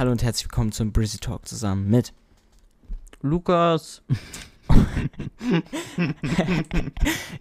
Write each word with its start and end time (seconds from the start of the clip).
Hallo 0.00 0.12
und 0.12 0.22
herzlich 0.22 0.46
willkommen 0.46 0.72
zum 0.72 0.92
Brizzy 0.92 1.18
Talk 1.18 1.46
zusammen 1.46 1.90
mit 1.90 2.14
Lukas. 3.20 4.00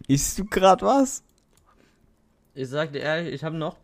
Isst 0.09 0.37
du 0.37 0.43
gerade 0.43 0.85
was? 0.85 1.23
Ich 2.53 2.67
sag 2.67 2.91
dir 2.91 2.99
ehrlich, 2.99 3.33
ich 3.33 3.45
habe 3.45 3.55
noch 3.55 3.77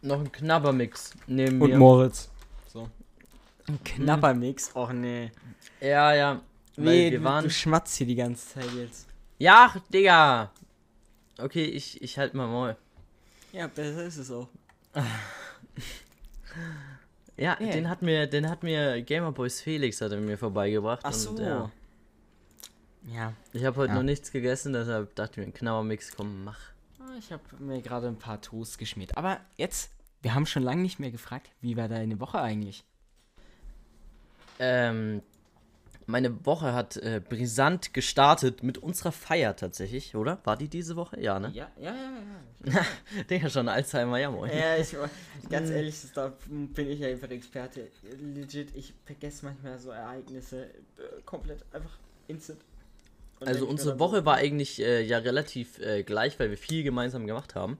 noch 0.00 0.20
einen 0.20 0.30
Knabbermix 0.30 1.14
neben 1.26 1.60
Und 1.60 1.70
mir. 1.70 1.76
Moritz. 1.76 2.30
So. 2.68 2.88
Ein 3.66 3.82
Knappermix? 3.82 4.70
Och 4.76 4.92
nee. 4.92 5.32
Ja, 5.80 6.14
ja. 6.14 6.40
Nee, 6.76 7.10
wir 7.10 7.18
du, 7.18 7.24
waren. 7.24 7.42
du 7.42 7.50
schmatzt 7.50 7.96
hier 7.96 8.06
die 8.06 8.14
ganze 8.14 8.46
Zeit 8.46 8.72
jetzt. 8.76 9.08
Ja, 9.38 9.74
Digga. 9.92 10.52
Okay, 11.36 11.64
ich, 11.64 12.00
ich 12.00 12.16
halt 12.16 12.32
mal 12.32 12.46
Maul. 12.46 12.76
Ja, 13.52 13.66
besser 13.66 14.04
ist 14.04 14.18
es 14.18 14.30
auch. 14.30 14.46
Ja, 17.36 17.56
Nee. 17.60 17.70
den 17.72 17.88
hat 17.88 18.00
mir, 18.02 18.26
den 18.26 18.48
hat 18.48 18.62
mir 18.62 19.02
Gamerboys 19.02 19.60
Felix 19.60 20.00
hat 20.00 20.12
er 20.12 20.20
mir 20.20 20.38
vorbeigebracht. 20.38 21.00
Ach 21.02 21.12
so. 21.12 21.30
Und, 21.30 21.40
ja, 21.40 21.70
Ja. 23.12 23.32
ich 23.52 23.64
habe 23.64 23.76
heute 23.76 23.90
Ja. 23.90 23.96
noch 23.96 24.02
nichts 24.02 24.32
gegessen, 24.32 24.72
deshalb 24.72 25.14
dachte 25.14 25.32
ich 25.32 25.36
mir, 25.38 25.42
einen 25.44 25.54
Knabbermix, 25.54 26.14
komm, 26.16 26.44
mach. 26.44 26.58
Ah, 26.98 27.04
Ich 27.18 27.30
habe 27.32 27.42
mir 27.58 27.80
gerade 27.82 28.08
ein 28.08 28.18
paar 28.18 28.40
Toast 28.40 28.78
geschmiert. 28.78 29.16
Aber 29.16 29.40
jetzt, 29.56 29.90
wir 30.22 30.34
haben 30.34 30.46
schon 30.46 30.62
lange 30.62 30.82
nicht 30.82 30.98
mehr 30.98 31.10
gefragt, 31.10 31.50
wie 31.60 31.76
war 31.76 31.88
deine 31.88 32.18
Woche 32.20 32.40
eigentlich? 32.40 32.84
Ähm, 34.58 35.22
meine 36.06 36.46
Woche 36.46 36.72
hat 36.72 36.96
äh, 36.96 37.20
brisant 37.20 37.92
gestartet 37.92 38.62
mit 38.62 38.78
unserer 38.78 39.12
Feier 39.12 39.56
tatsächlich, 39.56 40.14
oder? 40.14 40.38
War 40.44 40.56
die 40.56 40.68
diese 40.68 40.96
Woche? 40.96 41.20
Ja, 41.20 41.38
ne? 41.40 41.50
Ja, 41.52 41.68
ja, 41.78 41.94
ja, 41.94 42.72
ja. 42.72 42.86
Digga, 43.30 43.50
schon 43.50 43.68
Alzheimer, 43.68 44.18
ja 44.18 44.30
moin. 44.30 44.50
Ja, 44.50 44.76
ich, 44.76 44.96
ganz 45.50 45.70
ehrlich, 45.70 45.96
da 46.14 46.32
bin 46.48 46.90
ich 46.90 47.00
ja 47.00 47.08
einfach 47.08 47.28
Experte. 47.30 47.88
Legit, 48.20 48.74
ich 48.76 48.94
vergesse 49.04 49.44
manchmal 49.46 49.78
so 49.78 49.90
Ereignisse 49.90 50.64
äh, 50.64 51.22
komplett 51.24 51.64
einfach 51.72 51.98
instant. 52.28 52.60
Und 53.40 53.48
Also 53.48 53.66
unsere 53.66 53.98
Woche 53.98 54.24
war 54.24 54.36
eigentlich 54.36 54.80
äh, 54.80 55.02
ja 55.02 55.18
relativ 55.18 55.78
äh, 55.80 56.02
gleich, 56.04 56.38
weil 56.38 56.50
wir 56.50 56.56
viel 56.56 56.84
gemeinsam 56.84 57.26
gemacht 57.26 57.54
haben. 57.54 57.78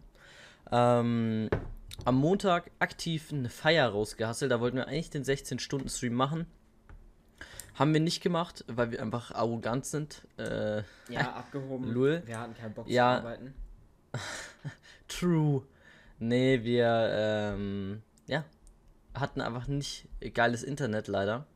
Ähm, 0.71 1.49
am 2.05 2.17
Montag 2.17 2.71
aktiv 2.79 3.33
eine 3.33 3.49
Feier 3.49 3.89
rausgehasselt. 3.89 4.51
Da 4.51 4.61
wollten 4.61 4.77
wir 4.77 4.89
eigentlich 4.89 5.11
den 5.11 5.25
16-Stunden-Stream 5.25 6.13
machen. 6.13 6.47
Haben 7.79 7.93
wir 7.93 8.01
nicht 8.01 8.23
gemacht, 8.23 8.65
weil 8.69 8.91
wir 8.91 9.03
einfach 9.03 9.33
arrogant 9.33 9.85
sind. 9.87 10.27
Äh, 10.39 10.79
Ja, 11.09 11.33
abgehoben. 11.35 11.93
Lul. 11.93 12.23
Wir 12.27 12.41
hatten 12.41 12.55
keinen 12.55 12.75
Bock 12.75 12.89
Ja. 12.89 13.21
zu 13.21 13.27
arbeiten. 13.27 13.55
true. 15.09 15.63
Nee, 16.19 16.65
wir 16.65 17.11
ähm, 17.13 18.03
ja, 18.27 18.45
hatten 19.15 19.41
einfach 19.43 19.67
nicht 19.67 20.09
geiles 20.35 20.63
Internet 20.63 21.09
leider. 21.09 21.47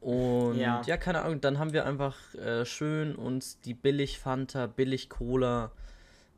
Und 0.00 0.58
Ja. 0.58 0.82
ja, 0.86 0.96
keine 0.96 1.22
Ahnung, 1.22 1.40
dann 1.40 1.58
haben 1.58 1.72
wir 1.72 1.86
einfach 1.86 2.16
äh, 2.34 2.64
schön 2.64 3.14
uns 3.16 3.60
die 3.60 3.74
billig 3.74 4.18
Fanta, 4.18 4.66
billig 4.66 5.08
Cola 5.08 5.72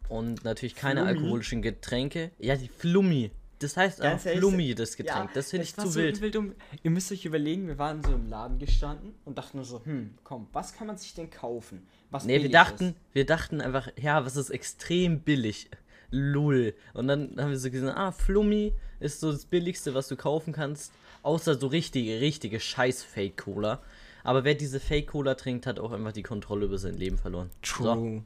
und 0.08 0.44
natürlich 0.44 0.74
keine 0.76 1.02
Flummi? 1.02 1.18
alkoholischen 1.18 1.62
Getränke. 1.62 2.30
Ja, 2.38 2.56
die 2.56 2.68
Flummi. 2.68 3.32
Das 3.60 3.76
heißt 3.76 4.00
ehrlich, 4.00 4.38
Flummi, 4.38 4.74
das 4.74 4.96
Getränk. 4.96 5.32
das 5.34 5.50
finde 5.50 5.64
ich 5.64 5.74
zu 5.76 5.86
so 5.86 6.00
wild. 6.00 6.16
übel 6.16 6.30
dumm. 6.30 6.54
Ihr 6.82 6.90
müsst 6.90 7.12
euch 7.12 7.24
überlegen, 7.26 7.68
wir 7.68 7.78
waren 7.78 8.02
so 8.02 8.12
im 8.12 8.26
Laden 8.28 8.58
gestanden 8.58 9.14
und 9.24 9.36
dachten 9.38 9.58
nur 9.58 9.66
so, 9.66 9.84
hm, 9.84 10.14
komm, 10.24 10.48
was 10.52 10.72
kann 10.74 10.86
man 10.86 10.96
sich 10.96 11.14
denn 11.14 11.30
kaufen? 11.30 11.86
Was 12.10 12.24
Nee, 12.24 12.42
wir 12.42 12.50
dachten, 12.50 12.88
ist? 12.88 12.94
wir 13.12 13.26
dachten 13.26 13.60
einfach, 13.60 13.88
ja, 14.00 14.24
was 14.24 14.36
ist 14.36 14.50
extrem 14.50 15.20
billig? 15.20 15.68
Lull. 16.10 16.74
Und 16.94 17.06
dann 17.06 17.36
haben 17.38 17.50
wir 17.50 17.58
so 17.58 17.70
gesagt, 17.70 17.96
ah, 17.96 18.10
Flummi 18.12 18.72
ist 18.98 19.20
so 19.20 19.30
das 19.30 19.44
billigste, 19.44 19.94
was 19.94 20.08
du 20.08 20.16
kaufen 20.16 20.52
kannst. 20.52 20.92
Außer 21.22 21.56
so 21.58 21.66
richtige, 21.68 22.20
richtige 22.20 22.58
scheiß 22.60 23.02
Fake-Cola. 23.04 23.80
Aber 24.24 24.42
wer 24.44 24.54
diese 24.54 24.80
Fake-Cola 24.80 25.34
trinkt, 25.34 25.66
hat 25.66 25.78
auch 25.78 25.92
einfach 25.92 26.12
die 26.12 26.22
Kontrolle 26.22 26.64
über 26.64 26.78
sein 26.78 26.96
Leben 26.96 27.18
verloren. 27.18 27.50
True. 27.62 28.24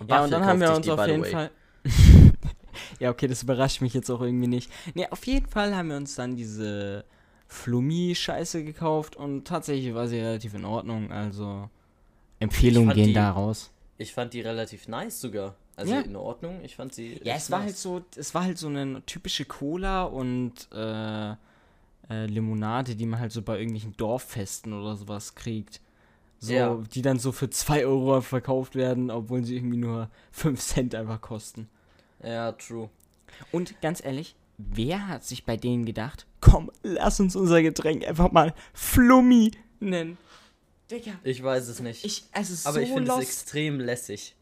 So, 0.00 0.06
Ja, 0.08 0.24
und 0.24 0.30
dann 0.30 0.44
haben 0.44 0.60
wir 0.60 0.74
uns 0.74 0.88
auf 0.88 1.06
jeden 1.06 1.22
way. 1.22 1.30
Fall. 1.30 1.50
ja, 2.98 3.10
okay, 3.10 3.26
das 3.28 3.42
überrascht 3.42 3.80
mich 3.80 3.94
jetzt 3.94 4.10
auch 4.10 4.20
irgendwie 4.20 4.46
nicht. 4.48 4.70
Nee, 4.94 5.06
auf 5.10 5.26
jeden 5.26 5.46
Fall 5.46 5.76
haben 5.76 5.88
wir 5.90 5.96
uns 5.96 6.14
dann 6.16 6.36
diese 6.36 7.04
Flummi-Scheiße 7.48 8.64
gekauft 8.64 9.16
und 9.16 9.46
tatsächlich 9.46 9.94
war 9.94 10.08
sie 10.08 10.18
relativ 10.18 10.54
in 10.54 10.64
Ordnung. 10.64 11.12
Also 11.12 11.68
Empfehlungen 12.38 12.94
gehen 12.94 13.08
die- 13.08 13.12
da 13.12 13.30
raus. 13.30 13.70
Ich 13.98 14.12
fand 14.14 14.32
die 14.32 14.40
relativ 14.40 14.88
nice 14.88 15.20
sogar. 15.20 15.54
Also 15.76 15.92
Ja. 15.94 16.00
in 16.00 16.16
Ordnung. 16.16 16.60
Ich 16.64 16.76
fand 16.76 16.92
sie. 16.94 17.20
Ja, 17.22 17.34
es 17.34 17.50
war 17.50 17.58
nice. 17.60 17.66
halt 17.68 17.76
so, 17.76 18.02
es 18.16 18.34
war 18.34 18.44
halt 18.44 18.58
so 18.58 18.68
eine 18.68 19.04
typische 19.06 19.44
Cola 19.44 20.04
und 20.04 20.52
äh, 20.72 21.30
äh, 22.10 22.26
Limonade, 22.26 22.96
die 22.96 23.06
man 23.06 23.20
halt 23.20 23.30
so 23.32 23.42
bei 23.42 23.58
irgendwelchen 23.58 23.96
Dorffesten 23.96 24.72
oder 24.72 24.96
sowas 24.96 25.34
kriegt. 25.34 25.80
So, 26.38 26.52
Ja. 26.54 26.74
die 26.94 27.02
dann 27.02 27.18
so 27.18 27.30
für 27.32 27.50
2 27.50 27.84
Euro 27.84 28.20
verkauft 28.22 28.74
werden, 28.74 29.10
obwohl 29.10 29.44
sie 29.44 29.56
irgendwie 29.56 29.76
nur 29.76 30.08
5 30.32 30.58
Cent 30.60 30.94
einfach 30.94 31.20
kosten. 31.20 31.68
Ja, 32.22 32.52
true. 32.52 32.90
Und 33.52 33.80
ganz 33.80 34.04
ehrlich, 34.04 34.34
wer 34.58 35.08
hat 35.08 35.24
sich 35.24 35.44
bei 35.44 35.56
denen 35.56 35.86
gedacht, 35.86 36.26
komm, 36.40 36.70
lass 36.82 37.20
uns 37.20 37.36
unser 37.36 37.62
Getränk 37.62 38.06
einfach 38.06 38.30
mal 38.32 38.54
Flummi 38.72 39.52
nennen? 39.78 40.18
Digga, 40.90 41.12
Ich 41.22 41.42
weiß 41.42 41.68
es 41.68 41.80
nicht. 41.80 42.04
ich, 42.04 42.24
es 42.32 42.50
ist 42.50 42.66
aber 42.66 42.78
so 42.78 42.80
ich 42.80 42.92
finde 42.92 43.12
es 43.12 43.18
extrem 43.20 43.80
lässig. 43.80 44.34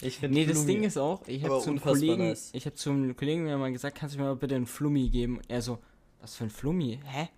Ich 0.00 0.18
finde 0.18 0.38
Nee, 0.38 0.46
das 0.46 0.64
Ding 0.64 0.84
ist 0.84 0.96
auch, 0.96 1.26
ich 1.26 1.42
habe 1.44 1.60
zum 1.60 1.80
Kollegen, 1.80 2.28
nice. 2.28 2.50
ich 2.52 2.66
habe 2.66 2.76
zum 2.76 3.16
Kollegen 3.16 3.44
mir 3.44 3.56
mal 3.58 3.72
gesagt, 3.72 3.98
kannst 3.98 4.14
du 4.14 4.20
mir 4.20 4.26
mal 4.26 4.36
bitte 4.36 4.54
einen 4.54 4.66
Flummi 4.66 5.08
geben? 5.08 5.38
Und 5.38 5.50
er 5.50 5.62
so, 5.62 5.78
was 6.20 6.36
für 6.36 6.44
ein 6.44 6.50
Flummi? 6.50 7.00
Hä? 7.04 7.28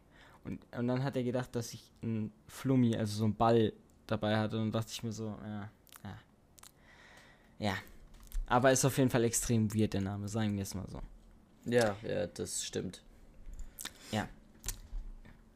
Und, 0.45 0.61
und 0.77 0.89
dann 0.89 1.03
hat 1.05 1.17
er 1.17 1.23
gedacht, 1.23 1.55
dass 1.55 1.73
ich 1.73 1.91
einen 2.03 2.33
Flummi, 2.49 2.97
also 2.97 3.19
so 3.19 3.25
einen 3.25 3.35
Ball 3.35 3.73
dabei 4.07 4.37
hatte 4.37 4.57
und 4.57 4.65
dann 4.65 4.73
dachte 4.73 4.91
ich 4.93 5.03
mir 5.03 5.13
so, 5.13 5.37
ja, 5.45 5.71
ja. 6.05 6.19
Ja. 7.59 7.75
Aber 8.51 8.71
ist 8.73 8.85
auf 8.85 8.99
jeden 8.99 9.09
Fall 9.11 9.25
extrem 9.25 9.73
weird 9.75 9.95
der 9.95 10.03
Name, 10.03 10.29
sagen 10.29 10.55
wir 10.57 10.63
es 10.65 10.75
mal 10.75 10.85
so. 10.91 11.01
Ja, 11.65 11.97
ja, 12.07 12.27
das 12.27 12.63
stimmt. 12.65 13.03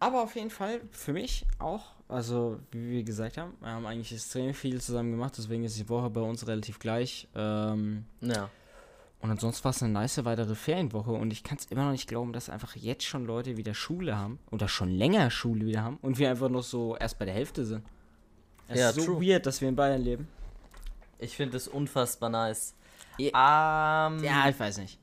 Aber 0.01 0.23
auf 0.23 0.35
jeden 0.37 0.51
Fall 0.51 0.83
für 0.91 1.15
mich 1.15 1.47
auch, 1.59 1.93
also 2.09 2.61
wie 2.73 2.91
wir 2.91 3.05
gesagt 3.05 3.39
haben, 3.39 3.55
wir 3.61 3.71
haben 3.71 3.87
eigentlich 3.87 4.13
extrem 4.13 4.53
viel 4.53 4.79
zusammen 4.81 5.13
gemacht, 5.13 5.33
deswegen 5.39 5.65
ist 5.65 5.79
die 5.79 5.89
Woche 5.89 6.11
bei 6.11 6.21
uns 6.21 6.47
relativ 6.47 6.79
gleich. 6.79 7.27
Ähm, 7.35 8.05
Ja. 8.21 8.51
und 9.23 9.31
ansonsten 9.31 9.65
war 9.65 9.71
es 9.71 9.83
eine 9.83 9.93
nice 9.93 10.23
weitere 10.27 10.55
Ferienwoche 10.55 11.13
und 11.13 11.33
ich 11.33 11.43
kann 11.43 11.57
es 11.57 11.65
immer 11.67 11.85
noch 11.85 11.93
nicht 11.93 12.07
glauben, 12.07 12.35
dass 12.35 12.51
einfach 12.51 12.77
jetzt 12.77 13.05
schon 13.05 13.25
Leute 13.25 13.57
wieder 13.57 13.73
Schule 13.73 14.19
haben 14.19 14.39
oder 14.51 14.69
schon 14.69 14.91
länger 14.91 15.31
Schule 15.31 15.65
wieder 15.65 15.83
haben 15.83 15.97
und 16.03 16.19
wir 16.19 16.29
einfach 16.29 16.51
noch 16.51 16.65
so 16.65 16.97
erst 16.97 17.19
bei 17.19 17.25
der 17.25 17.35
Hälfte 17.35 17.65
sind. 17.65 17.83
Es 18.69 18.79
Ja, 18.81 18.91
ist 18.91 18.97
so 18.97 19.05
true. 19.07 19.23
weird, 19.27 19.47
dass 19.47 19.63
wir 19.63 19.71
in 19.71 19.77
Bayern 19.77 20.03
leben. 20.03 20.29
Ich 21.19 21.35
finde 21.35 21.57
es 21.57 21.67
unfassbar 21.67 22.29
nice. 22.29 22.75
Ja. 23.19 24.09
Ähm, 24.09 24.25
Ja, 24.25 24.49
ich 24.49 24.59
weiß 24.59 24.79
nicht. 24.79 24.99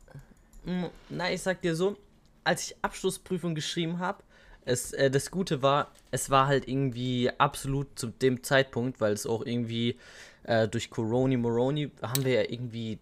Na, 1.09 1.31
ich 1.31 1.41
sag 1.41 1.61
dir 1.61 1.75
so, 1.75 1.97
als 2.43 2.65
ich 2.65 2.75
Abschlussprüfung 2.81 3.55
geschrieben 3.55 3.99
habe, 3.99 4.23
es, 4.65 4.93
äh, 4.93 5.09
das 5.09 5.31
Gute 5.31 5.61
war, 5.61 5.91
es 6.11 6.29
war 6.29 6.47
halt 6.47 6.67
irgendwie 6.67 7.31
absolut 7.37 7.97
zu 7.97 8.07
dem 8.07 8.43
Zeitpunkt, 8.43 9.01
weil 9.01 9.13
es 9.13 9.25
auch 9.25 9.45
irgendwie 9.45 9.97
äh, 10.43 10.67
durch 10.67 10.89
Coroni 10.89 11.37
Moroni 11.37 11.91
haben 12.01 12.23
wir 12.25 12.43
ja 12.43 12.49
irgendwie 12.49 12.99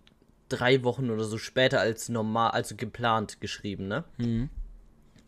drei 0.47 0.83
Wochen 0.83 1.09
oder 1.09 1.25
so 1.25 1.37
später 1.37 1.79
als 1.79 2.09
normal, 2.09 2.51
also 2.51 2.75
geplant 2.75 3.41
geschrieben, 3.41 3.87
ne? 3.87 4.03
Mhm. 4.17 4.49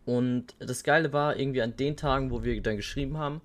Und 0.06 0.56
das 0.60 0.84
Geile 0.84 1.14
war, 1.14 1.38
irgendwie 1.38 1.62
an 1.62 1.76
den 1.78 1.96
Tagen, 1.96 2.32
wo 2.32 2.44
wir 2.44 2.60
dann 2.62 2.76
geschrieben 2.76 3.18
haben, 3.18 3.42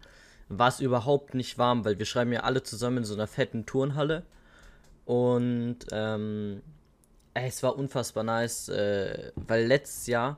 war 0.49 0.69
es 0.69 0.81
überhaupt 0.81 1.35
nicht 1.35 1.59
warm, 1.59 1.85
weil 1.85 1.99
wir 1.99 2.07
schreiben 2.07 2.33
ja 2.33 2.41
alle 2.41 2.63
zusammen 2.63 2.99
in 2.99 3.05
so 3.05 3.15
einer 3.15 3.27
fetten 3.27 3.67
Turnhalle. 3.67 4.25
Und 5.07 5.79
ähm, 5.93 6.61
es 7.33 7.63
war 7.63 7.79
unfassbar 7.79 8.25
nice, 8.25 8.69
äh, 8.69 9.33
weil 9.37 9.67
letztes 9.67 10.07
Jahr 10.09 10.37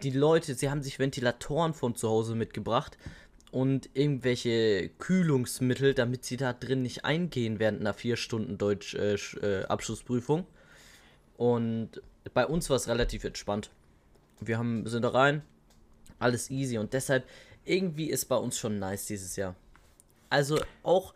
die 0.00 0.10
Leute, 0.10 0.54
sie 0.54 0.70
haben 0.70 0.82
sich 0.82 0.98
Ventilatoren 0.98 1.74
von 1.74 1.94
zu 1.94 2.08
Hause 2.08 2.34
mitgebracht 2.34 2.96
und 3.50 3.90
irgendwelche 3.92 4.88
Kühlungsmittel, 4.98 5.92
damit 5.94 6.24
sie 6.24 6.38
da 6.38 6.54
drin 6.54 6.82
nicht 6.82 7.04
eingehen 7.04 7.58
während 7.58 7.80
einer 7.80 7.92
vier 7.92 8.16
Stunden 8.16 8.56
Deutsch 8.56 8.94
äh, 8.94 9.14
äh, 9.14 9.64
Abschlussprüfung. 9.66 10.46
Und 11.36 12.00
bei 12.32 12.46
uns 12.46 12.70
war 12.70 12.76
es 12.76 12.88
relativ 12.88 13.24
entspannt. 13.24 13.70
Wir 14.40 14.58
haben, 14.58 14.86
sind 14.86 15.02
da 15.02 15.10
rein, 15.10 15.42
alles 16.18 16.50
easy 16.50 16.78
und 16.78 16.94
deshalb 16.94 17.24
irgendwie 17.64 18.10
ist 18.10 18.24
bei 18.26 18.36
uns 18.36 18.58
schon 18.58 18.78
nice 18.78 19.06
dieses 19.06 19.36
Jahr. 19.36 19.54
Also 20.30 20.58
auch 20.82 21.14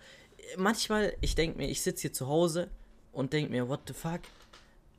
manchmal, 0.56 1.14
ich 1.20 1.34
denke 1.34 1.58
mir, 1.58 1.68
ich 1.68 1.82
sitze 1.82 2.02
hier 2.02 2.12
zu 2.12 2.26
Hause 2.26 2.68
und 3.12 3.32
denke 3.32 3.50
mir, 3.50 3.68
what 3.68 3.80
the 3.86 3.94
fuck? 3.94 4.20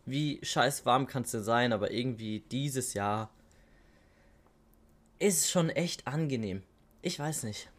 Wie 0.05 0.39
scheiß 0.41 0.85
warm 0.85 1.07
kannst 1.07 1.33
du 1.33 1.41
sein, 1.41 1.73
aber 1.73 1.91
irgendwie 1.91 2.43
dieses 2.51 2.93
Jahr 2.93 3.29
ist 5.19 5.49
schon 5.49 5.69
echt 5.69 6.07
angenehm. 6.07 6.63
Ich 7.01 7.19
weiß 7.19 7.43
nicht. 7.43 7.69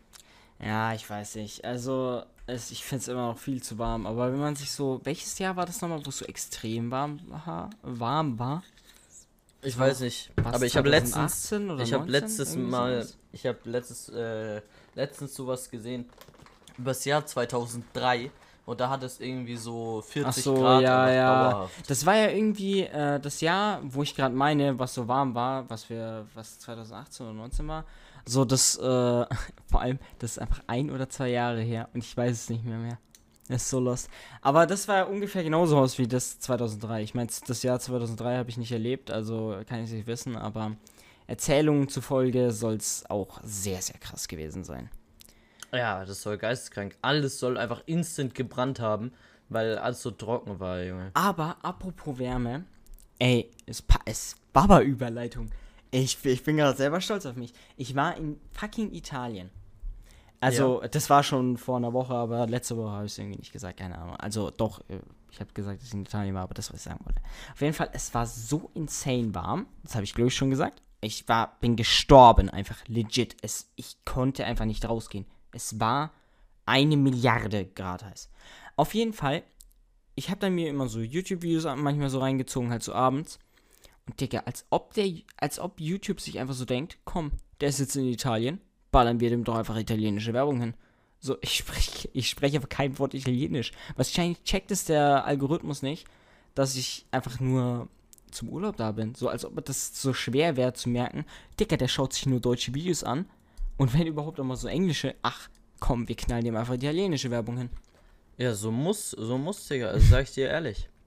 Ja, 0.60 0.92
ich 0.92 1.08
weiß 1.08 1.36
nicht. 1.36 1.64
Also, 1.64 2.24
es, 2.46 2.70
ich 2.70 2.84
finde 2.84 3.02
es 3.02 3.08
immer 3.08 3.28
noch 3.28 3.38
viel 3.38 3.62
zu 3.62 3.78
warm. 3.78 4.06
Aber 4.06 4.32
wenn 4.32 4.40
man 4.40 4.56
sich 4.56 4.72
so. 4.72 5.00
Welches 5.04 5.38
Jahr 5.38 5.56
war 5.56 5.66
das 5.66 5.80
nochmal, 5.80 6.04
wo 6.04 6.10
es 6.10 6.18
so 6.18 6.24
extrem 6.24 6.90
warm 6.90 7.20
war? 7.28 7.70
Warm 7.82 8.38
war? 8.38 8.62
Ich 9.62 9.76
weiß 9.76 10.00
nicht, 10.00 10.30
Was, 10.36 10.54
aber 10.54 10.66
ich 10.66 10.76
habe 10.76 10.88
letztens 10.88 11.48
2018 11.48 11.70
oder 11.70 11.82
ich 11.82 11.92
habe 11.92 12.04
19? 12.04 12.12
letztes 12.12 12.56
Mal 12.56 13.08
ich 13.32 13.44
habe 13.44 13.58
letztes 13.64 14.08
äh, 14.08 14.62
letztens 14.94 15.34
sowas 15.34 15.68
gesehen 15.68 16.08
über 16.78 16.90
das 16.90 17.04
Jahr 17.04 17.26
2003 17.26 18.30
und 18.68 18.80
da 18.80 18.90
hat 18.90 19.02
es 19.02 19.18
irgendwie 19.18 19.56
so 19.56 20.02
40 20.02 20.26
Ach 20.26 20.32
so, 20.32 20.54
Grad 20.56 20.82
ja, 20.82 21.10
ja. 21.10 21.50
dauerhaft. 21.50 21.90
Das 21.90 22.04
war 22.04 22.16
ja 22.16 22.28
irgendwie 22.28 22.82
äh, 22.82 23.18
das 23.18 23.40
Jahr, 23.40 23.80
wo 23.82 24.02
ich 24.02 24.14
gerade 24.14 24.34
meine, 24.34 24.78
was 24.78 24.92
so 24.92 25.08
warm 25.08 25.34
war, 25.34 25.68
was 25.70 25.88
wir, 25.88 26.26
was 26.34 26.58
2018 26.58 27.24
oder 27.24 27.34
19 27.34 27.66
war. 27.66 27.86
So, 28.26 28.44
das, 28.44 28.76
äh, 28.76 28.80
vor 29.66 29.80
allem, 29.80 29.98
das 30.18 30.32
ist 30.32 30.38
einfach 30.38 30.62
ein 30.66 30.90
oder 30.90 31.08
zwei 31.08 31.30
Jahre 31.30 31.62
her 31.62 31.88
und 31.94 32.04
ich 32.04 32.14
weiß 32.14 32.30
es 32.30 32.50
nicht 32.50 32.62
mehr 32.62 32.76
mehr. 32.76 32.98
Das 33.48 33.62
ist 33.62 33.70
so 33.70 33.80
lost. 33.80 34.10
Aber 34.42 34.66
das 34.66 34.86
war 34.86 35.08
ungefähr 35.08 35.42
genauso 35.42 35.78
aus 35.78 35.96
wie 35.96 36.06
das 36.06 36.38
2003. 36.38 37.02
Ich 37.02 37.14
meine, 37.14 37.30
das 37.46 37.62
Jahr 37.62 37.80
2003 37.80 38.36
habe 38.36 38.50
ich 38.50 38.58
nicht 38.58 38.72
erlebt, 38.72 39.10
also 39.10 39.58
kann 39.66 39.78
ich 39.78 39.86
es 39.86 39.92
nicht 39.92 40.06
wissen, 40.06 40.36
aber 40.36 40.72
Erzählungen 41.26 41.88
zufolge 41.88 42.50
soll 42.50 42.74
es 42.74 43.08
auch 43.08 43.40
sehr, 43.42 43.80
sehr 43.80 43.98
krass 43.98 44.28
gewesen 44.28 44.62
sein. 44.64 44.90
Ja, 45.72 46.04
das 46.04 46.22
soll 46.22 46.38
geisteskrank. 46.38 46.96
Alles 47.02 47.38
soll 47.38 47.58
einfach 47.58 47.82
instant 47.86 48.34
gebrannt 48.34 48.80
haben, 48.80 49.12
weil 49.48 49.78
alles 49.78 50.02
so 50.02 50.10
trocken 50.10 50.60
war, 50.60 50.82
Junge. 50.82 51.10
Aber 51.14 51.56
apropos 51.62 52.18
Wärme, 52.18 52.64
ey, 53.18 53.50
es, 53.66 53.82
es 54.04 54.36
Baba-Überleitung. 54.52 55.50
Ich, 55.90 56.24
ich 56.24 56.42
bin 56.42 56.56
gerade 56.56 56.76
selber 56.76 57.00
stolz 57.00 57.26
auf 57.26 57.36
mich. 57.36 57.52
Ich 57.76 57.94
war 57.94 58.16
in 58.16 58.38
fucking 58.52 58.92
Italien. 58.92 59.50
Also, 60.40 60.82
das 60.90 61.10
war 61.10 61.22
schon 61.22 61.56
vor 61.56 61.78
einer 61.78 61.92
Woche, 61.92 62.14
aber 62.14 62.46
letzte 62.46 62.76
Woche 62.76 62.90
habe 62.90 63.06
ich 63.06 63.12
es 63.12 63.18
irgendwie 63.18 63.38
nicht 63.38 63.52
gesagt, 63.52 63.78
keine 63.78 63.98
Ahnung. 63.98 64.16
Also, 64.16 64.50
doch, 64.50 64.80
äh, 64.88 65.00
ich 65.30 65.40
habe 65.40 65.52
gesagt, 65.52 65.80
dass 65.80 65.88
ich 65.88 65.94
in 65.94 66.02
Italien 66.02 66.34
war, 66.34 66.42
aber 66.42 66.54
das, 66.54 66.72
was 66.72 66.78
ich 66.78 66.84
sagen 66.84 67.00
wollte. 67.04 67.20
Auf 67.52 67.60
jeden 67.60 67.74
Fall, 67.74 67.90
es 67.92 68.14
war 68.14 68.26
so 68.26 68.70
insane 68.74 69.34
warm. 69.34 69.66
Das 69.82 69.94
habe 69.94 70.04
ich, 70.04 70.14
glaube 70.14 70.28
ich, 70.28 70.36
schon 70.36 70.50
gesagt. 70.50 70.82
Ich 71.00 71.28
war, 71.28 71.58
bin 71.60 71.76
gestorben, 71.76 72.50
einfach 72.50 72.86
legit. 72.86 73.36
Es, 73.42 73.70
ich 73.76 73.96
konnte 74.04 74.44
einfach 74.44 74.64
nicht 74.64 74.88
rausgehen. 74.88 75.26
Es 75.52 75.80
war 75.80 76.12
eine 76.66 76.96
Milliarde 76.96 77.66
Grad 77.66 78.04
heiß. 78.04 78.30
Auf 78.76 78.94
jeden 78.94 79.12
Fall, 79.12 79.42
ich 80.14 80.30
habe 80.30 80.40
dann 80.40 80.54
mir 80.54 80.68
immer 80.68 80.88
so 80.88 81.00
YouTube-Videos 81.00 81.64
manchmal 81.76 82.10
so 82.10 82.20
reingezogen, 82.20 82.70
halt 82.70 82.82
so 82.82 82.92
abends. 82.92 83.38
Und 84.06 84.20
Digga, 84.20 84.42
als 84.46 84.66
ob 84.70 84.94
der, 84.94 85.10
als 85.36 85.58
ob 85.58 85.80
YouTube 85.80 86.20
sich 86.20 86.38
einfach 86.38 86.54
so 86.54 86.64
denkt, 86.64 86.98
komm, 87.04 87.32
der 87.60 87.68
ist 87.68 87.80
jetzt 87.80 87.96
in 87.96 88.06
Italien, 88.06 88.60
ballern 88.90 89.20
wir 89.20 89.30
dem 89.30 89.44
doch 89.44 89.56
einfach 89.56 89.76
italienische 89.76 90.32
Werbung 90.32 90.60
hin. 90.60 90.74
So, 91.20 91.36
ich 91.40 91.56
spreche 91.56 92.08
ich 92.12 92.28
spreche 92.28 92.56
einfach 92.56 92.68
kein 92.68 92.98
Wort 92.98 93.14
Italienisch. 93.14 93.72
Wahrscheinlich 93.96 94.42
checkt 94.44 94.70
es 94.70 94.84
der 94.84 95.24
Algorithmus 95.24 95.82
nicht, 95.82 96.06
dass 96.54 96.76
ich 96.76 97.06
einfach 97.10 97.40
nur 97.40 97.88
zum 98.30 98.48
Urlaub 98.50 98.76
da 98.76 98.92
bin. 98.92 99.14
So, 99.14 99.28
als 99.28 99.44
ob 99.44 99.64
das 99.64 100.00
so 100.00 100.12
schwer 100.12 100.56
wäre 100.56 100.74
zu 100.74 100.88
merken, 100.88 101.24
Digga, 101.58 101.76
der 101.76 101.88
schaut 101.88 102.12
sich 102.12 102.26
nur 102.26 102.40
deutsche 102.40 102.74
Videos 102.74 103.02
an. 103.02 103.26
Und 103.78 103.94
wenn 103.94 104.06
überhaupt 104.06 104.38
auch 104.38 104.44
mal 104.44 104.56
so 104.56 104.68
englische, 104.68 105.14
ach, 105.22 105.48
komm, 105.80 106.06
wir 106.08 106.16
knallen 106.16 106.44
dem 106.44 106.56
einfach 106.56 106.74
italienische 106.74 107.30
Werbung 107.30 107.56
hin. 107.56 107.70
Ja, 108.36 108.54
so 108.54 108.70
muss, 108.70 109.12
so 109.12 109.38
muss, 109.38 109.66
Digga, 109.66 109.88
also 109.88 110.06
sag 110.06 110.24
ich 110.24 110.32
dir 110.34 110.48
ehrlich. 110.48 110.88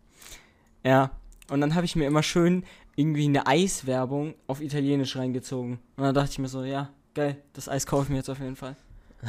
Ja. 0.83 1.11
Und 1.47 1.61
dann 1.61 1.75
habe 1.75 1.85
ich 1.85 1.95
mir 1.95 2.07
immer 2.07 2.23
schön 2.23 2.65
irgendwie 2.95 3.25
eine 3.25 3.45
Eiswerbung 3.45 4.33
auf 4.47 4.61
Italienisch 4.61 5.15
reingezogen. 5.15 5.73
Und 5.95 6.03
dann 6.03 6.15
dachte 6.15 6.31
ich 6.31 6.39
mir 6.39 6.47
so, 6.47 6.63
ja, 6.63 6.89
geil, 7.13 7.37
das 7.53 7.69
Eis 7.69 7.85
kaufe 7.85 8.05
ich 8.05 8.09
mir 8.09 8.15
jetzt 8.15 8.29
auf 8.29 8.39
jeden 8.39 8.55
Fall. 8.55 8.75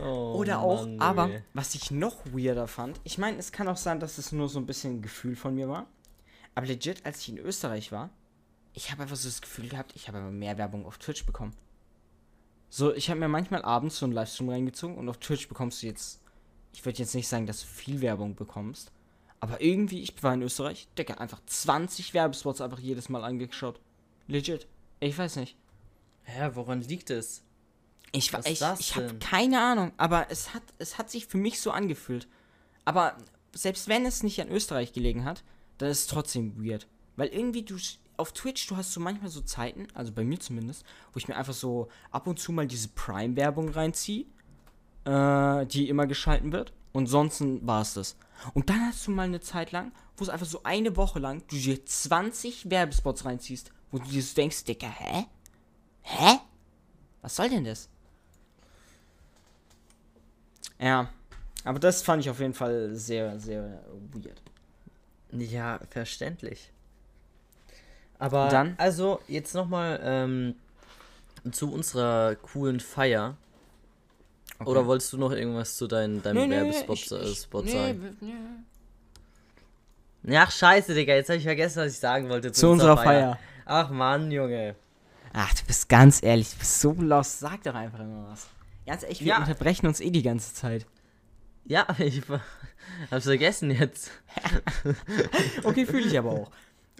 Oh, 0.00 0.36
Oder 0.38 0.60
auch, 0.60 0.86
Mann, 0.86 1.00
aber 1.00 1.30
ey. 1.30 1.42
was 1.52 1.74
ich 1.74 1.90
noch 1.90 2.24
weirder 2.24 2.66
fand, 2.66 2.98
ich 3.04 3.18
meine, 3.18 3.36
es 3.36 3.52
kann 3.52 3.68
auch 3.68 3.76
sein, 3.76 4.00
dass 4.00 4.16
es 4.16 4.32
nur 4.32 4.48
so 4.48 4.58
ein 4.58 4.64
bisschen 4.64 4.96
ein 4.96 5.02
Gefühl 5.02 5.36
von 5.36 5.54
mir 5.54 5.68
war. 5.68 5.86
Aber 6.54 6.66
legit, 6.66 7.04
als 7.04 7.20
ich 7.20 7.28
in 7.28 7.38
Österreich 7.38 7.92
war, 7.92 8.10
ich 8.74 8.90
habe 8.90 9.02
einfach 9.02 9.16
so 9.16 9.28
das 9.28 9.40
Gefühl 9.42 9.68
gehabt, 9.68 9.92
ich 9.94 10.08
habe 10.08 10.18
aber 10.18 10.30
mehr 10.30 10.58
Werbung 10.58 10.86
auf 10.86 10.98
Twitch 10.98 11.24
bekommen. 11.26 11.54
So, 12.70 12.94
ich 12.94 13.10
habe 13.10 13.20
mir 13.20 13.28
manchmal 13.28 13.62
abends 13.62 13.98
so 13.98 14.06
einen 14.06 14.14
Livestream 14.14 14.48
reingezogen 14.48 14.96
und 14.96 15.08
auf 15.08 15.18
Twitch 15.18 15.48
bekommst 15.48 15.82
du 15.82 15.86
jetzt, 15.86 16.22
ich 16.72 16.84
würde 16.84 16.98
jetzt 16.98 17.14
nicht 17.14 17.28
sagen, 17.28 17.46
dass 17.46 17.60
du 17.60 17.66
viel 17.66 18.00
Werbung 18.00 18.34
bekommst, 18.34 18.90
aber 19.40 19.60
irgendwie, 19.60 20.00
ich 20.02 20.22
war 20.22 20.32
in 20.34 20.42
Österreich, 20.42 20.88
Digga, 20.96 21.14
einfach 21.14 21.40
20 21.46 22.14
Werbespots 22.14 22.60
einfach 22.60 22.78
jedes 22.78 23.08
Mal 23.08 23.24
angeschaut. 23.24 23.80
Legit. 24.26 24.66
Ich 25.00 25.18
weiß 25.18 25.36
nicht. 25.36 25.56
Hä, 26.22 26.50
woran 26.54 26.80
liegt 26.80 27.10
es? 27.10 27.42
Ich, 28.12 28.32
wa- 28.32 28.38
Was 28.38 28.46
ist 28.46 28.80
ich, 28.80 28.94
habe 28.96 29.14
keine 29.18 29.60
Ahnung, 29.60 29.92
aber 29.96 30.30
es 30.30 30.54
hat, 30.54 30.62
es 30.78 30.96
hat 30.96 31.10
sich 31.10 31.26
für 31.26 31.38
mich 31.38 31.60
so 31.60 31.72
angefühlt. 31.72 32.28
Aber 32.84 33.16
selbst 33.52 33.88
wenn 33.88 34.06
es 34.06 34.22
nicht 34.22 34.40
an 34.40 34.48
Österreich 34.48 34.92
gelegen 34.92 35.24
hat, 35.24 35.42
dann 35.78 35.90
ist 35.90 36.00
es 36.00 36.06
trotzdem 36.06 36.64
weird. 36.64 36.86
Weil 37.16 37.28
irgendwie 37.28 37.62
du 37.64 37.76
auf 38.16 38.32
Twitch, 38.32 38.66
du 38.66 38.76
hast 38.76 38.92
so 38.92 39.00
manchmal 39.00 39.30
so 39.30 39.40
Zeiten, 39.40 39.88
also 39.94 40.12
bei 40.12 40.24
mir 40.24 40.38
zumindest, 40.38 40.84
wo 41.12 41.18
ich 41.18 41.28
mir 41.28 41.36
einfach 41.36 41.54
so 41.54 41.88
ab 42.10 42.26
und 42.26 42.38
zu 42.38 42.52
mal 42.52 42.66
diese 42.66 42.88
Prime-Werbung 42.88 43.70
reinziehe, 43.70 44.26
äh, 45.04 45.66
die 45.66 45.88
immer 45.88 46.06
geschalten 46.06 46.52
wird. 46.52 46.72
Und 46.92 47.06
sonst 47.06 47.42
war 47.66 47.82
es 47.82 47.94
das. 47.94 48.16
Und 48.54 48.68
dann 48.68 48.86
hast 48.86 49.06
du 49.06 49.12
mal 49.12 49.22
eine 49.22 49.40
Zeit 49.40 49.72
lang, 49.72 49.92
wo 50.16 50.24
es 50.24 50.30
einfach 50.30 50.46
so 50.46 50.62
eine 50.62 50.96
Woche 50.96 51.18
lang 51.18 51.42
du 51.48 51.56
dir 51.56 51.84
20 51.84 52.70
Werbespots 52.70 53.24
reinziehst, 53.24 53.72
wo 53.90 53.98
du 53.98 54.04
dir 54.04 54.22
so 54.22 54.34
denkst, 54.34 54.64
Digga, 54.64 54.88
hä? 54.88 55.26
Hä? 56.02 56.38
Was 57.22 57.36
soll 57.36 57.48
denn 57.48 57.64
das? 57.64 57.88
Ja, 60.78 61.08
aber 61.64 61.78
das 61.78 62.02
fand 62.02 62.22
ich 62.22 62.30
auf 62.30 62.40
jeden 62.40 62.54
Fall 62.54 62.94
sehr, 62.94 63.38
sehr 63.38 63.84
weird. 64.12 64.42
Ja, 65.30 65.80
verständlich. 65.88 66.72
Aber 68.22 68.48
Dann? 68.48 68.74
also 68.78 69.18
jetzt 69.26 69.52
nochmal 69.52 69.98
ähm, 70.04 70.54
zu 71.50 71.72
unserer 71.72 72.36
coolen 72.36 72.78
Feier. 72.78 73.36
Oder 74.64 74.86
wolltest 74.86 75.12
du 75.12 75.18
noch 75.18 75.32
irgendwas 75.32 75.76
zu 75.76 75.88
deinen, 75.88 76.22
deinem 76.22 76.48
Werbespot 76.48 76.96
ich- 76.98 77.10
äh, 77.10 77.24
ich- 77.24 77.38
Spot 77.40 77.62
nee, 77.62 77.72
sagen? 77.72 78.16
nee. 78.20 78.34
Ja, 80.32 80.48
scheiße, 80.48 80.94
Digga, 80.94 81.14
jetzt 81.14 81.30
habe 81.30 81.38
ich 81.38 81.42
vergessen, 81.44 81.82
was 81.82 81.94
ich 81.94 81.98
sagen 81.98 82.28
wollte. 82.28 82.52
Zu 82.52 82.68
unserer 82.70 82.96
Feier. 82.96 83.38
Ach 83.64 83.90
Mann, 83.90 84.30
Junge. 84.30 84.76
Ach, 85.32 85.52
du 85.54 85.64
bist 85.66 85.88
ganz 85.88 86.22
ehrlich, 86.22 86.50
du 86.52 86.58
bist 86.58 86.80
so 86.80 86.92
lost. 86.92 87.40
Sag 87.40 87.64
doch 87.64 87.74
einfach 87.74 87.98
immer 87.98 88.28
was. 88.30 88.46
Ganz 88.86 89.02
ehrlich, 89.02 89.18
wir 89.20 89.26
Ja. 89.28 89.38
unterbrechen 89.38 89.88
uns 89.88 90.00
eh 90.00 90.10
die 90.10 90.22
ganze 90.22 90.54
Zeit. 90.54 90.86
Ja, 91.64 91.88
ich 91.98 92.22
hab's 93.10 93.24
vergessen 93.24 93.72
jetzt. 93.72 94.12
Okay, 95.64 95.86
fühle 95.86 96.06
ich 96.06 96.16
aber 96.16 96.30
auch. 96.30 96.50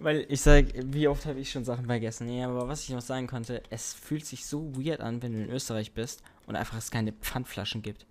Weil 0.02 0.26
ich 0.28 0.40
sag, 0.40 0.66
wie 0.74 1.06
oft 1.08 1.26
habe 1.26 1.38
ich 1.40 1.50
schon 1.50 1.64
Sachen 1.64 1.86
vergessen? 1.86 2.26
Nee, 2.26 2.42
aber 2.44 2.66
was 2.68 2.82
ich 2.82 2.90
noch 2.90 3.00
sagen 3.00 3.26
konnte, 3.26 3.62
es 3.70 3.94
fühlt 3.94 4.26
sich 4.26 4.46
so 4.46 4.74
weird 4.76 5.00
an, 5.00 5.22
wenn 5.22 5.32
du 5.32 5.40
in 5.42 5.50
Österreich 5.50 5.92
bist 5.92 6.22
und 6.46 6.56
einfach 6.56 6.76
es 6.78 6.90
keine 6.90 7.12
Pfandflaschen 7.12 7.82
gibt. 7.82 8.06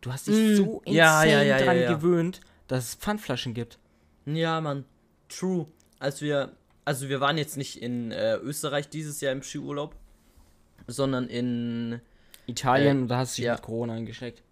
Du 0.00 0.12
hast 0.12 0.26
dich 0.28 0.34
Mm, 0.34 0.56
so 0.56 0.82
insane 0.84 0.96
ja, 0.96 1.24
ja, 1.24 1.42
ja, 1.42 1.58
dran 1.64 1.76
ja, 1.76 1.82
ja. 1.82 1.92
gewöhnt, 1.94 2.40
dass 2.68 2.84
es 2.88 2.94
Pfandflaschen 2.94 3.54
gibt. 3.54 3.78
Ja, 4.24 4.60
Mann. 4.60 4.84
True. 5.28 5.66
Als 5.98 6.20
wir, 6.22 6.52
also 6.84 7.08
wir 7.08 7.20
waren 7.20 7.38
jetzt 7.38 7.56
nicht 7.56 7.82
in 7.82 8.12
äh, 8.12 8.36
Österreich 8.36 8.88
dieses 8.88 9.20
Jahr 9.20 9.32
im 9.32 9.42
Skiurlaub, 9.42 9.94
sondern 10.86 11.26
in, 11.28 12.00
Italien, 12.46 12.98
Äh, 12.98 13.00
und 13.02 13.08
da 13.08 13.18
hast 13.18 13.36
du 13.36 13.42
dich 13.42 13.46
ja. 13.46 13.54
mit 13.54 13.62
Corona 13.62 13.94
angesteckt. 13.94 14.42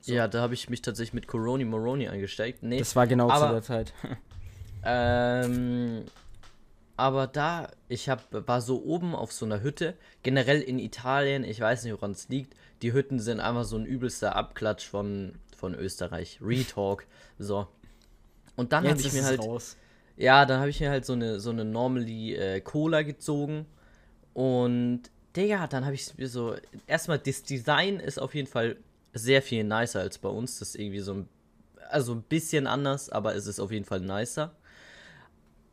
So. 0.00 0.12
ja, 0.14 0.28
da 0.28 0.40
habe 0.42 0.54
ich 0.54 0.68
mich 0.68 0.82
tatsächlich 0.82 1.14
mit 1.14 1.26
Coroni 1.26 1.64
Moroni 1.64 2.08
angesteckt. 2.08 2.62
Nee, 2.62 2.78
Das 2.78 2.94
war 2.96 3.06
genau 3.06 3.30
aber- 3.30 3.46
zu 3.46 3.52
der 3.52 3.62
Zeit. 3.62 3.92
Ähm, 4.86 6.04
aber 6.96 7.26
da, 7.26 7.70
ich 7.88 8.08
hab, 8.08 8.26
war 8.46 8.60
so 8.60 8.82
oben 8.84 9.14
auf 9.14 9.32
so 9.32 9.44
einer 9.44 9.62
Hütte. 9.62 9.94
Generell 10.22 10.60
in 10.60 10.78
Italien, 10.78 11.42
ich 11.42 11.58
weiß 11.58 11.84
nicht, 11.84 11.92
woran 11.92 12.12
es 12.12 12.28
liegt. 12.28 12.54
Die 12.82 12.92
Hütten 12.92 13.18
sind 13.18 13.40
einfach 13.40 13.64
so 13.64 13.76
ein 13.76 13.84
übelster 13.84 14.36
Abklatsch 14.36 14.86
von, 14.86 15.34
von 15.56 15.74
Österreich. 15.74 16.38
Retalk. 16.40 17.06
So. 17.38 17.66
Und 18.54 18.72
dann 18.72 18.88
habe 18.88 19.00
ich 19.00 19.12
mir 19.12 19.24
halt. 19.24 19.40
raus. 19.40 19.76
Ja, 20.16 20.46
dann 20.46 20.60
habe 20.60 20.70
ich 20.70 20.78
mir 20.78 20.90
halt 20.90 21.04
so 21.04 21.14
eine, 21.14 21.40
so 21.40 21.50
eine 21.50 21.64
Normally 21.64 22.36
äh, 22.36 22.60
Cola 22.60 23.02
gezogen. 23.02 23.66
Und, 24.32 25.02
Digga, 25.36 25.66
dann 25.66 25.84
habe 25.84 25.96
ich 25.96 26.16
mir 26.16 26.28
so. 26.28 26.54
Erstmal, 26.86 27.18
das 27.18 27.42
Design 27.42 27.98
ist 27.98 28.20
auf 28.20 28.36
jeden 28.36 28.46
Fall 28.46 28.76
sehr 29.12 29.42
viel 29.42 29.64
nicer 29.64 30.00
als 30.00 30.18
bei 30.18 30.28
uns. 30.28 30.60
Das 30.60 30.68
ist 30.70 30.76
irgendwie 30.76 31.00
so 31.00 31.14
ein. 31.14 31.28
Also 31.90 32.12
ein 32.14 32.22
bisschen 32.22 32.66
anders, 32.66 33.10
aber 33.10 33.34
es 33.34 33.46
ist 33.46 33.60
auf 33.60 33.70
jeden 33.70 33.84
Fall 33.84 34.00
nicer. 34.00 34.54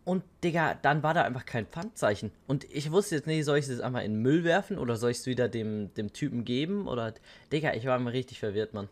Und, 0.04 0.24
Digga, 0.44 0.74
dann 0.76 1.04
war 1.04 1.14
da 1.14 1.22
einfach 1.24 1.46
kein 1.46 1.68
Pfandzeichen. 1.68 2.32
Und 2.48 2.64
ich 2.72 2.92
wusste 2.92 3.16
jetzt 3.16 3.28
nicht, 3.28 3.46
soll 3.46 3.58
ich 3.60 3.66
es 3.66 3.72
jetzt 3.72 3.82
einmal 3.82 4.04
in 4.04 4.14
den 4.14 4.22
Müll 4.22 4.44
werfen 4.44 4.80
oder 4.80 4.98
soll 4.98 5.12
ich 5.12 5.18
es 5.18 5.26
wieder 5.28 5.48
dem, 5.48 5.94
dem 5.94 6.12
Typen 6.12 6.44
geben? 6.44 6.88
Oder, 6.88 7.14
Digga, 7.52 7.74
ich 7.76 7.86
war 7.86 8.00
mal 8.00 8.10
richtig 8.10 8.40
verwirrt, 8.40 8.74
Mann. 8.74 8.90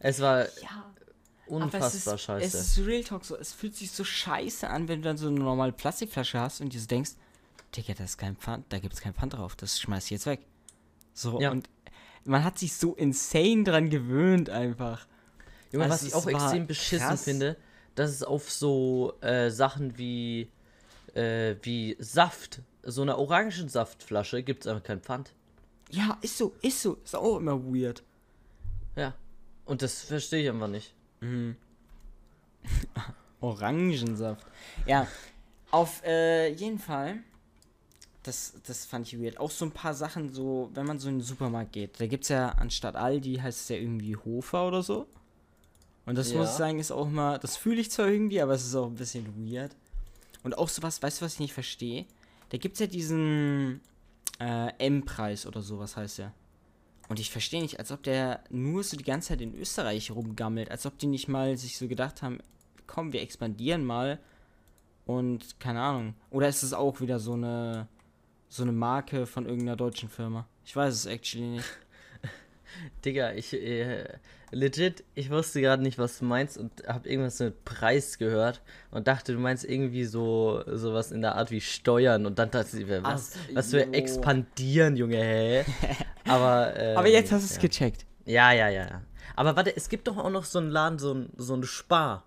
Es 0.00 0.20
war 0.20 0.44
Ja. 0.62 0.92
unfassbar 1.46 2.14
es 2.14 2.20
ist, 2.20 2.20
scheiße. 2.24 2.58
Es 2.58 2.78
ist 2.78 2.86
Real 2.86 3.04
Talk 3.04 3.24
so. 3.24 3.36
Es 3.36 3.52
fühlt 3.52 3.76
sich 3.76 3.90
so 3.92 4.04
scheiße 4.04 4.68
an, 4.68 4.88
wenn 4.88 5.02
du 5.02 5.08
dann 5.08 5.16
so 5.18 5.28
eine 5.28 5.38
normale 5.38 5.72
Plastikflasche 5.72 6.40
hast 6.40 6.60
und 6.60 6.72
dir 6.72 6.80
so 6.80 6.86
denkst, 6.86 7.12
Digga, 7.76 7.92
das 7.94 8.10
ist 8.10 8.18
kein 8.18 8.36
Pfand, 8.36 8.66
da 8.70 8.78
gibt 8.78 8.94
es 8.94 9.00
kein 9.00 9.14
Pfand 9.14 9.34
drauf, 9.34 9.54
das 9.56 9.80
schmeiß 9.80 10.04
ich 10.06 10.10
jetzt 10.12 10.26
weg. 10.26 10.40
So, 11.14 11.40
Ja. 11.40 11.50
und 11.50 11.68
man 12.24 12.42
hat 12.44 12.58
sich 12.58 12.74
so 12.74 12.94
insane 12.94 13.64
dran 13.64 13.90
gewöhnt 13.90 14.48
einfach. 14.50 15.06
Junge, 15.72 15.84
Also 15.84 15.94
was 15.94 16.02
ich 16.04 16.14
auch 16.14 16.26
extrem 16.26 16.66
beschissen 16.66 17.06
krass. 17.08 17.24
finde, 17.24 17.56
dass 17.94 18.10
es 18.10 18.22
auf 18.22 18.50
so 18.50 19.14
äh, 19.20 19.50
Sachen 19.50 19.98
wie 19.98 20.48
äh, 21.14 21.56
wie 21.62 21.96
Saft. 21.98 22.60
So 22.82 23.02
eine 23.02 23.16
Orangensaftflasche 23.18 24.42
gibt 24.42 24.64
es 24.64 24.66
einfach 24.66 24.82
kein 24.82 25.00
Pfand. 25.00 25.32
Ja, 25.90 26.18
ist 26.22 26.38
so, 26.38 26.54
ist 26.62 26.80
so. 26.80 26.98
Ist 27.04 27.14
auch 27.14 27.38
immer 27.38 27.62
weird. 27.62 28.02
Ja. 28.96 29.14
Und 29.64 29.82
das 29.82 30.02
verstehe 30.02 30.42
ich 30.42 30.48
einfach 30.48 30.68
nicht. 30.68 30.94
Orangensaft. 33.40 34.46
Ja, 34.86 35.06
auf 35.70 36.02
äh, 36.04 36.50
jeden 36.52 36.78
Fall. 36.78 37.18
Das, 38.22 38.54
das 38.66 38.86
fand 38.86 39.08
ich 39.08 39.20
weird. 39.20 39.38
Auch 39.38 39.50
so 39.50 39.64
ein 39.64 39.72
paar 39.72 39.94
Sachen, 39.94 40.32
so, 40.32 40.70
wenn 40.74 40.86
man 40.86 40.98
so 40.98 41.08
in 41.08 41.18
den 41.18 41.24
Supermarkt 41.24 41.72
geht. 41.72 42.00
Da 42.00 42.06
gibt 42.06 42.22
es 42.22 42.28
ja 42.28 42.50
anstatt 42.50 42.94
Aldi, 42.94 43.36
heißt 43.36 43.62
es 43.62 43.68
ja 43.68 43.76
irgendwie 43.76 44.16
Hofer 44.16 44.68
oder 44.68 44.82
so. 44.82 45.06
Und 46.06 46.16
das 46.18 46.28
muss 46.34 46.46
Ja. 46.46 46.50
ich 46.52 46.56
sagen, 46.58 46.78
ist 46.78 46.90
auch 46.90 47.08
mal, 47.08 47.38
das 47.38 47.56
fühle 47.56 47.80
ich 47.80 47.90
zwar 47.90 48.08
irgendwie, 48.08 48.40
aber 48.40 48.54
es 48.54 48.64
ist 48.66 48.74
auch 48.74 48.86
ein 48.86 48.96
bisschen 48.96 49.26
weird. 49.48 49.76
Und 50.42 50.58
auch 50.58 50.68
sowas, 50.68 51.00
weißt 51.02 51.20
du, 51.20 51.24
was 51.24 51.34
ich 51.34 51.40
nicht 51.40 51.52
verstehe? 51.54 52.06
Da 52.50 52.58
gibt 52.58 52.74
es 52.74 52.80
ja 52.80 52.86
diesen 52.86 53.80
äh, 54.40 54.72
M-Preis 54.78 55.46
oder 55.46 55.62
sowas 55.62 55.96
heißt 55.96 56.18
der. 56.18 56.32
Und 57.08 57.20
ich 57.20 57.30
verstehe 57.30 57.62
nicht, 57.62 57.78
als 57.78 57.92
ob 57.92 58.02
der 58.02 58.42
nur 58.50 58.82
so 58.82 58.96
die 58.96 59.04
ganze 59.04 59.28
Zeit 59.28 59.40
in 59.40 59.54
Österreich 59.54 60.10
rumgammelt, 60.10 60.70
als 60.70 60.86
ob 60.86 60.98
die 60.98 61.06
nicht 61.06 61.28
mal 61.28 61.56
sich 61.56 61.78
so 61.78 61.86
gedacht 61.86 62.22
haben, 62.22 62.38
komm, 62.86 63.12
wir 63.12 63.22
expandieren 63.22 63.84
mal 63.84 64.18
und 65.06 65.60
keine 65.60 65.80
Ahnung. 65.82 66.14
Oder 66.30 66.48
ist 66.48 66.62
es 66.62 66.72
auch 66.72 67.00
wieder 67.00 67.18
so 67.18 67.34
eine 67.34 67.86
so 68.48 68.62
eine 68.62 68.72
Marke 68.72 69.26
von 69.26 69.46
irgendeiner 69.46 69.76
deutschen 69.76 70.08
Firma? 70.08 70.46
Ich 70.64 70.74
weiß 70.76 70.92
es 70.94 71.06
actually 71.06 71.46
nicht. 71.46 71.64
Digga, 73.04 73.32
ich, 73.32 73.52
äh, 73.54 74.04
legit, 74.50 75.04
ich 75.14 75.30
wusste 75.30 75.60
gerade 75.60 75.82
nicht, 75.82 75.98
was 75.98 76.18
du 76.18 76.24
meinst 76.24 76.58
und 76.58 76.70
habe 76.86 77.08
irgendwas 77.08 77.40
mit 77.40 77.64
Preis 77.64 78.18
gehört 78.18 78.60
und 78.90 79.08
dachte, 79.08 79.32
du 79.32 79.38
meinst 79.38 79.64
irgendwie 79.64 80.04
so 80.04 80.62
sowas 80.66 81.10
in 81.10 81.22
der 81.22 81.36
Art 81.36 81.50
wie 81.50 81.60
Steuern 81.60 82.26
und 82.26 82.38
dann 82.38 82.50
dachte 82.50 82.78
ich, 82.78 82.88
was, 82.88 83.32
Ach, 83.34 83.54
was 83.54 83.72
wir 83.72 83.86
jo. 83.86 83.92
expandieren, 83.92 84.96
Junge, 84.96 85.16
hä? 85.16 85.64
Aber, 86.28 86.74
ähm, 86.76 86.96
Aber 86.98 87.08
jetzt 87.08 87.32
hast 87.32 87.42
du 87.42 87.46
es 87.46 87.56
ja. 87.56 87.62
gecheckt. 87.62 88.06
Ja, 88.24 88.52
ja, 88.52 88.68
ja, 88.68 88.82
ja. 88.86 89.02
Aber 89.34 89.56
warte, 89.56 89.74
es 89.74 89.88
gibt 89.88 90.06
doch 90.06 90.18
auch 90.18 90.30
noch 90.30 90.44
so 90.44 90.58
einen 90.58 90.70
Laden, 90.70 90.98
so 90.98 91.14
ein, 91.14 91.30
so 91.36 91.54
ein 91.54 91.64
Spar. 91.64 92.24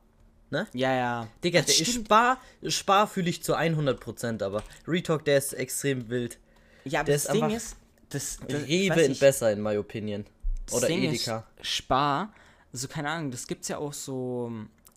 Ne? 0.49 0.67
Ja, 0.73 0.95
ja. 0.95 1.27
Digga, 1.43 1.61
Das 1.61 1.77
der. 1.77 1.85
Spar, 1.85 2.37
Spar 2.67 3.07
fühle 3.07 3.29
ich 3.29 3.43
zu 3.43 3.55
100%, 3.55 4.43
aber 4.43 4.63
Retalk, 4.87 5.25
der 5.25 5.37
ist 5.37 5.53
extrem 5.53 6.09
wild. 6.09 6.39
Ja, 6.83 6.99
aber 7.01 7.07
der 7.07 7.15
das 7.15 7.25
ist 7.25 7.33
Ding 7.33 7.49
ist, 7.49 7.77
das, 8.09 8.39
das 8.47 8.67
Rewe 8.67 9.01
ich, 9.01 9.19
besser, 9.19 9.51
in 9.51 9.61
my 9.61 9.77
opinion. 9.77 10.25
Oder 10.71 10.87
Ding 10.87 11.03
Edeka. 11.03 11.45
Ist, 11.61 11.67
Spar, 11.67 12.33
also 12.73 12.87
keine 12.87 13.09
Ahnung, 13.09 13.31
das 13.31 13.47
gibt's 13.47 13.67
ja 13.67 13.77
auch 13.77 13.93
so 13.93 14.51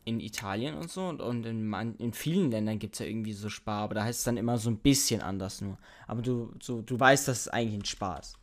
in 0.04 0.20
Italien 0.20 0.74
und 0.74 0.90
so 0.90 1.06
und, 1.06 1.20
und 1.20 1.44
in, 1.44 1.66
man, 1.68 1.94
in 1.96 2.12
vielen 2.14 2.50
Ländern 2.50 2.78
gibt's 2.78 2.98
ja 2.98 3.06
irgendwie 3.06 3.34
so 3.34 3.48
Spar, 3.50 3.82
aber 3.84 3.94
da 3.94 4.04
heißt 4.04 4.20
es 4.20 4.24
dann 4.24 4.36
immer 4.38 4.56
so 4.58 4.70
ein 4.70 4.78
bisschen 4.78 5.20
anders 5.20 5.60
nur. 5.60 5.76
Aber 6.06 6.22
du, 6.22 6.52
so, 6.62 6.80
du 6.80 6.98
weißt, 6.98 7.28
dass 7.28 7.40
es 7.40 7.48
eigentlich 7.48 7.80
ein 7.82 7.84
Spar 7.84 8.20
ist. 8.20 8.36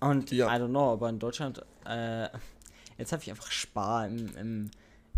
Und 0.00 0.30
Ja. 0.32 0.46
I 0.48 0.58
don't 0.58 0.68
know, 0.70 0.92
aber 0.92 1.10
in 1.10 1.18
Deutschland, 1.18 1.62
äh, 1.86 2.28
jetzt 2.98 3.12
habe 3.12 3.22
ich 3.22 3.30
einfach 3.30 3.50
Spar 3.50 4.06
im, 4.06 4.36
im, 4.36 4.70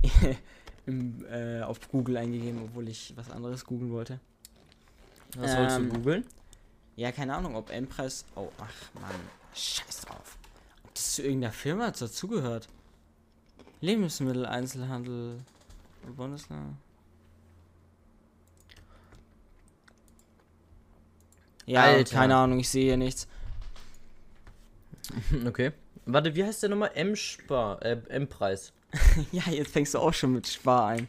im 0.87 1.25
äh, 1.27 1.63
auf 1.63 1.89
Google 1.89 2.17
eingegeben, 2.17 2.61
obwohl 2.65 2.89
ich 2.89 3.13
was 3.17 3.31
anderes 3.31 3.65
googeln 3.65 3.93
wollte. 3.93 4.19
Was 5.37 5.57
wolltest 5.57 5.79
Ähm, 5.79 5.89
du 5.91 5.97
googeln? 5.99 6.25
Ja, 6.97 7.11
keine 7.13 7.35
Ahnung, 7.35 7.57
ob 7.57 7.71
M-Preis. 7.71 8.25
Oh, 8.37 8.49
ach 8.59 9.01
Mann, 9.01 9.15
scheiß 9.55 10.03
drauf. 10.03 10.37
Ob 10.95 10.99
das 10.99 11.15
zu 11.15 11.23
irgendeiner 11.25 11.53
Firma 11.53 11.91
dazugehört. 11.91 12.69
Lebensmitteleinzelhandel. 13.81 15.41
Bundesland. 16.17 16.77
Ja, 21.67 21.83
Alter. 21.83 22.15
keine 22.15 22.37
Ahnung, 22.37 22.61
ich 22.61 22.69
sehe 22.69 22.85
hier 22.85 22.97
nichts. 22.97 23.27
Okay. 25.45 25.73
Warte, 26.07 26.37
wie 26.37 26.45
heißt 26.45 26.63
der 26.63 26.71
nochmal? 26.71 26.93
M-Spar, 26.95 27.83
äh, 27.83 28.01
M-Preis. 28.11 28.73
ja, 29.33 29.43
jetzt 29.51 29.73
fängst 29.73 29.95
du 29.95 29.99
auch 29.99 30.15
schon 30.15 30.33
mit 30.33 30.47
Spar 30.47 30.87
ein. 30.91 31.09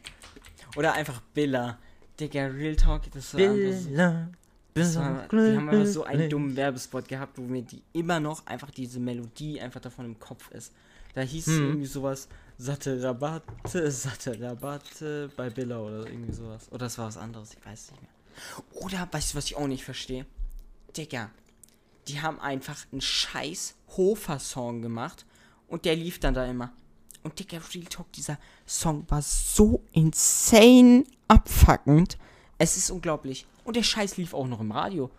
Oder 0.74 0.94
einfach 0.94 1.20
Billa. 1.32 1.78
Digga, 2.18 2.46
Real 2.46 2.74
Talk, 2.74 3.02
das 3.12 3.30
so. 3.30 3.36
Billa, 3.38 4.30
Das 4.76 4.96
war, 4.96 5.26
die 5.28 5.56
haben 5.56 5.68
einfach 5.68 5.86
so 5.86 6.04
einen 6.04 6.28
dummen 6.28 6.54
Werbespot 6.56 7.08
gehabt, 7.08 7.38
wo 7.38 7.42
mir 7.42 7.62
die 7.62 7.82
immer 7.92 8.20
noch 8.20 8.46
einfach 8.46 8.70
diese 8.70 9.00
Melodie 9.00 9.60
einfach 9.60 9.80
davon 9.80 10.04
im 10.04 10.18
Kopf 10.18 10.50
ist. 10.50 10.72
Da 11.14 11.22
hieß 11.22 11.46
es 11.46 11.54
Hm. 11.56 11.64
irgendwie 11.66 11.86
sowas, 11.86 12.28
satte 12.58 13.02
Rabatte, 13.02 13.90
satte 13.90 14.38
Rabatte 14.40 15.30
bei 15.36 15.48
Billa 15.48 15.78
oder 15.78 16.06
irgendwie 16.06 16.32
sowas. 16.32 16.66
Oder 16.70 16.86
das 16.86 16.98
war 16.98 17.06
was 17.06 17.16
anderes, 17.16 17.54
ich 17.58 17.64
weiß 17.64 17.84
es 17.84 17.90
nicht 17.92 18.02
mehr. 18.02 18.82
Oder, 18.82 19.08
weißt 19.10 19.32
du, 19.32 19.38
was 19.38 19.46
ich 19.46 19.56
auch 19.56 19.66
nicht 19.66 19.82
verstehe? 19.84 20.26
Digga, 20.94 21.30
die 22.08 22.20
haben 22.20 22.38
einfach 22.38 22.76
einen 22.92 23.00
scheiß 23.00 23.74
Hofer-Song 23.96 24.82
gemacht 24.82 25.24
und 25.68 25.86
der 25.86 25.96
lief 25.96 26.20
dann 26.20 26.34
da 26.34 26.44
immer. 26.44 26.70
Und 27.22 27.38
Digga, 27.38 27.58
Real 27.74 27.86
Talk, 27.86 28.12
dieser 28.12 28.38
Song 28.66 29.04
war 29.08 29.22
so 29.22 29.82
insane 29.92 31.04
abfuckend. 31.28 32.18
Es 32.58 32.76
ist 32.76 32.90
unglaublich. 32.90 33.46
Und 33.66 33.74
der 33.76 33.82
Scheiß 33.82 34.16
lief 34.16 34.32
auch 34.32 34.46
noch 34.46 34.60
im 34.60 34.70
Radio. 34.70 35.10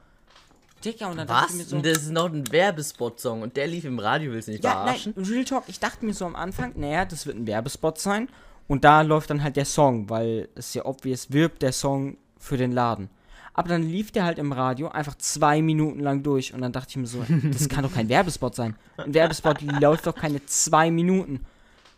Digga, 0.85 1.07
und 1.07 1.17
dann 1.17 1.27
dachte 1.27 1.45
Was? 1.45 1.51
ich 1.51 1.57
mir 1.57 1.63
so. 1.65 1.81
Das 1.81 1.97
ist 2.03 2.11
noch 2.11 2.31
ein 2.31 2.49
Werbespot-Song 2.51 3.41
und 3.41 3.57
der 3.57 3.67
lief 3.67 3.83
im 3.83 3.99
Radio, 3.99 4.31
willst 4.31 4.47
du 4.47 4.51
nicht 4.53 4.63
Ja, 4.63 4.71
verarschen? 4.71 5.13
nein, 5.15 5.25
Real 5.25 5.43
Talk, 5.43 5.63
ich 5.67 5.79
dachte 5.79 6.05
mir 6.05 6.13
so 6.13 6.25
am 6.25 6.35
Anfang, 6.35 6.73
naja, 6.75 7.03
das 7.03 7.25
wird 7.25 7.35
ein 7.35 7.45
Werbespot 7.47 7.97
sein. 7.99 8.29
Und 8.67 8.83
da 8.83 9.01
läuft 9.01 9.29
dann 9.29 9.43
halt 9.43 9.55
der 9.55 9.65
Song, 9.65 10.09
weil 10.09 10.49
es 10.55 10.73
ja 10.73 10.85
obvious 10.85 11.31
wirbt 11.31 11.61
der 11.61 11.73
Song 11.73 12.17
für 12.37 12.57
den 12.57 12.71
Laden. 12.71 13.09
Aber 13.53 13.69
dann 13.69 13.81
lief 13.83 14.11
der 14.11 14.23
halt 14.23 14.37
im 14.37 14.51
Radio 14.51 14.89
einfach 14.89 15.15
zwei 15.15 15.61
Minuten 15.61 15.99
lang 15.99 16.21
durch. 16.21 16.53
Und 16.53 16.61
dann 16.61 16.71
dachte 16.71 16.91
ich 16.91 16.97
mir 16.97 17.07
so, 17.07 17.25
das 17.51 17.67
kann 17.69 17.83
doch 17.83 17.93
kein 17.93 18.07
Werbespot 18.07 18.53
sein. 18.55 18.75
Ein 18.97 19.13
Werbespot 19.13 19.61
läuft 19.81 20.05
doch 20.05 20.15
keine 20.15 20.45
zwei 20.45 20.91
Minuten. 20.91 21.43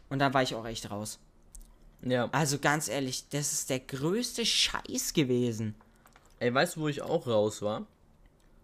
Und 0.10 0.20
dann 0.20 0.34
war 0.34 0.41
ich 0.41 0.56
auch 0.56 0.65
echt 0.65 0.89
raus. 0.89 1.20
Ja. 2.01 2.29
Also 2.32 2.60
ganz 2.60 2.88
ehrlich, 2.88 3.27
das 3.29 3.51
ist 3.51 3.70
der 3.70 3.79
größte 3.79 4.46
Scheiß 4.46 5.13
gewesen. 5.13 5.75
Ey, 6.39 6.53
weißt 6.53 6.75
du, 6.75 6.81
wo 6.81 6.88
ich 6.88 7.01
auch 7.01 7.27
raus 7.27 7.62
war? 7.62 7.86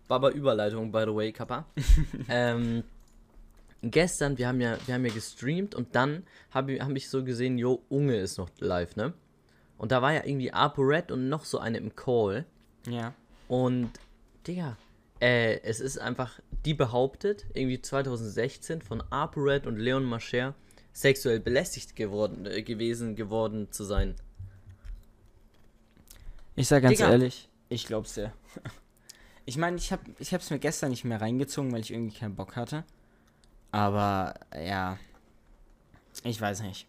War 0.08 0.20
bei 0.20 0.32
Überleitung, 0.32 0.91
by 0.91 1.03
the 1.05 1.15
way, 1.15 1.32
Kappa. 1.32 1.65
ähm, 2.29 2.84
gestern, 3.82 4.38
wir 4.38 4.48
haben 4.48 4.62
ja, 4.62 4.77
wir 4.86 4.96
haben 4.96 5.05
ja 5.05 5.13
gestreamt 5.13 5.75
und 5.75 5.96
dann 5.96 6.24
habe 6.51 6.74
ich, 6.74 6.82
hab 6.82 6.91
ich 6.91 7.10
so 7.10 7.24
gesehen, 7.24 7.58
jo, 7.58 7.82
Unge 7.89 8.17
ist 8.17 8.38
noch 8.38 8.50
live, 8.60 8.96
ne? 8.96 9.13
Und 9.77 9.91
da 9.91 10.01
war 10.01 10.13
ja 10.13 10.24
irgendwie 10.24 10.53
ApoRed 10.53 11.12
und 11.12 11.27
noch 11.27 11.44
so 11.44 11.60
eine 11.60 11.77
im 11.77 11.96
Call. 11.96 12.46
Ja. 12.88 13.13
Und, 13.48 13.91
Digga, 14.48 14.77
äh, 15.20 15.60
es 15.63 15.79
ist 15.79 15.98
einfach, 15.98 16.39
die 16.65 16.74
behauptet, 16.74 17.46
irgendwie 17.53 17.82
2016 17.82 18.82
von 18.82 19.03
ApoRed 19.10 19.67
und 19.67 19.77
Leon 19.77 20.05
Mascher 20.05 20.55
sexuell 20.94 21.41
belästigt 21.41 21.96
geworden, 21.96 22.46
äh, 22.46 22.63
gewesen 22.63 23.15
geworden 23.15 23.67
zu 23.72 23.84
sein. 23.84 24.15
Ich 26.55 26.70
sag 26.70 26.84
ganz 26.84 26.98
Digga. 26.98 27.12
ehrlich, 27.12 27.50
ich 27.75 27.86
glaub's 27.86 28.13
dir. 28.15 28.32
Ich 29.48 29.58
meine, 29.58 29.77
ich 29.77 29.91
hab, 29.91 30.00
ich 30.17 30.34
hab's 30.34 30.50
mir 30.50 30.58
gestern 30.58 30.89
nicht 30.89 31.03
mehr 31.05 31.22
reingezogen, 31.22 31.72
weil 31.72 31.82
ich 31.82 31.91
irgendwie 31.94 32.17
keinen 32.17 32.34
Bock 32.36 32.55
hatte. 32.55 32.84
Aber 33.72 34.34
ja, 34.55 34.98
ich 36.24 36.41
weiß 36.41 36.63
nicht. 36.63 36.88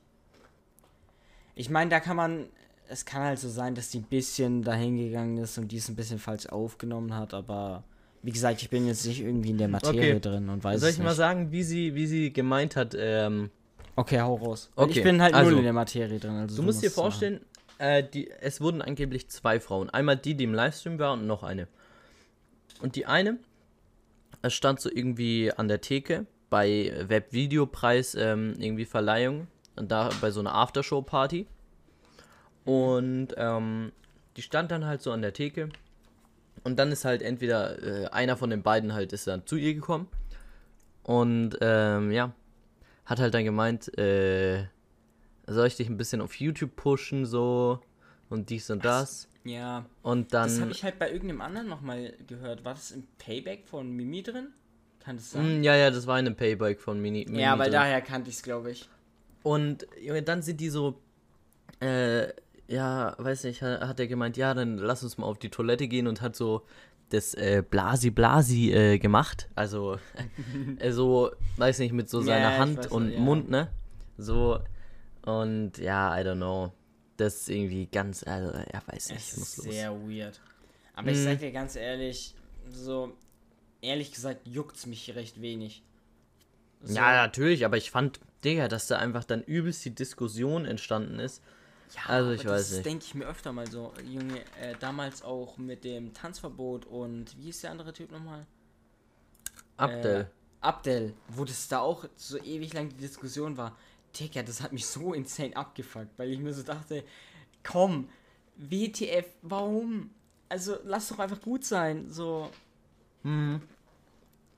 Ich 1.54 1.68
meine, 1.68 1.90
da 1.90 2.00
kann 2.00 2.16
man, 2.16 2.46
es 2.88 3.04
kann 3.04 3.20
halt 3.22 3.38
so 3.38 3.50
sein, 3.50 3.74
dass 3.74 3.90
die 3.90 3.98
ein 3.98 4.04
bisschen 4.04 4.62
dahin 4.62 4.96
gegangen 4.96 5.36
ist 5.36 5.58
und 5.58 5.68
die 5.70 5.76
es 5.76 5.90
ein 5.90 5.96
bisschen 5.96 6.18
falsch 6.18 6.46
aufgenommen 6.46 7.14
hat, 7.14 7.34
aber 7.34 7.84
wie 8.22 8.32
gesagt, 8.32 8.62
ich 8.62 8.70
bin 8.70 8.86
jetzt 8.86 9.04
nicht 9.04 9.20
irgendwie 9.20 9.50
in 9.50 9.58
der 9.58 9.68
Materie 9.68 10.14
Okay. 10.16 10.20
drin 10.20 10.48
und 10.48 10.64
weiß 10.64 10.80
Soll 10.80 10.90
ich 10.92 10.96
nicht. 10.96 11.04
mal 11.04 11.14
sagen, 11.14 11.52
wie 11.52 11.62
sie, 11.62 11.94
wie 11.94 12.06
sie 12.06 12.32
gemeint 12.32 12.74
hat, 12.74 12.96
ähm, 12.98 13.50
Okay, 13.96 14.20
hau 14.20 14.34
raus. 14.34 14.70
Okay, 14.76 14.92
Ich 14.92 15.02
bin 15.02 15.20
halt 15.20 15.34
also, 15.34 15.50
null 15.50 15.58
in 15.58 15.64
der 15.64 15.72
Materie 15.74 16.18
drin. 16.18 16.36
Also 16.36 16.56
Du 16.56 16.62
musst 16.62 16.82
dir 16.82 16.86
musst 16.86 16.96
machen. 16.96 17.02
vorstellen, 17.02 17.40
äh, 17.78 18.02
die, 18.02 18.30
es 18.30 18.60
wurden 18.60 18.82
angeblich 18.82 19.28
zwei 19.28 19.60
Frauen. 19.60 19.90
Einmal 19.90 20.16
die, 20.16 20.34
die 20.34 20.44
im 20.44 20.54
Livestream 20.54 20.98
war 20.98 21.12
und 21.12 21.26
noch 21.26 21.42
eine. 21.42 21.68
Und 22.80 22.96
die 22.96 23.06
eine, 23.06 23.38
es 24.42 24.54
stand 24.54 24.80
so 24.80 24.90
irgendwie 24.92 25.52
an 25.52 25.68
der 25.68 25.80
Theke 25.80 26.26
bei 26.50 26.92
Webvideopreis 27.06 28.14
ähm, 28.14 28.54
irgendwie 28.58 28.84
Verleihung 28.84 29.48
und 29.76 29.90
da 29.90 30.10
bei 30.20 30.30
so 30.30 30.40
einer 30.40 30.54
Aftershow-Party. 30.54 31.46
Und 32.64 33.28
ähm, 33.36 33.92
die 34.36 34.42
stand 34.42 34.70
dann 34.70 34.84
halt 34.84 35.02
so 35.02 35.12
an 35.12 35.22
der 35.22 35.32
Theke. 35.32 35.68
Und 36.64 36.78
dann 36.78 36.90
ist 36.90 37.04
halt 37.04 37.22
entweder 37.22 37.82
äh, 37.82 38.06
einer 38.06 38.36
von 38.36 38.50
den 38.50 38.62
beiden 38.62 38.92
halt 38.92 39.12
ist 39.12 39.26
dann 39.26 39.46
zu 39.46 39.56
ihr 39.56 39.74
gekommen. 39.74 40.08
Und 41.02 41.56
ähm, 41.60 42.10
ja, 42.10 42.32
hat 43.04 43.20
halt 43.20 43.34
dann 43.34 43.44
gemeint, 43.44 43.96
äh, 43.98 44.64
soll 45.46 45.66
ich 45.66 45.76
dich 45.76 45.88
ein 45.88 45.96
bisschen 45.96 46.20
auf 46.20 46.34
YouTube 46.36 46.74
pushen, 46.76 47.24
so 47.26 47.80
und 48.28 48.50
dies 48.50 48.70
und 48.70 48.84
das. 48.84 49.28
Ja, 49.44 49.86
Und 50.02 50.34
das 50.34 50.54
dann. 50.54 50.62
habe 50.62 50.72
ich 50.72 50.82
halt 50.82 50.98
bei 50.98 51.10
irgendeinem 51.12 51.40
anderen 51.40 51.68
nochmal 51.68 52.14
gehört. 52.26 52.64
War 52.64 52.74
das 52.74 52.90
im 52.90 53.04
Payback 53.18 53.64
von 53.66 53.90
Mimi 53.92 54.22
drin? 54.24 54.48
Kann 54.98 55.16
das 55.16 55.30
sein? 55.30 55.60
Mm, 55.60 55.62
ja, 55.62 55.76
ja, 55.76 55.90
das 55.92 56.08
war 56.08 56.18
in 56.18 56.26
einem 56.26 56.34
Payback 56.34 56.80
von 56.80 57.00
Mini. 57.00 57.26
Mini 57.28 57.42
Ja, 57.42 57.56
weil 57.56 57.66
drin. 57.70 57.74
daher 57.80 58.00
kannte 58.00 58.28
ich 58.28 58.36
es, 58.36 58.42
glaube 58.42 58.72
ich. 58.72 58.88
Und 59.44 59.86
Junge, 60.02 60.22
dann 60.24 60.42
sind 60.42 60.60
die 60.60 60.68
so. 60.68 60.98
Äh, 61.80 62.28
ja, 62.66 63.14
weiß 63.18 63.44
nicht, 63.44 63.62
hat, 63.62 63.82
hat 63.82 64.00
er 64.00 64.08
gemeint, 64.08 64.36
ja, 64.36 64.52
dann 64.52 64.78
lass 64.78 65.04
uns 65.04 65.16
mal 65.18 65.26
auf 65.26 65.38
die 65.38 65.50
Toilette 65.50 65.86
gehen 65.86 66.08
und 66.08 66.20
hat 66.22 66.34
so 66.34 66.62
das 67.10 67.34
äh, 67.34 67.62
Blasi 67.68 68.10
Blasi 68.10 68.72
äh, 68.72 68.98
gemacht. 68.98 69.48
Also, 69.54 69.98
äh, 70.80 70.90
so, 70.90 71.30
weiß 71.58 71.78
nicht, 71.78 71.92
mit 71.92 72.10
so 72.10 72.20
seiner 72.20 72.50
Ja, 72.54 72.58
Hand 72.58 72.90
und 72.90 73.12
ja. 73.12 73.20
Mund, 73.20 73.48
ne? 73.48 73.68
So, 74.18 74.58
und 75.26 75.78
ja, 75.78 76.18
I 76.18 76.24
don't 76.24 76.36
know. 76.36 76.72
Das 77.18 77.34
ist 77.42 77.48
irgendwie 77.50 77.86
ganz, 77.86 78.22
also, 78.24 78.56
ja, 78.56 78.82
weiß 78.86 79.10
nicht, 79.10 79.32
Es 79.32 79.36
ist 79.38 79.56
los. 79.58 79.66
sehr 79.74 79.92
weird. 80.08 80.40
Aber 80.94 81.10
ich 81.10 81.18
Mhm. 81.18 81.24
sag 81.24 81.38
dir 81.40 81.52
ganz 81.52 81.76
ehrlich, 81.76 82.34
so, 82.70 83.16
ehrlich 83.82 84.12
gesagt, 84.12 84.46
juckt's 84.46 84.86
mich 84.86 85.14
recht 85.14 85.40
wenig. 85.40 85.82
So, 86.82 86.94
Ja, 86.94 87.12
natürlich, 87.14 87.64
aber 87.64 87.76
ich 87.76 87.90
fand, 87.90 88.20
Digga, 88.44 88.68
dass 88.68 88.86
da 88.86 88.98
einfach 88.98 89.24
dann 89.24 89.42
übelst 89.42 89.84
die 89.84 89.94
Diskussion 89.94 90.64
entstanden 90.66 91.18
ist. 91.18 91.42
ja, 91.94 92.02
also 92.08 92.30
ich 92.32 92.44
weiß 92.44 92.68
das 92.68 92.70
nicht. 92.72 92.86
denke 92.86 93.04
ich 93.04 93.14
mir 93.14 93.26
öfter 93.26 93.52
mal 93.52 93.70
so. 93.70 93.92
Junge, 94.04 94.40
äh, 94.60 94.74
damals 94.80 95.22
auch 95.22 95.56
mit 95.58 95.84
dem 95.84 96.12
Tanzverbot 96.12 96.84
und 96.86 97.36
wie 97.38 97.48
ist 97.50 97.62
der 97.62 97.70
andere 97.70 97.92
Typ 97.92 98.10
nochmal? 98.12 98.46
Abdel. 99.76 100.20
Äh, 100.22 100.24
Abdel, 100.60 101.14
wo 101.28 101.44
das 101.44 101.68
da 101.68 101.80
auch 101.80 102.06
so 102.16 102.38
ewig 102.38 102.72
lang 102.72 102.88
die 102.88 102.96
Diskussion 102.96 103.56
war. 103.56 103.76
Digga, 104.18 104.42
das 104.42 104.62
hat 104.62 104.72
mich 104.72 104.86
so 104.86 105.12
insane 105.12 105.56
abgefuckt, 105.56 106.18
weil 106.18 106.32
ich 106.32 106.38
mir 106.38 106.52
so 106.54 106.62
dachte, 106.62 107.04
komm, 107.62 108.08
WTF, 108.56 109.26
warum? 109.42 110.10
Also 110.48 110.76
lass 110.84 111.08
doch 111.08 111.18
einfach 111.18 111.40
gut 111.40 111.64
sein, 111.64 112.10
so. 112.10 112.50
Mhm. 113.22 113.60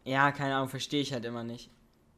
Ja, 0.04 0.32
keine 0.32 0.56
Ahnung, 0.56 0.68
verstehe 0.68 1.00
ich 1.00 1.12
halt 1.12 1.24
immer 1.24 1.44
nicht. 1.44 1.70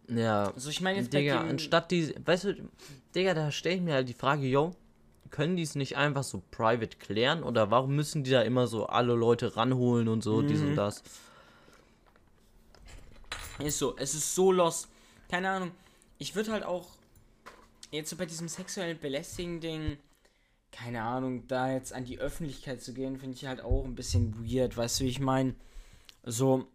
Ja, 0.08 0.50
Also 0.52 0.70
ich 0.70 0.80
meine 0.80 0.98
jetzt 0.98 1.12
Digga, 1.12 1.42
anstatt 1.42 1.90
die, 1.90 2.14
weißt 2.24 2.44
du, 2.44 2.68
Digga, 3.14 3.34
da 3.34 3.50
stelle 3.52 3.76
ich 3.76 3.80
mir 3.80 3.94
halt 3.94 4.08
die 4.08 4.14
Frage, 4.14 4.46
yo, 4.46 4.74
können 5.30 5.56
die 5.56 5.62
es 5.62 5.76
nicht 5.76 5.96
einfach 5.96 6.24
so 6.24 6.42
private 6.50 6.96
klären 6.98 7.44
oder 7.44 7.70
warum 7.70 7.94
müssen 7.94 8.24
die 8.24 8.30
da 8.32 8.42
immer 8.42 8.66
so 8.66 8.86
alle 8.86 9.14
Leute 9.14 9.56
ranholen 9.56 10.08
und 10.08 10.22
so, 10.22 10.42
dies 10.42 10.60
Mhm. 10.60 10.70
und 10.70 10.74
das? 10.76 11.02
Ist 13.60 13.78
so, 13.78 13.96
es 13.96 14.14
ist 14.14 14.34
so 14.34 14.52
los. 14.52 14.88
Keine 15.30 15.50
Ahnung. 15.50 15.70
Ich 16.18 16.34
würde 16.34 16.50
halt 16.52 16.64
auch 16.64 16.88
jetzt 17.90 18.10
so 18.10 18.16
bei 18.16 18.26
diesem 18.26 18.48
sexuellen 18.48 18.98
Belästigen-Ding, 18.98 19.98
keine 20.72 21.02
Ahnung, 21.02 21.46
da 21.48 21.72
jetzt 21.72 21.92
an 21.92 22.04
die 22.04 22.18
Öffentlichkeit 22.18 22.80
zu 22.80 22.94
gehen, 22.94 23.18
finde 23.18 23.36
ich 23.36 23.46
halt 23.46 23.60
auch 23.60 23.84
ein 23.84 23.94
bisschen 23.94 24.34
weird. 24.44 24.76
Weißt 24.76 25.00
du, 25.00 25.04
wie 25.04 25.08
ich 25.08 25.20
meine? 25.20 25.54
So, 26.24 26.66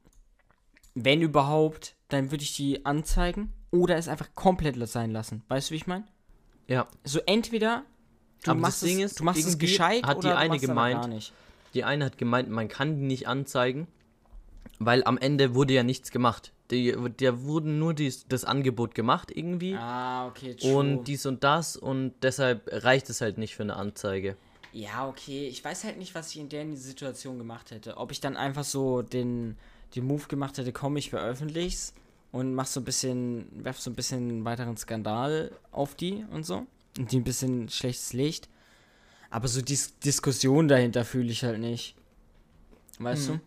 wenn 0.94 1.22
überhaupt, 1.22 1.96
dann 2.10 2.32
würde 2.32 2.44
ich 2.44 2.56
die 2.56 2.86
anzeigen 2.86 3.54
oder 3.72 3.98
es 3.98 4.08
einfach 4.08 4.34
komplett 4.36 4.76
sein 4.90 5.12
lassen. 5.12 5.44
Weißt 5.48 5.70
du, 5.70 5.74
wie 5.74 5.78
ich 5.78 5.88
meine? 5.88 6.06
Ja, 6.68 6.88
So, 7.04 7.20
entweder 7.26 7.84
du 8.44 8.52
Aber 8.52 8.62
das 8.62 8.82
machst, 8.82 8.84
es, 8.84 8.92
ist, 8.92 9.20
du 9.20 9.24
machst 9.24 9.46
es 9.46 9.58
gescheit 9.58 10.04
hat 10.04 10.24
die 10.24 10.28
oder 10.28 10.38
eine 10.38 10.48
du 10.48 10.54
machst 10.54 10.64
es 10.64 10.70
aber 10.70 10.74
gemeint, 10.74 11.02
gar 11.02 11.08
nicht. 11.08 11.34
die 11.74 11.84
eine 11.84 12.06
hat 12.06 12.18
gemeint, 12.18 12.50
man 12.50 12.68
kann 12.68 12.98
die 12.98 13.06
nicht 13.06 13.28
anzeigen, 13.28 13.88
weil 14.80 15.04
am 15.04 15.18
Ende 15.18 15.54
wurde 15.56 15.74
ja 15.74 15.84
nichts 15.84 16.12
gemacht. 16.12 16.52
Die, 16.72 16.96
der 17.20 17.44
wurden 17.44 17.78
nur 17.78 17.94
dies, 17.94 18.26
das 18.28 18.44
Angebot 18.44 18.96
gemacht 18.96 19.32
irgendwie 19.32 19.76
Ah, 19.76 20.28
okay, 20.28 20.56
true. 20.56 20.76
und 20.76 21.04
dies 21.06 21.26
und 21.28 21.44
das 21.44 21.78
und 21.78 22.14
deshalb 22.24 22.68
reicht 22.72 23.10
es 23.10 23.22
halt 23.22 23.38
nicht 23.38 23.56
für 23.56 23.62
eine 23.64 23.76
Anzeige. 23.76 24.36
Ja, 24.74 25.08
okay. 25.08 25.48
Ich 25.48 25.64
weiß 25.64 25.84
halt 25.84 25.98
nicht, 25.98 26.16
was 26.16 26.32
ich 26.32 26.40
in 26.40 26.50
der 26.50 26.76
Situation 26.76 27.38
gemacht 27.38 27.72
hätte. 27.72 27.98
Ob 27.98 28.12
ich 28.12 28.20
dann 28.20 28.36
einfach 28.36 28.64
so 28.64 29.04
den, 29.04 29.58
den 29.96 30.06
Move 30.06 30.28
gemacht 30.28 30.58
hätte, 30.58 30.74
komm, 30.74 30.98
ich 30.98 31.12
veröffentlich's 31.12 31.94
und 32.32 32.54
mach 32.56 32.66
so 32.66 32.82
ein 32.82 32.84
bisschen, 32.84 33.46
werf 33.64 33.80
so 33.80 33.90
ein 33.92 33.96
bisschen 33.96 34.44
weiteren 34.44 34.76
Skandal 34.76 35.52
auf 35.72 35.94
die 35.96 36.26
und 36.32 36.46
so. 36.46 36.66
Und 36.98 37.12
die 37.12 37.20
ein 37.20 37.24
bisschen 37.24 37.70
schlechtes 37.70 38.12
Licht. 38.14 38.50
Aber 39.30 39.48
so 39.48 39.62
die 39.62 39.78
Diskussion 40.04 40.68
dahinter 40.68 41.06
fühle 41.06 41.32
ich 41.32 41.44
halt 41.44 41.60
nicht. 41.60 41.96
Weißt 43.00 43.30
Hm. 43.30 43.36
du? 43.36 43.42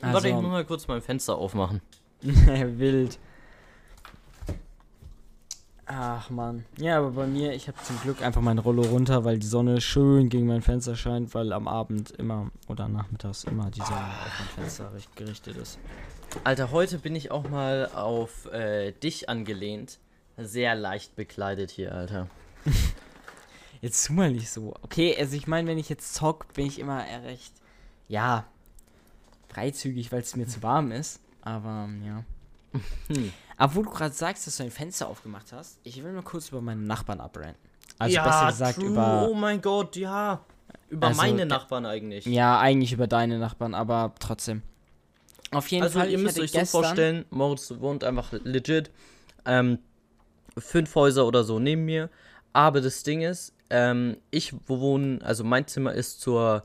Warte, 0.00 0.28
ich 0.28 0.34
Also, 0.34 0.42
muss 0.42 0.50
mal 0.52 0.64
kurz 0.64 0.88
mein 0.88 1.02
Fenster 1.02 1.36
aufmachen. 1.36 1.80
wild. 2.22 3.18
Ach 5.86 6.30
man. 6.30 6.64
Ja, 6.78 6.98
aber 6.98 7.10
bei 7.10 7.26
mir, 7.26 7.52
ich 7.52 7.66
habe 7.66 7.76
zum 7.82 7.98
Glück 8.00 8.22
einfach 8.22 8.40
mein 8.40 8.58
Rollo 8.58 8.82
runter, 8.82 9.24
weil 9.24 9.38
die 9.40 9.46
Sonne 9.46 9.80
schön 9.80 10.28
gegen 10.28 10.46
mein 10.46 10.62
Fenster 10.62 10.94
scheint, 10.94 11.34
weil 11.34 11.52
am 11.52 11.66
Abend 11.66 12.12
immer 12.12 12.50
oder 12.68 12.86
nachmittags 12.88 13.42
immer 13.44 13.70
die 13.72 13.80
Sonne 13.80 13.96
auf 13.96 14.38
mein 14.38 14.48
Fenster 14.64 14.94
richt- 14.94 15.16
gerichtet 15.16 15.56
ist. 15.56 15.78
Alter, 16.44 16.70
heute 16.70 16.98
bin 16.98 17.16
ich 17.16 17.32
auch 17.32 17.48
mal 17.48 17.90
auf 17.92 18.46
äh, 18.52 18.92
dich 18.92 19.28
angelehnt. 19.28 19.98
Sehr 20.36 20.76
leicht 20.76 21.16
bekleidet 21.16 21.72
hier, 21.72 21.92
Alter. 21.92 22.28
Jetzt 23.80 24.06
tu 24.06 24.12
mal 24.12 24.30
nicht 24.30 24.48
so. 24.50 24.74
Okay, 24.82 25.16
also 25.18 25.34
ich 25.36 25.46
meine, 25.48 25.66
wenn 25.68 25.78
ich 25.78 25.88
jetzt 25.88 26.12
zock, 26.14 26.52
bin 26.52 26.66
ich 26.66 26.78
immer 26.78 27.02
recht, 27.24 27.52
ja, 28.08 28.44
freizügig, 29.52 30.10
weil 30.12 30.20
es 30.20 30.36
mir 30.36 30.46
zu 30.46 30.62
warm 30.62 30.92
ist. 30.92 31.20
Aber 31.42 31.88
ja. 32.04 32.24
Hm. 33.08 33.32
Aber 33.56 33.74
wo 33.74 33.82
du 33.82 33.90
gerade 33.90 34.14
sagst, 34.14 34.46
dass 34.46 34.56
du 34.56 34.62
ein 34.62 34.70
Fenster 34.70 35.08
aufgemacht 35.08 35.52
hast, 35.52 35.78
ich 35.82 36.02
will 36.02 36.12
mal 36.12 36.22
kurz 36.22 36.48
über 36.50 36.60
meinen 36.60 36.86
Nachbarn 36.86 37.20
abrennen. 37.20 37.56
Also 37.98 38.16
besser 38.22 38.46
gesagt 38.46 38.78
true. 38.78 38.86
über 38.88 39.28
Oh 39.28 39.34
mein 39.34 39.60
Gott, 39.60 39.96
ja. 39.96 40.40
Über 40.88 41.08
Also, 41.08 41.20
meine 41.20 41.36
der- 41.38 41.46
Nachbarn 41.46 41.84
eigentlich. 41.86 42.24
Ja, 42.26 42.58
eigentlich 42.60 42.92
über 42.92 43.06
deine 43.06 43.38
Nachbarn, 43.38 43.74
aber 43.74 44.14
trotzdem. 44.18 44.62
Auf 45.52 45.66
jeden 45.68 45.82
also 45.82 45.98
Fall, 45.98 46.08
ihr 46.10 46.16
ich 46.16 46.22
müsst 46.24 46.38
euch 46.38 46.52
so 46.52 46.64
vorstellen, 46.64 47.24
Moritz 47.30 47.72
wohnt 47.78 48.04
einfach 48.04 48.32
legit 48.44 48.90
ähm, 49.44 49.78
fünf 50.56 50.94
Häuser 50.94 51.26
oder 51.26 51.42
so 51.44 51.58
neben 51.58 51.84
mir. 51.84 52.08
Aber 52.52 52.80
das 52.80 53.02
Ding 53.02 53.22
ist, 53.22 53.52
ähm, 53.68 54.16
ich 54.30 54.54
wohne, 54.68 55.18
also 55.22 55.42
mein 55.44 55.66
Zimmer 55.66 55.92
ist 55.92 56.20
zur 56.20 56.64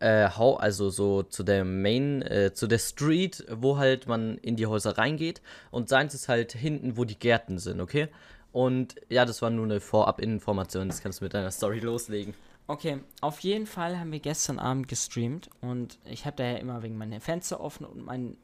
äh, 0.00 0.28
also 0.28 0.90
so 0.90 1.22
zu 1.22 1.42
der 1.42 1.64
Main, 1.64 2.22
äh, 2.22 2.52
zu 2.54 2.66
der 2.66 2.78
Street, 2.78 3.44
wo 3.50 3.78
halt 3.78 4.06
man 4.06 4.38
in 4.38 4.56
die 4.56 4.66
Häuser 4.66 4.98
reingeht. 4.98 5.42
Und 5.70 5.88
seins 5.88 6.14
ist 6.14 6.28
halt 6.28 6.52
hinten, 6.52 6.96
wo 6.96 7.04
die 7.04 7.18
Gärten 7.18 7.58
sind, 7.58 7.80
okay? 7.80 8.08
Und 8.52 8.94
ja, 9.08 9.24
das 9.24 9.42
war 9.42 9.50
nur 9.50 9.64
eine 9.64 9.80
Vorab-Information, 9.80 10.88
das 10.88 11.02
kannst 11.02 11.20
du 11.20 11.24
mit 11.24 11.34
deiner 11.34 11.50
Story 11.50 11.80
loslegen. 11.80 12.34
Okay, 12.66 13.00
auf 13.20 13.40
jeden 13.40 13.66
Fall 13.66 13.98
haben 13.98 14.12
wir 14.12 14.20
gestern 14.20 14.58
Abend 14.58 14.88
gestreamt 14.88 15.50
und 15.60 15.98
ich 16.04 16.24
habe 16.24 16.36
da 16.36 16.44
ja 16.44 16.56
immer 16.56 16.82
wegen 16.82 16.96
meiner 16.96 17.20
Fenster 17.20 17.60
offen 17.60 17.84
und 17.84 18.06
mein, 18.06 18.38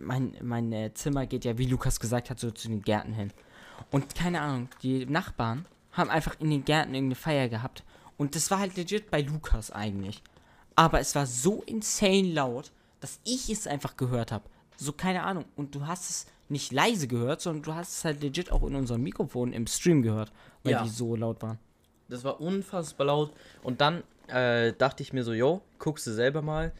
mein, 0.00 0.36
mein 0.42 0.72
äh, 0.72 0.92
Zimmer 0.94 1.26
geht 1.26 1.44
ja, 1.44 1.56
wie 1.56 1.66
Lukas 1.66 2.00
gesagt 2.00 2.30
hat, 2.30 2.40
so 2.40 2.50
zu 2.50 2.68
den 2.68 2.82
Gärten 2.82 3.12
hin. 3.12 3.30
Und 3.90 4.14
keine 4.14 4.40
Ahnung, 4.40 4.68
die 4.82 5.06
Nachbarn 5.06 5.66
haben 5.92 6.10
einfach 6.10 6.40
in 6.40 6.50
den 6.50 6.64
Gärten 6.64 6.94
irgendeine 6.94 7.14
Feier 7.14 7.48
gehabt. 7.48 7.84
Und 8.16 8.34
das 8.34 8.50
war 8.50 8.58
halt 8.58 8.76
legit 8.76 9.10
bei 9.10 9.20
Lukas 9.20 9.70
eigentlich. 9.70 10.22
Aber 10.76 11.00
es 11.00 11.14
war 11.14 11.26
so 11.26 11.62
insane 11.66 12.32
laut, 12.32 12.70
dass 13.00 13.20
ich 13.24 13.50
es 13.50 13.66
einfach 13.66 13.96
gehört 13.96 14.30
habe. 14.32 14.44
So, 14.76 14.92
keine 14.92 15.22
Ahnung. 15.24 15.46
Und 15.56 15.74
du 15.74 15.86
hast 15.86 16.10
es 16.10 16.26
nicht 16.48 16.72
leise 16.72 17.08
gehört, 17.08 17.40
sondern 17.40 17.62
du 17.62 17.74
hast 17.74 17.92
es 17.98 18.04
halt 18.04 18.22
legit 18.22 18.52
auch 18.52 18.62
in 18.62 18.74
unserem 18.76 19.02
Mikrofon 19.02 19.52
im 19.52 19.66
Stream 19.66 20.02
gehört, 20.02 20.32
weil 20.62 20.72
Ja. 20.72 20.82
die 20.82 20.88
so 20.90 21.16
laut 21.16 21.42
waren. 21.42 21.58
Das 22.08 22.22
war 22.24 22.40
unfassbar 22.40 23.06
laut. 23.08 23.32
Und 23.62 23.80
dann 23.80 24.04
äh, 24.28 24.72
dachte 24.74 25.02
ich 25.02 25.12
mir 25.12 25.24
so, 25.24 25.32
yo, 25.32 25.62
guckst 25.78 26.06
du 26.06 26.12
selber 26.12 26.42
mal. 26.42 26.72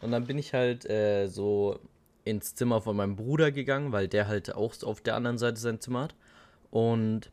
Und 0.00 0.12
dann 0.12 0.26
bin 0.26 0.38
ich 0.38 0.54
halt 0.54 0.88
äh, 0.88 1.26
so 1.26 1.78
ins 2.24 2.54
Zimmer 2.54 2.80
von 2.80 2.96
meinem 2.96 3.16
Bruder 3.16 3.50
gegangen, 3.52 3.92
weil 3.92 4.08
der 4.08 4.28
halt 4.28 4.54
auch 4.54 4.74
auf 4.84 5.00
der 5.00 5.16
anderen 5.16 5.38
Seite 5.38 5.58
sein 5.60 5.80
Zimmer 5.80 6.02
hat. 6.04 6.14
Und 6.70 7.30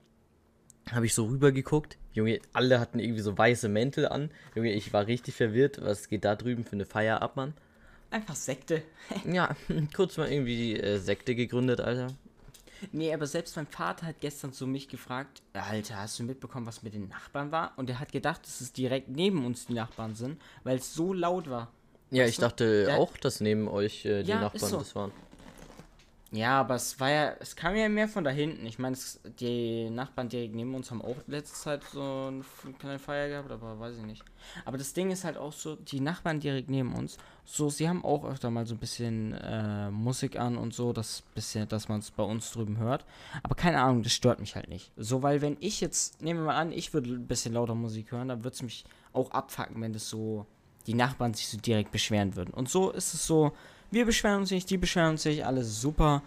habe 0.92 1.06
ich 1.06 1.14
so 1.14 1.26
rüber 1.26 1.52
geguckt. 1.52 1.98
Junge, 2.18 2.40
alle 2.52 2.80
hatten 2.80 2.98
irgendwie 3.00 3.22
so 3.22 3.38
weiße 3.38 3.70
Mäntel 3.70 4.08
an. 4.08 4.32
Junge, 4.56 4.74
ich 4.74 4.92
war 4.92 5.06
richtig 5.06 5.36
verwirrt. 5.36 5.80
Was 5.84 6.10
geht 6.10 6.26
da 6.26 6.36
drüben 6.36 6.64
für 6.66 6.72
eine 6.74 6.86
Feier 6.88 7.22
ab, 7.22 7.36
Mann? 7.36 7.54
Einfach 8.10 8.36
Sekte. 8.36 8.82
Ja, 9.32 9.56
kurz 9.96 10.18
mal 10.18 10.32
irgendwie 10.32 10.76
äh, 10.80 10.98
Sekte 10.98 11.36
gegründet, 11.36 11.80
Alter. 11.80 12.08
Nee, 12.92 13.14
aber 13.14 13.28
selbst 13.28 13.56
mein 13.56 13.68
Vater 13.68 14.08
hat 14.08 14.20
gestern 14.20 14.52
so 14.52 14.66
mich 14.66 14.88
gefragt, 14.88 15.44
Alter, 15.54 15.98
hast 15.98 16.18
du 16.20 16.24
mitbekommen, 16.24 16.66
was 16.66 16.82
mit 16.84 16.96
den 16.96 17.08
Nachbarn 17.08 17.52
war? 17.52 17.74
Und 17.76 17.88
er 17.90 18.00
hat 18.00 18.12
gedacht, 18.12 18.44
dass 18.46 18.62
es 18.62 18.74
direkt 18.74 19.10
neben 19.10 19.46
uns 19.46 19.68
die 19.68 19.74
Nachbarn 19.74 20.16
sind, 20.16 20.42
weil 20.64 20.78
es 20.78 20.94
so 20.96 21.14
laut 21.14 21.48
war. 21.50 21.72
Ja, 22.10 22.24
Weißt 22.24 22.30
ich 22.32 22.36
du? 22.38 22.42
dachte 22.42 22.86
Der- 22.86 22.98
auch, 22.98 23.16
dass 23.18 23.42
neben 23.42 23.68
euch 23.68 24.06
äh, 24.06 24.24
die 24.24 24.30
Ja, 24.30 24.42
Nachbarn 24.42 24.72
so. 24.72 24.78
das 24.78 24.96
waren. 24.96 25.12
Ja, 26.32 26.60
aber 26.60 26.76
es 26.76 27.00
war 27.00 27.10
ja, 27.10 27.34
es 27.40 27.56
kam 27.56 27.76
ja 27.78 27.88
mehr 27.88 28.10
von 28.10 28.26
da 28.26 28.30
hinten. 28.30 28.66
Ich 28.66 28.80
meine, 28.80 28.98
die 29.40 29.90
Nachbarn 29.90 30.28
direkt 30.28 30.56
neben 30.56 30.76
uns 30.76 30.92
haben 30.92 31.02
auch 31.02 31.16
letzte 31.28 31.56
Zeit 31.56 31.84
so 31.86 32.02
eine 32.02 32.74
kleine 32.78 33.00
Feier 33.00 33.30
gehabt, 33.30 33.50
aber 33.50 33.80
weiß 33.80 33.96
ich 33.98 34.04
nicht. 34.04 34.24
Aber 34.66 34.78
das 34.78 34.92
Ding 34.92 35.10
ist 35.10 35.24
halt 35.24 35.38
auch 35.38 35.54
so, 35.54 35.78
die 35.78 36.02
Nachbarn 36.02 36.42
direkt 36.42 36.70
neben 36.70 36.94
uns, 36.94 37.18
so, 37.46 37.70
sie 37.70 37.88
haben 37.88 38.04
auch 38.04 38.26
öfter 38.26 38.52
mal 38.52 38.66
so 38.66 38.76
ein 38.76 38.80
bisschen 38.80 39.34
äh, 39.36 39.90
Musik 39.90 40.38
an 40.38 40.58
und 40.58 40.74
so, 40.74 40.92
das 40.92 41.24
bisschen, 41.34 41.70
dass 41.70 41.88
man 41.88 42.00
es 42.00 42.12
bei 42.12 42.24
uns 42.24 42.52
drüben 42.52 42.78
hört. 42.78 43.06
Aber 43.42 43.56
keine 43.56 43.82
Ahnung, 43.82 44.04
das 44.04 44.12
stört 44.12 44.42
mich 44.42 44.56
halt 44.56 44.68
nicht. 44.68 44.92
So, 44.98 45.24
weil 45.24 45.42
wenn 45.42 45.56
ich 45.62 45.80
jetzt, 45.80 46.22
nehmen 46.22 46.42
wir 46.42 46.48
mal 46.48 46.58
an, 46.58 46.74
ich 46.74 46.94
würde 46.94 47.10
ein 47.10 47.28
bisschen 47.28 47.54
lauter 47.54 47.76
Musik 47.76 48.12
hören, 48.12 48.28
dann 48.28 48.44
würde 48.44 48.54
es 48.54 48.64
mich 48.64 48.84
auch 49.14 49.32
abfacken, 49.32 49.82
wenn 49.82 49.94
das 49.94 50.10
so, 50.10 50.46
die 50.88 50.94
Nachbarn 50.94 51.34
sich 51.34 51.48
so 51.48 51.58
direkt 51.58 51.94
beschweren 51.94 52.36
würden. 52.36 52.54
Und 52.54 52.68
so 52.68 52.92
ist 52.92 53.14
es 53.14 53.26
so, 53.26 53.54
wir 53.92 54.06
beschweren 54.06 54.40
uns 54.40 54.52
nicht, 54.52 54.70
die 54.70 54.78
beschweren 54.78 55.12
uns 55.12 55.26
nicht, 55.26 55.46
alles 55.46 55.82
super. 55.82 56.22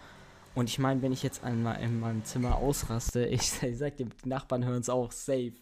Und 0.53 0.69
ich 0.69 0.79
meine, 0.79 1.01
wenn 1.01 1.11
ich 1.11 1.23
jetzt 1.23 1.43
einmal 1.43 1.81
in 1.81 1.99
meinem 1.99 2.25
Zimmer 2.25 2.55
ausraste, 2.55 3.25
ich, 3.27 3.61
ich 3.63 3.77
sag 3.77 3.97
dir, 3.97 4.07
die 4.23 4.29
Nachbarn 4.29 4.65
hören 4.65 4.81
es 4.81 4.89
auch 4.89 5.11
safe. 5.11 5.53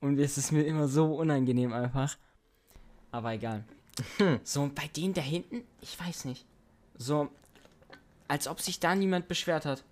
Und 0.00 0.18
es 0.18 0.38
ist 0.38 0.52
mir 0.52 0.62
immer 0.62 0.88
so 0.88 1.14
unangenehm 1.14 1.72
einfach. 1.72 2.16
Aber 3.10 3.32
egal. 3.32 3.64
Hm. 4.16 4.40
So, 4.42 4.62
und 4.62 4.74
bei 4.74 4.88
denen 4.96 5.14
da 5.14 5.20
hinten, 5.20 5.62
ich 5.80 5.98
weiß 6.00 6.24
nicht. 6.24 6.44
So, 6.96 7.28
als 8.26 8.48
ob 8.48 8.60
sich 8.60 8.80
da 8.80 8.94
niemand 8.94 9.28
beschwert 9.28 9.66
hat. 9.66 9.84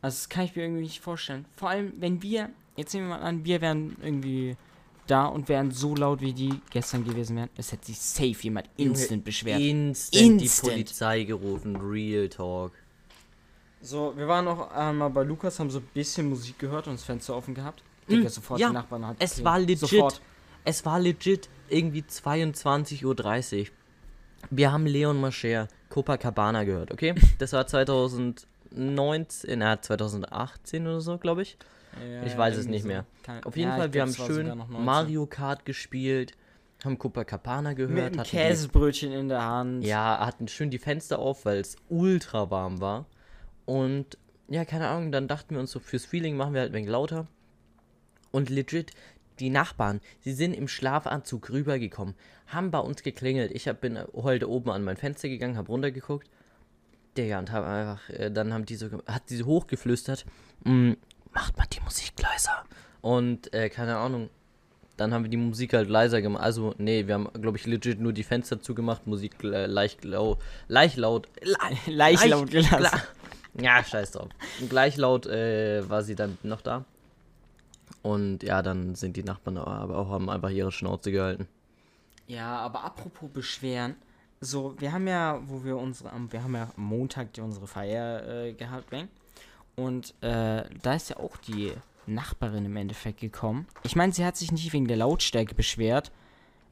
Also, 0.00 0.16
das 0.16 0.28
kann 0.28 0.44
ich 0.44 0.54
mir 0.54 0.62
irgendwie 0.62 0.82
nicht 0.82 1.00
vorstellen. 1.00 1.44
Vor 1.56 1.70
allem, 1.70 1.92
wenn 1.98 2.22
wir, 2.22 2.50
jetzt 2.76 2.94
nehmen 2.94 3.08
wir 3.08 3.16
mal 3.18 3.22
an, 3.22 3.44
wir 3.44 3.60
wären 3.60 3.96
irgendwie 4.00 4.56
da 5.06 5.26
und 5.26 5.48
wären 5.48 5.70
so 5.70 5.94
laut, 5.94 6.20
wie 6.20 6.32
die 6.32 6.60
gestern 6.70 7.04
gewesen 7.04 7.36
wären. 7.36 7.50
Es 7.56 7.72
hätte 7.72 7.86
sich 7.86 8.00
safe 8.00 8.36
jemand 8.40 8.68
instant 8.76 9.24
beschwert. 9.24 9.60
Instant, 9.60 10.40
die 10.40 10.44
Instant. 10.44 10.72
Polizei 10.72 11.24
gerufen. 11.24 11.76
Real 11.76 12.28
Talk. 12.28 12.72
So, 13.80 14.14
wir 14.16 14.26
waren 14.26 14.46
noch 14.46 14.70
einmal 14.70 15.10
bei 15.10 15.24
Lukas, 15.24 15.58
haben 15.58 15.70
so 15.70 15.78
ein 15.78 15.88
bisschen 15.92 16.28
Musik 16.28 16.58
gehört 16.58 16.86
und 16.86 16.94
das 16.94 17.04
Fenster 17.04 17.36
offen 17.36 17.54
gehabt. 17.54 17.82
Mm, 18.06 18.12
Digga, 18.12 18.30
sofort 18.30 18.58
ja, 18.58 18.68
die 18.68 18.74
Nachbarn 18.74 19.06
hat 19.06 19.16
Es 19.18 19.44
war 19.44 19.58
legit. 19.58 19.80
Sofort. 19.80 20.22
Es 20.64 20.84
war 20.86 20.98
legit 20.98 21.50
irgendwie 21.68 22.00
22.30 22.02 23.04
Uhr. 23.04 23.66
Wir 24.50 24.72
haben 24.72 24.86
Leon 24.86 25.20
Mascher 25.20 25.68
Copacabana 25.90 26.64
gehört, 26.64 26.92
okay? 26.92 27.14
Das 27.38 27.52
war 27.52 27.66
2019, 27.66 29.60
äh, 29.60 29.78
2018 29.80 30.86
oder 30.86 31.00
so, 31.00 31.18
glaube 31.18 31.42
ich. 31.42 31.58
Ja, 32.02 32.22
Ich 32.24 32.36
weiß 32.36 32.56
es 32.56 32.66
nicht 32.66 32.82
so. 32.82 32.88
mehr. 32.88 33.04
Keine- 33.22 33.44
Auf 33.46 33.56
jeden 33.56 33.70
ja, 33.70 33.76
Fall, 33.76 33.92
wir 33.92 34.04
glaub, 34.04 34.18
haben 34.18 34.26
schön 34.26 34.46
noch 34.48 34.68
19. 34.68 34.84
Mario 34.84 35.26
Kart 35.26 35.64
gespielt, 35.64 36.32
haben 36.84 36.98
Copacabana 36.98 37.70
mit 37.70 37.78
gehört, 37.78 37.90
einem 38.12 38.20
hatten 38.20 38.30
die- 38.30 38.36
Käsebrötchen 38.36 39.12
in 39.12 39.28
der 39.28 39.42
Hand. 39.42 39.84
Ja, 39.84 40.18
hatten 40.24 40.48
schön 40.48 40.70
die 40.70 40.78
Fenster 40.78 41.18
auf, 41.18 41.44
weil 41.44 41.58
es 41.58 41.76
ultra 41.88 42.50
warm 42.50 42.80
war. 42.80 43.06
Und 43.64 44.18
ja, 44.48 44.64
keine 44.64 44.88
Ahnung, 44.88 45.10
dann 45.12 45.26
dachten 45.28 45.54
wir 45.54 45.60
uns 45.60 45.70
so, 45.70 45.80
fürs 45.80 46.04
Feeling 46.04 46.36
machen 46.36 46.52
wir 46.54 46.60
halt 46.60 46.72
ein 46.72 46.74
wenig 46.74 46.90
lauter. 46.90 47.26
Und 48.30 48.50
legit, 48.50 48.90
die 49.40 49.50
Nachbarn, 49.50 50.00
sie 50.20 50.32
sind 50.32 50.52
im 50.54 50.68
Schlafanzug 50.68 51.50
rübergekommen, 51.50 52.14
haben 52.48 52.70
bei 52.70 52.78
uns 52.78 53.02
geklingelt. 53.02 53.50
Ich 53.52 53.66
hab, 53.68 53.80
bin 53.80 53.98
heute 54.14 54.48
oben 54.50 54.70
an 54.70 54.84
mein 54.84 54.96
Fenster 54.96 55.28
gegangen, 55.28 55.56
hab 55.56 55.68
runtergeguckt. 55.68 56.28
Digga, 57.16 57.38
und 57.38 57.52
hab 57.52 57.64
einfach, 57.64 58.10
äh, 58.10 58.30
dann 58.30 58.52
haben 58.52 58.66
die 58.66 58.74
so, 58.74 58.88
hat 59.06 59.30
die 59.30 59.36
so 59.36 59.46
hochgeflüstert, 59.46 60.26
"Mm, 60.64 60.92
macht 61.34 61.56
mal 61.56 61.66
die 61.72 61.80
Musik 61.80 62.12
leiser. 62.20 62.64
Und, 63.00 63.52
äh, 63.52 63.68
keine 63.68 63.96
Ahnung, 63.96 64.30
dann 64.96 65.12
haben 65.12 65.24
wir 65.24 65.30
die 65.30 65.36
Musik 65.36 65.74
halt 65.74 65.88
leiser 65.88 66.22
gemacht. 66.22 66.42
Also, 66.42 66.74
nee, 66.78 67.06
wir 67.06 67.14
haben, 67.14 67.28
glaube 67.40 67.58
ich, 67.58 67.66
legit 67.66 68.00
nur 68.00 68.12
die 68.12 68.22
Fenster 68.22 68.60
zugemacht, 68.60 69.06
Musik 69.06 69.42
äh, 69.42 69.66
leicht, 69.66 70.04
lau 70.04 70.38
leicht 70.68 70.96
laut. 70.96 71.28
Le 71.42 71.92
Leicht 71.92 72.26
laut 72.26 72.50
gelassen. 72.50 73.02
Ja, 73.60 73.84
scheiß 73.84 74.12
drauf. 74.12 74.28
Gleich 74.68 74.96
laut 74.96 75.26
äh, 75.26 75.88
war 75.88 76.02
sie 76.02 76.14
dann 76.14 76.38
noch 76.42 76.60
da. 76.60 76.84
Und 78.02 78.42
ja, 78.42 78.62
dann 78.62 78.94
sind 78.94 79.16
die 79.16 79.22
Nachbarn 79.22 79.56
aber 79.58 79.96
auch 79.96 80.10
haben 80.10 80.28
einfach 80.28 80.50
ihre 80.50 80.72
Schnauze 80.72 81.10
gehalten. 81.12 81.48
Ja, 82.26 82.58
aber 82.58 82.84
apropos 82.84 83.30
Beschweren. 83.30 83.96
So, 84.40 84.74
wir 84.78 84.92
haben 84.92 85.06
ja, 85.06 85.40
wo 85.46 85.64
wir 85.64 85.76
unsere, 85.76 86.10
wir 86.30 86.42
haben 86.42 86.54
ja 86.54 86.70
am 86.76 86.84
Montag 86.84 87.32
die, 87.32 87.40
unsere 87.40 87.66
Feier 87.66 88.26
äh, 88.26 88.52
gehabt, 88.52 88.92
ne? 88.92 89.08
Und 89.76 90.14
äh, 90.22 90.64
da 90.82 90.94
ist 90.94 91.10
ja 91.10 91.16
auch 91.18 91.36
die 91.36 91.72
Nachbarin 92.06 92.64
im 92.64 92.76
Endeffekt 92.76 93.20
gekommen. 93.20 93.66
Ich 93.82 93.96
meine, 93.96 94.12
sie 94.12 94.24
hat 94.24 94.36
sich 94.36 94.52
nicht 94.52 94.72
wegen 94.72 94.86
der 94.86 94.96
Lautstärke 94.98 95.54
beschwert, 95.54 96.12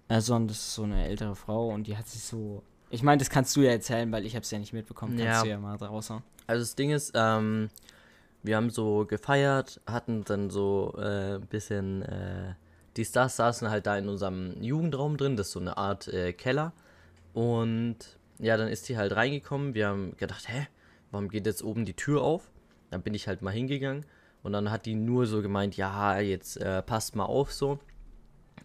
äh, 0.08 0.20
sondern 0.20 0.48
das 0.48 0.58
ist 0.58 0.74
so 0.74 0.82
eine 0.84 1.04
ältere 1.06 1.34
Frau 1.34 1.68
und 1.68 1.86
die 1.86 1.96
hat 1.96 2.06
sich 2.08 2.22
so. 2.22 2.62
Ich 2.90 3.02
meine, 3.02 3.18
das 3.18 3.30
kannst 3.30 3.56
du 3.56 3.62
ja 3.62 3.70
erzählen, 3.70 4.12
weil 4.12 4.26
ich 4.26 4.36
hab's 4.36 4.50
ja 4.50 4.58
nicht 4.58 4.72
mitbekommen. 4.72 5.12
Kannst 5.16 5.24
Ja. 5.24 5.42
du 5.42 5.48
ja 5.48 5.58
mal 5.58 5.78
draußen. 5.78 6.22
Also 6.46 6.62
das 6.62 6.74
Ding 6.74 6.90
ist, 6.90 7.12
ähm, 7.14 7.70
wir 8.42 8.56
haben 8.56 8.70
so 8.70 9.06
gefeiert, 9.06 9.80
hatten 9.86 10.24
dann 10.24 10.50
so 10.50 10.94
äh, 10.98 11.36
ein 11.36 11.46
bisschen, 11.46 12.02
äh, 12.02 12.54
die 12.96 13.04
Stars 13.04 13.36
saßen 13.36 13.70
halt 13.70 13.86
da 13.86 13.96
in 13.96 14.08
unserem 14.08 14.62
Jugendraum 14.62 15.16
drin, 15.16 15.36
das 15.36 15.46
ist 15.46 15.52
so 15.54 15.60
eine 15.60 15.76
Art 15.78 16.08
äh, 16.08 16.32
Keller. 16.34 16.72
Und 17.32 17.96
ja, 18.38 18.56
dann 18.56 18.68
ist 18.68 18.88
die 18.88 18.96
halt 18.98 19.14
reingekommen. 19.16 19.72
Wir 19.74 19.88
haben 19.88 20.16
gedacht, 20.18 20.48
hä, 20.48 20.66
warum 21.10 21.28
geht 21.30 21.46
jetzt 21.46 21.62
oben 21.64 21.84
die 21.86 21.94
Tür 21.94 22.22
auf? 22.22 22.50
Dann 22.92 23.02
bin 23.02 23.14
ich 23.14 23.26
halt 23.26 23.42
mal 23.42 23.50
hingegangen 23.50 24.04
und 24.42 24.52
dann 24.52 24.70
hat 24.70 24.86
die 24.86 24.94
nur 24.94 25.26
so 25.26 25.42
gemeint, 25.42 25.76
ja, 25.76 26.18
jetzt 26.20 26.56
äh, 26.58 26.82
passt 26.82 27.16
mal 27.16 27.24
auf 27.24 27.52
so. 27.52 27.78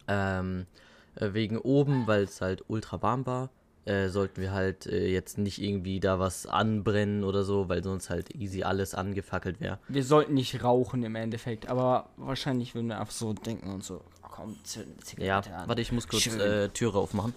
Ähm, 0.07 0.67
äh, 1.15 1.33
wegen 1.33 1.57
oben, 1.57 2.05
weil 2.07 2.23
es 2.23 2.41
halt 2.41 2.63
ultra 2.67 3.01
warm 3.01 3.25
war, 3.25 3.49
äh, 3.85 4.09
sollten 4.09 4.41
wir 4.41 4.51
halt 4.51 4.85
äh, 4.85 5.07
jetzt 5.07 5.37
nicht 5.37 5.61
irgendwie 5.61 5.99
da 5.99 6.19
was 6.19 6.45
anbrennen 6.45 7.23
oder 7.23 7.43
so, 7.43 7.69
weil 7.69 7.83
sonst 7.83 8.09
halt 8.09 8.35
easy 8.35 8.63
alles 8.63 8.93
angefackelt 8.95 9.59
wäre. 9.59 9.79
Wir 9.87 10.03
sollten 10.03 10.33
nicht 10.33 10.63
rauchen 10.63 11.03
im 11.03 11.15
Endeffekt, 11.15 11.67
aber 11.67 12.09
wahrscheinlich 12.17 12.75
würden 12.75 12.87
wir 12.87 12.99
einfach 12.99 13.13
so 13.13 13.33
denken 13.33 13.71
und 13.73 13.83
so, 13.83 14.01
oh, 14.23 14.27
komm, 14.29 14.55
zünd 14.63 14.87
eine 14.87 15.25
Ja, 15.25 15.41
Zigarette 15.41 15.55
an. 15.55 15.67
warte, 15.69 15.81
ich 15.81 15.91
muss 15.91 16.07
kurz 16.07 16.27
äh, 16.27 16.69
Türe 16.69 16.99
aufmachen. 16.99 17.33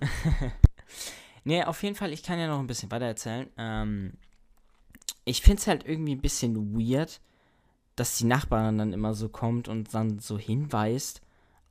Nee, 1.44 1.62
auf 1.62 1.80
jeden 1.84 1.94
Fall, 1.94 2.12
ich 2.12 2.24
kann 2.24 2.40
ja 2.40 2.48
noch 2.48 2.58
ein 2.58 2.66
bisschen 2.66 2.90
weiter 2.90 3.04
erzählen. 3.06 3.48
Ähm, 3.56 4.14
ich 5.24 5.42
finde 5.42 5.60
es 5.60 5.66
halt 5.66 5.86
irgendwie 5.86 6.14
ein 6.14 6.20
bisschen 6.20 6.74
weird, 6.78 7.20
dass 7.96 8.18
die 8.18 8.24
Nachbarin 8.24 8.78
dann 8.78 8.92
immer 8.92 9.14
so 9.14 9.28
kommt 9.28 9.68
und 9.68 9.94
dann 9.94 10.18
so 10.18 10.38
hinweist 10.38 11.22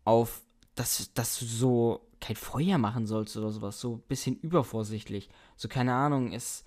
auf, 0.03 0.41
dass, 0.75 1.13
dass 1.13 1.39
du 1.39 1.45
so 1.45 2.01
kein 2.19 2.35
Feuer 2.35 2.77
machen 2.77 3.05
sollst 3.05 3.37
oder 3.37 3.51
sowas. 3.51 3.79
So 3.79 3.95
ein 3.95 4.03
bisschen 4.07 4.37
übervorsichtlich. 4.39 5.29
So, 5.55 5.67
keine 5.67 5.93
Ahnung, 5.93 6.33
es 6.33 6.65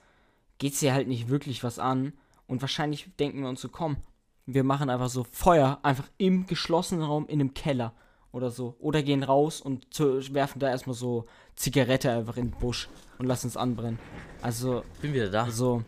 geht 0.59 0.81
dir 0.81 0.93
halt 0.93 1.09
nicht 1.09 1.29
wirklich 1.29 1.65
was 1.65 1.79
an. 1.79 2.13
Und 2.47 2.63
wahrscheinlich 2.63 3.11
denken 3.19 3.43
wir 3.43 3.49
uns 3.49 3.61
so, 3.61 3.69
komm, 3.69 3.97
wir 4.47 4.65
machen 4.65 4.89
einfach 4.89 5.11
so 5.11 5.25
Feuer, 5.25 5.79
einfach 5.83 6.09
im 6.17 6.47
geschlossenen 6.47 7.05
Raum 7.05 7.27
in 7.27 7.41
einem 7.41 7.55
Keller 7.55 7.93
oder 8.33 8.51
so. 8.51 8.77
Oder 8.79 9.03
gehen 9.03 9.23
raus 9.23 9.61
und 9.61 9.87
werfen 10.33 10.61
da 10.61 10.69
erstmal 10.71 10.97
so 10.97 11.27
Zigarette 11.57 12.11
einfach 12.13 12.37
in 12.37 12.51
den 12.51 12.59
Busch 12.59 12.89
und 13.19 13.27
lassen 13.27 13.49
es 13.49 13.57
anbrennen. 13.57 13.99
Also, 14.41 14.85
Bin 15.03 15.13
wieder 15.13 15.29
da. 15.29 15.51
so, 15.51 15.83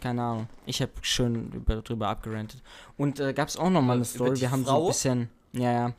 keine 0.00 0.22
Ahnung. 0.22 0.48
Ich 0.66 0.80
habe 0.82 0.92
schön 1.02 1.52
über, 1.52 1.76
drüber 1.82 2.08
abgerantet. 2.08 2.62
Und 2.96 3.20
äh, 3.20 3.32
gab 3.32 3.48
es 3.48 3.56
auch 3.56 3.70
noch 3.70 3.82
mal 3.82 3.94
eine 3.94 4.04
Story. 4.04 4.40
Wir 4.40 4.50
haben 4.50 4.64
so 4.64 4.70
Frau? 4.70 4.82
ein 4.82 4.88
bisschen, 4.88 5.28
ja, 5.52 5.72
ja. 5.72 5.92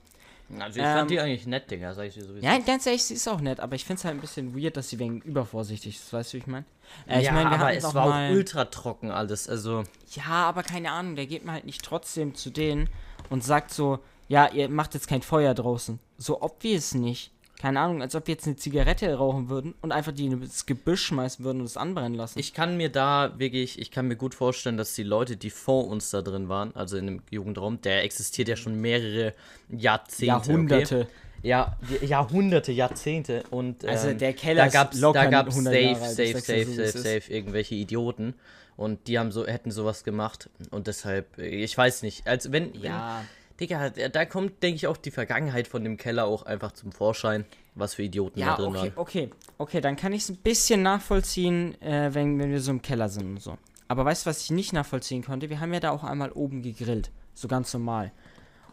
Also 0.60 0.80
ich 0.80 0.86
Ähm, 0.86 0.94
fand 0.98 1.12
die 1.12 1.20
eigentlich 1.20 1.46
nett, 1.46 1.70
Digga, 1.70 1.94
sag 1.94 2.06
ich 2.06 2.14
dir 2.14 2.24
sowieso. 2.24 2.46
Ja, 2.46 2.58
ganz 2.60 2.86
ehrlich, 2.86 3.04
sie 3.04 3.16
ist 3.16 3.28
auch 3.28 3.42
nett, 3.42 3.60
aber 3.60 3.76
ich 3.76 3.84
finde 3.84 4.00
es 4.00 4.06
halt 4.06 4.16
ein 4.16 4.22
bisschen 4.22 4.58
weird, 4.58 4.78
dass 4.78 4.88
sie 4.88 4.98
wegen 4.98 5.20
übervorsichtig 5.22 5.98
ist. 5.98 6.14
Weißt 6.14 6.32
du, 6.32 6.38
wie 6.38 6.42
ich 6.42 6.48
meine? 6.48 6.64
Äh, 7.06 7.20
ich 7.20 7.26
ja, 7.26 7.34
mein, 7.34 7.50
wir 7.50 7.60
aber 7.60 7.74
es 7.74 7.84
auch 7.84 7.94
war 7.94 8.08
mal- 8.08 8.30
auch 8.32 8.34
ultra 8.34 8.64
trocken 8.66 9.12
alles, 9.12 9.50
also... 9.50 9.84
Ja, 10.12 10.24
aber 10.48 10.64
keine 10.64 10.92
Ahnung, 10.92 11.18
der 11.18 11.26
geht 11.26 11.44
man 11.44 11.56
halt 11.56 11.66
nicht 11.66 11.84
trotzdem 11.84 12.34
zu 12.34 12.50
denen 12.50 12.90
und 13.30 13.44
sagt 13.44 13.74
so, 13.74 14.00
ja, 14.30 14.48
ihr 14.48 14.70
macht 14.70 14.94
jetzt 14.94 15.08
kein 15.10 15.22
Feuer 15.22 15.54
draußen. 15.54 16.00
So 16.18 16.42
obvious 16.42 16.94
nicht. 16.94 17.32
Keine 17.60 17.80
Ahnung, 17.80 18.04
als 18.04 18.14
ob 18.14 18.28
wir 18.28 18.36
jetzt 18.36 18.46
eine 18.46 18.56
Zigarette 18.56 19.12
rauchen 19.16 19.50
würden 19.50 19.74
und 19.82 19.92
einfach 19.92 20.12
die 20.12 20.28
ins 20.28 20.68
Gebüsch 20.68 21.06
schmeißen 21.06 21.44
würden 21.44 21.60
und 21.62 21.66
es 21.66 21.76
anbrennen 21.76 22.14
lassen. 22.14 22.38
Ich 22.38 22.54
kann 22.54 22.78
mir 22.78 22.90
da 22.90 23.34
wirklich, 23.38 23.80
ich 23.80 23.90
kann 23.90 24.08
mir 24.08 24.16
gut 24.16 24.36
vorstellen, 24.36 24.78
dass 24.78 24.94
die 24.94 25.02
Leute, 25.04 25.38
die 25.38 25.50
vor 25.50 25.88
uns 25.88 26.12
da 26.12 26.22
drin 26.22 26.50
waren, 26.50 26.76
also 26.76 26.98
in 26.98 27.08
dem 27.08 27.22
Jugendraum, 27.32 27.82
der 27.82 28.04
existiert 28.04 28.48
ja 28.48 28.56
schon 28.56 28.80
mehrere 28.80 29.34
Jahrzehnte. 29.70 30.26
Jahrhunderte. 30.26 31.00
Okay? 31.02 31.12
Ja, 31.44 31.78
Jahrhunderte, 32.02 32.72
Jahrzehnte. 32.72 33.44
Und 33.50 33.86
Also 33.86 34.10
ähm, 34.10 34.18
der 34.18 34.34
Keller 34.34 34.70
da 34.70 34.84
ist 34.84 35.00
locker 35.00 35.24
da 35.24 35.30
gab's 35.30 35.56
100 35.56 35.74
safe, 35.74 35.84
Jahre 35.86 36.10
safe, 36.10 36.40
safe, 36.40 36.66
so, 36.66 36.72
safe, 36.74 36.82
es 36.84 36.96
ist. 36.96 37.04
safe, 37.04 37.34
irgendwelche 37.34 37.76
Idioten. 37.76 38.34
Und 38.76 39.08
die 39.08 39.18
haben 39.18 39.32
so, 39.32 39.48
hätten 39.48 39.72
sowas 39.72 40.04
gemacht. 40.04 40.50
Und 40.70 40.86
deshalb, 40.88 41.38
äh, 41.40 41.48
ich 41.48 41.76
weiß 41.76 42.04
nicht. 42.04 42.28
Als 42.28 42.52
wenn, 42.52 42.74
Ja. 42.76 43.22
wenn, 43.22 43.37
Digga, 43.60 43.90
da 43.90 44.26
kommt, 44.26 44.62
denke 44.62 44.76
ich, 44.76 44.88
auch 44.88 44.98
die 44.98 45.12
Vergangenheit 45.12 45.68
von 45.68 45.84
dem 45.84 45.98
Keller 45.98 46.26
auch 46.26 46.44
einfach 46.44 46.72
zum 46.74 46.92
Vorschein, 46.92 47.46
was 47.76 47.96
für 47.96 48.04
Idioten 48.04 48.40
Ja, 48.40 48.56
da 48.56 48.56
drin 48.58 48.68
okay, 48.68 48.78
waren. 48.78 48.92
okay, 48.96 49.30
okay, 49.58 49.82
dann 49.82 49.96
kann 49.96 50.14
ich 50.14 50.24
es 50.24 50.30
ein 50.30 50.38
bisschen 50.38 50.84
nachvollziehen, 50.84 51.80
äh, 51.82 52.14
wenn, 52.14 52.38
wenn 52.40 52.52
wir 52.52 52.62
so 52.62 52.72
im 52.72 52.82
Keller 52.82 53.10
sind 53.10 53.26
und 53.28 53.42
so. 53.42 53.58
Aber 53.88 54.06
weißt 54.06 54.26
du, 54.26 54.30
was 54.30 54.44
ich 54.44 54.52
nicht 54.52 54.74
nachvollziehen 54.74 55.24
konnte? 55.24 55.50
Wir 55.50 55.60
haben 55.60 55.74
ja 55.74 55.80
da 55.80 55.92
auch 55.92 56.04
einmal 56.04 56.32
oben 56.34 56.62
gegrillt. 56.62 57.10
So 57.34 57.48
ganz 57.48 57.74
normal. 57.74 58.12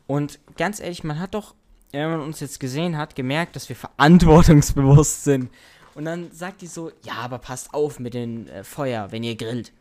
Und 0.06 0.38
ganz 0.56 0.80
ehrlich, 0.80 1.04
man 1.04 1.18
hat 1.18 1.34
doch, 1.34 1.54
wenn 1.92 2.10
man 2.10 2.20
uns 2.20 2.40
jetzt 2.40 2.60
gesehen 2.60 2.98
hat, 2.98 3.14
gemerkt, 3.14 3.56
dass 3.56 3.68
wir 3.68 3.76
verantwortungsbewusst 3.76 5.24
sind. 5.24 5.50
Und 5.94 6.04
dann 6.06 6.30
sagt 6.32 6.60
die 6.60 6.66
so, 6.66 6.90
ja, 7.04 7.14
aber 7.14 7.38
passt 7.38 7.72
auf 7.72 8.00
mit 8.00 8.14
dem 8.14 8.48
äh, 8.48 8.64
Feuer, 8.64 9.12
wenn 9.12 9.22
ihr 9.22 9.36
grillt. 9.36 9.72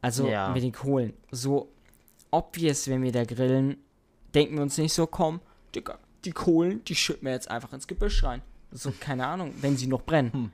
Also 0.00 0.26
Ja. 0.28 0.48
mit 0.50 0.62
den 0.64 0.72
Kohlen. 0.72 1.12
So 1.30 1.68
obvious, 2.32 2.88
wenn 2.88 3.02
wir 3.02 3.12
da 3.12 3.24
grillen, 3.24 3.76
denken 4.34 4.56
wir 4.56 4.62
uns 4.62 4.78
nicht 4.78 4.92
so, 4.92 5.06
komm, 5.06 5.40
Digga, 5.74 5.98
die 6.24 6.32
Kohlen, 6.32 6.84
die 6.84 6.94
schütten 6.94 7.26
wir 7.26 7.32
jetzt 7.32 7.50
einfach 7.50 7.72
ins 7.72 7.86
Gebüsch 7.86 8.22
rein. 8.24 8.42
So, 8.70 8.92
keine 8.98 9.26
Ahnung, 9.26 9.54
wenn 9.60 9.76
sie 9.76 9.86
noch 9.86 10.02
brennen. 10.02 10.32
Hm. 10.32 10.50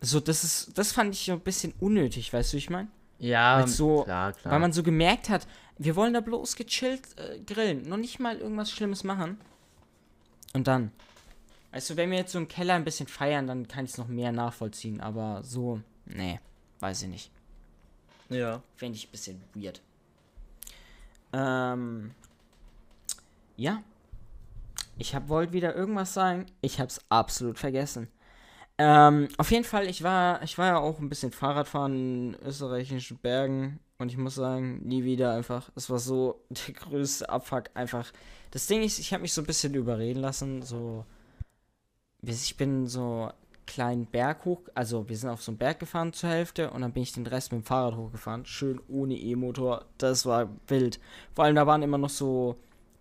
So, 0.00 0.20
das 0.20 0.44
ist, 0.44 0.76
das 0.76 0.92
fand 0.92 1.14
ich 1.14 1.24
so 1.24 1.32
ein 1.32 1.40
bisschen 1.40 1.72
unnötig, 1.80 2.32
weißt 2.32 2.52
du, 2.52 2.54
wie 2.54 2.58
ich 2.58 2.70
meine? 2.70 2.88
Ja, 3.18 3.66
so- 3.66 4.04
klar, 4.04 4.32
klar. 4.34 4.52
Weil 4.52 4.60
man 4.60 4.72
so 4.72 4.82
gemerkt 4.82 5.28
hat, 5.30 5.46
wir 5.78 5.96
wollen 5.96 6.12
da 6.12 6.20
bloß 6.20 6.56
gechillt 6.56 7.02
äh, 7.18 7.38
grillen, 7.40 7.88
noch 7.88 7.96
nicht 7.96 8.18
mal 8.20 8.36
irgendwas 8.38 8.70
Schlimmes 8.70 9.04
machen. 9.04 9.38
Und 10.52 10.66
dann. 10.66 10.90
Weißt 11.72 11.90
du, 11.90 11.96
wenn 11.96 12.10
wir 12.10 12.18
jetzt 12.18 12.32
so 12.32 12.38
im 12.38 12.48
Keller 12.48 12.74
ein 12.74 12.84
bisschen 12.84 13.06
feiern, 13.06 13.46
dann 13.46 13.68
kann 13.68 13.84
ich 13.84 13.92
es 13.92 13.98
noch 13.98 14.08
mehr 14.08 14.32
nachvollziehen, 14.32 15.00
aber 15.00 15.42
so, 15.44 15.80
nee, 16.06 16.40
weiß 16.80 17.02
ich 17.02 17.08
nicht. 17.08 17.30
Ja. 18.28 18.62
Fände 18.76 18.96
ich 18.96 19.08
ein 19.08 19.10
bisschen 19.10 19.42
weird. 19.54 19.80
Ähm. 21.32 22.12
Ja. 23.56 23.82
Ich 24.98 25.14
hab, 25.14 25.28
wollte 25.28 25.52
wieder 25.52 25.74
irgendwas 25.74 26.14
sagen. 26.14 26.46
Ich 26.60 26.80
hab's 26.80 27.00
absolut 27.08 27.58
vergessen. 27.58 28.08
Ähm, 28.78 29.28
auf 29.38 29.50
jeden 29.50 29.64
Fall, 29.64 29.86
ich 29.86 30.02
war, 30.02 30.42
ich 30.42 30.58
war 30.58 30.66
ja 30.66 30.78
auch 30.78 30.98
ein 30.98 31.08
bisschen 31.08 31.32
Fahrradfahren 31.32 32.34
in 32.34 32.36
österreichischen 32.46 33.18
Bergen 33.18 33.80
und 33.98 34.10
ich 34.10 34.18
muss 34.18 34.34
sagen, 34.34 34.86
nie 34.86 35.04
wieder 35.04 35.32
einfach. 35.32 35.70
Es 35.74 35.88
war 35.88 35.98
so 35.98 36.42
der 36.50 36.74
größte 36.74 37.28
Abfuck 37.28 37.64
einfach. 37.74 38.12
Das 38.50 38.66
Ding 38.66 38.82
ist, 38.82 38.98
ich 38.98 39.12
habe 39.12 39.22
mich 39.22 39.32
so 39.32 39.42
ein 39.42 39.46
bisschen 39.46 39.74
überreden 39.74 40.20
lassen, 40.20 40.62
so. 40.62 41.04
Ich 42.22 42.56
bin 42.56 42.86
so 42.86 43.30
kleinen 43.66 44.06
Berg 44.06 44.44
hoch, 44.44 44.62
also 44.74 45.08
wir 45.08 45.16
sind 45.16 45.30
auf 45.30 45.42
so 45.42 45.50
einen 45.50 45.58
Berg 45.58 45.80
gefahren 45.80 46.12
zur 46.12 46.30
Hälfte 46.30 46.70
und 46.70 46.82
dann 46.82 46.92
bin 46.92 47.02
ich 47.02 47.12
den 47.12 47.26
Rest 47.26 47.52
mit 47.52 47.62
dem 47.62 47.64
Fahrrad 47.64 47.96
hochgefahren, 47.96 48.46
schön 48.46 48.80
ohne 48.88 49.14
E-Motor. 49.14 49.84
Das 49.98 50.26
war 50.26 50.48
wild. 50.68 51.00
Vor 51.34 51.44
allem 51.44 51.56
da 51.56 51.66
waren 51.66 51.82
immer 51.82 51.98
noch 51.98 52.10
so 52.10 52.56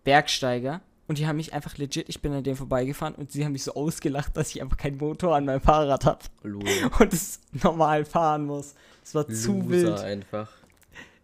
Bergsteiger 0.06 0.80
und 1.08 1.18
die 1.18 1.28
haben 1.28 1.36
mich 1.36 1.54
einfach 1.54 1.78
legit, 1.78 2.08
ich 2.08 2.22
bin 2.22 2.32
an 2.32 2.44
denen 2.44 2.56
vorbeigefahren 2.56 3.16
und 3.16 3.32
sie 3.32 3.44
haben 3.44 3.52
mich 3.52 3.64
so 3.64 3.74
ausgelacht, 3.74 4.38
dass 4.38 4.56
ich 4.56 4.62
einfach 4.62 4.78
keinen 4.78 4.98
Motor 4.98 5.36
an 5.36 5.46
meinem 5.46 5.62
Fahrrad 5.62 6.06
habe 6.06 6.20
und 6.44 7.14
es 7.14 7.42
normal 7.52 8.06
fahren 8.06 8.46
muss. 8.46 8.76
Es 9.04 9.14
war 9.14 9.24
Loser 9.24 9.36
zu 9.36 9.70
wild. 9.70 10.00
einfach. 10.00 10.50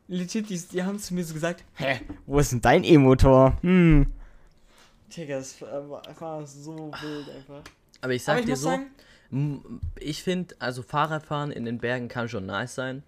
Legit, 0.07 0.49
die, 0.49 0.59
die 0.59 0.83
haben 0.83 0.99
zu 0.99 1.13
mir 1.13 1.23
so 1.23 1.33
gesagt, 1.33 1.63
hä, 1.75 2.01
wo 2.25 2.39
ist 2.39 2.51
denn 2.51 2.61
dein 2.61 2.83
E-Motor? 2.83 3.57
Hm. 3.61 4.07
Digga, 5.15 5.37
das 5.37 5.61
war, 5.61 6.01
war 6.19 6.45
so 6.45 6.91
wild 7.01 7.29
einfach. 7.29 7.63
Aber 8.01 8.13
ich 8.13 8.23
sag 8.23 8.33
Aber 8.33 8.39
ich 8.41 8.45
dir 8.47 8.57
so, 8.57 8.69
sagen, 8.69 8.91
ich 9.99 10.21
finde, 10.21 10.55
also 10.59 10.83
Fahrradfahren 10.83 11.51
in 11.51 11.65
den 11.65 11.77
Bergen 11.79 12.07
kann 12.07 12.27
schon 12.27 12.45
nice 12.45 12.75
sein. 12.75 13.03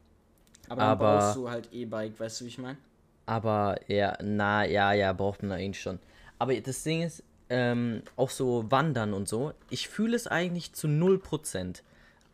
Aber 0.70 0.82
dann 0.82 0.90
aber, 0.90 1.20
brauchst 1.20 1.36
du 1.36 1.50
halt 1.50 1.70
E-Bike, 1.74 2.20
weißt 2.20 2.42
du, 2.42 2.46
wie 2.46 2.50
ich 2.50 2.58
meine? 2.58 2.78
Aber 3.26 3.80
ja, 3.88 4.18
na, 4.22 4.66
ja, 4.66 4.94
ja, 4.94 5.14
braucht 5.14 5.44
man 5.44 5.54
eigentlich 5.54 5.82
schon. 5.82 6.00
Aber 6.40 6.54
das 6.60 6.84
Ding 6.84 7.02
ist, 7.04 7.24
ähm, 7.50 8.02
auch 8.16 8.30
so 8.30 8.70
Wandern 8.72 9.14
und 9.14 9.28
so, 9.28 9.54
ich 9.70 9.88
fühle 9.88 10.16
es 10.16 10.28
eigentlich 10.28 10.74
zu 10.74 10.88
0%. 10.88 11.84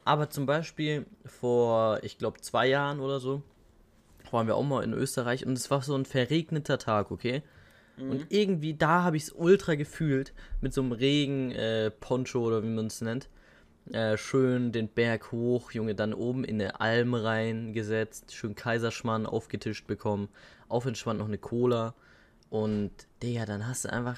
Aber 0.06 0.30
zum 0.30 0.46
Beispiel 0.46 1.06
vor, 1.26 2.00
ich 2.04 2.18
glaube, 2.18 2.42
zwei 2.42 2.68
Jahren 2.68 3.00
oder 3.00 3.20
so, 3.20 3.44
waren 4.32 4.48
wir 4.48 4.56
auch 4.56 4.64
mal 4.64 4.84
in 4.84 4.94
Österreich 4.94 5.46
und 5.46 5.54
es 5.54 5.70
war 5.70 5.82
so 5.82 5.96
ein 5.96 6.06
verregneter 6.06 6.78
Tag, 6.78 7.12
okay? 7.12 7.44
Mhm. 7.98 8.12
Und 8.12 8.26
irgendwie 8.30 8.74
da 8.74 9.04
habe 9.04 9.18
ich 9.18 9.24
es 9.24 9.32
ultra 9.32 9.76
gefühlt, 9.76 10.34
mit 10.62 10.74
so 10.74 10.82
einem 10.82 10.92
Regen, 10.92 11.52
äh, 11.52 11.92
Poncho 11.92 12.40
oder 12.40 12.64
wie 12.64 12.70
man 12.70 12.88
es 12.88 13.02
nennt. 13.02 13.30
Äh, 13.92 14.18
schön 14.18 14.72
den 14.72 14.88
Berg 14.88 15.32
hoch, 15.32 15.72
Junge, 15.72 15.96
dann 15.96 16.14
oben 16.14 16.44
in 16.44 16.62
eine 16.62 16.80
Alm 16.80 17.14
reingesetzt, 17.16 18.34
schön 18.34 18.56
Kaiserschmarrn 18.56 19.26
aufgetischt 19.26 19.88
bekommen, 19.88 20.30
auf 20.70 20.86
entspannt 20.86 21.20
noch 21.20 21.28
eine 21.28 21.38
Cola 21.38 21.94
und 22.50 22.92
Digga, 23.22 23.46
dann 23.46 23.68
hast 23.68 23.86
du 23.86 23.94
einfach, 23.94 24.18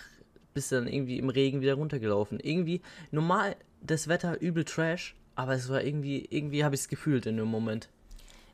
bist 0.54 0.72
du 0.72 0.76
dann 0.76 0.88
irgendwie 0.88 1.18
im 1.18 1.30
Regen 1.30 1.62
wieder 1.62 1.74
runtergelaufen. 1.74 2.40
Irgendwie, 2.40 2.82
normal, 3.12 3.56
das 3.82 4.08
Wetter 4.08 4.40
übel 4.40 4.64
Trash, 4.64 5.16
aber 5.36 5.54
es 5.54 5.70
war 5.70 5.84
irgendwie, 5.84 6.28
irgendwie 6.30 6.64
habe 6.64 6.76
ich 6.76 6.82
es 6.82 6.88
gefühlt 6.88 7.26
in 7.26 7.38
dem 7.38 7.48
Moment. 7.48 7.90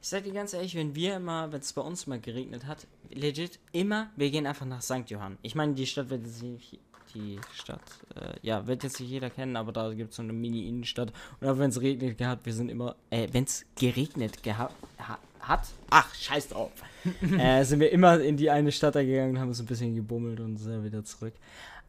Ich 0.02 0.10
sag 0.10 0.24
dir 0.24 0.32
ganz 0.32 0.54
ehrlich, 0.54 0.76
wenn 0.76 0.96
wir 0.96 1.16
immer, 1.16 1.52
wenn 1.52 1.60
es 1.60 1.74
bei 1.74 1.82
uns 1.82 2.08
mal 2.08 2.20
geregnet 2.20 2.66
hat, 2.66 2.88
legit 3.10 3.60
immer, 3.72 4.10
wir 4.16 4.30
gehen 4.30 4.46
einfach 4.46 4.66
nach 4.66 4.82
St. 4.82 5.10
Johann. 5.10 5.38
Ich 5.42 5.56
meine, 5.56 5.74
die 5.74 5.88
Stadt 5.88 6.10
wird 6.10 6.28
sich 6.28 6.80
die 7.14 7.40
Stadt. 7.54 7.82
Äh, 8.16 8.36
ja, 8.42 8.68
wird 8.68 8.84
jetzt 8.84 9.00
nicht 9.00 9.10
jeder 9.10 9.30
kennen, 9.30 9.56
aber 9.56 9.72
da 9.72 9.94
gibt 9.94 10.12
es 10.12 10.18
so 10.18 10.24
eine 10.24 10.34
Mini-Innenstadt. 10.34 11.12
Und 11.40 11.48
auch 11.48 11.58
wenn 11.58 11.70
es 11.70 11.82
regnet 11.82 12.18
gehabt, 12.18 12.46
wir 12.46 12.54
sind 12.54 12.70
immer, 12.70 12.96
äh, 13.10 13.28
wenn 13.32 13.44
es 13.44 13.66
geregnet 13.76 14.44
gehabt 14.44 14.76
ha 15.00 15.20
hat, 15.48 15.68
ach, 15.90 16.14
scheiß 16.14 16.50
drauf, 16.50 16.72
äh, 17.40 17.64
sind 17.64 17.80
wir 17.80 17.92
immer 17.92 18.20
in 18.20 18.38
die 18.38 18.50
eine 18.50 18.72
Stadt 18.72 18.96
da 18.96 19.04
gegangen 19.04 19.32
und 19.32 19.40
haben 19.40 19.54
so 19.54 19.64
ein 19.64 19.68
bisschen 19.68 19.96
gebummelt 19.96 20.40
und 20.40 20.58
sind 20.58 20.84
wieder 20.84 21.04
zurück. 21.04 21.34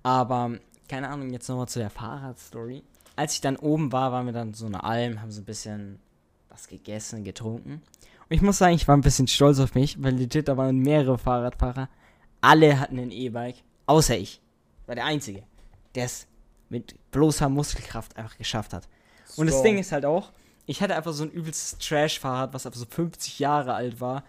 Aber, 0.02 0.52
keine 0.88 1.08
Ahnung, 1.08 1.30
jetzt 1.30 1.48
nochmal 1.48 1.68
zu 1.68 1.78
der 1.78 1.90
Fahrradstory. 1.90 2.82
Als 3.16 3.34
ich 3.34 3.40
dann 3.40 3.56
oben 3.56 3.90
war, 3.90 4.12
waren 4.12 4.26
wir 4.26 4.32
dann 4.32 4.54
so 4.54 4.66
eine 4.66 4.84
Alm, 4.84 5.20
haben 5.20 5.32
so 5.32 5.40
ein 5.40 5.44
bisschen 5.44 5.98
was 6.48 6.68
gegessen, 6.68 7.24
getrunken. 7.24 7.82
Und 8.28 8.34
ich 8.34 8.42
muss 8.42 8.58
sagen, 8.58 8.74
ich 8.74 8.86
war 8.86 8.96
ein 8.96 9.00
bisschen 9.00 9.26
stolz 9.26 9.58
auf 9.58 9.74
mich, 9.74 10.02
weil 10.02 10.14
legit, 10.14 10.48
da 10.48 10.56
waren 10.56 10.78
mehrere 10.78 11.18
Fahrradfahrer. 11.18 11.88
Alle 12.40 12.78
hatten 12.78 12.98
ein 12.98 13.10
E-Bike, 13.10 13.56
außer 13.86 14.16
ich 14.16 14.40
war 14.86 14.94
der 14.94 15.06
Einzige, 15.06 15.42
der 15.94 16.04
es 16.04 16.26
mit 16.68 16.94
bloßer 17.10 17.48
Muskelkraft 17.48 18.16
einfach 18.16 18.36
geschafft 18.36 18.72
hat. 18.72 18.88
Und 19.36 19.48
das 19.48 19.62
Ding 19.62 19.78
ist 19.78 19.92
halt 19.92 20.04
auch, 20.04 20.30
ich 20.68 20.82
hatte 20.82 20.94
einfach 20.94 21.14
so 21.14 21.24
ein 21.24 21.30
übelstes 21.30 21.78
Trash-Fahrrad, 21.78 22.52
was 22.52 22.66
einfach 22.66 22.78
so 22.78 22.86
50 22.88 23.38
Jahre 23.38 23.72
alt 23.72 24.02
war, 24.02 24.22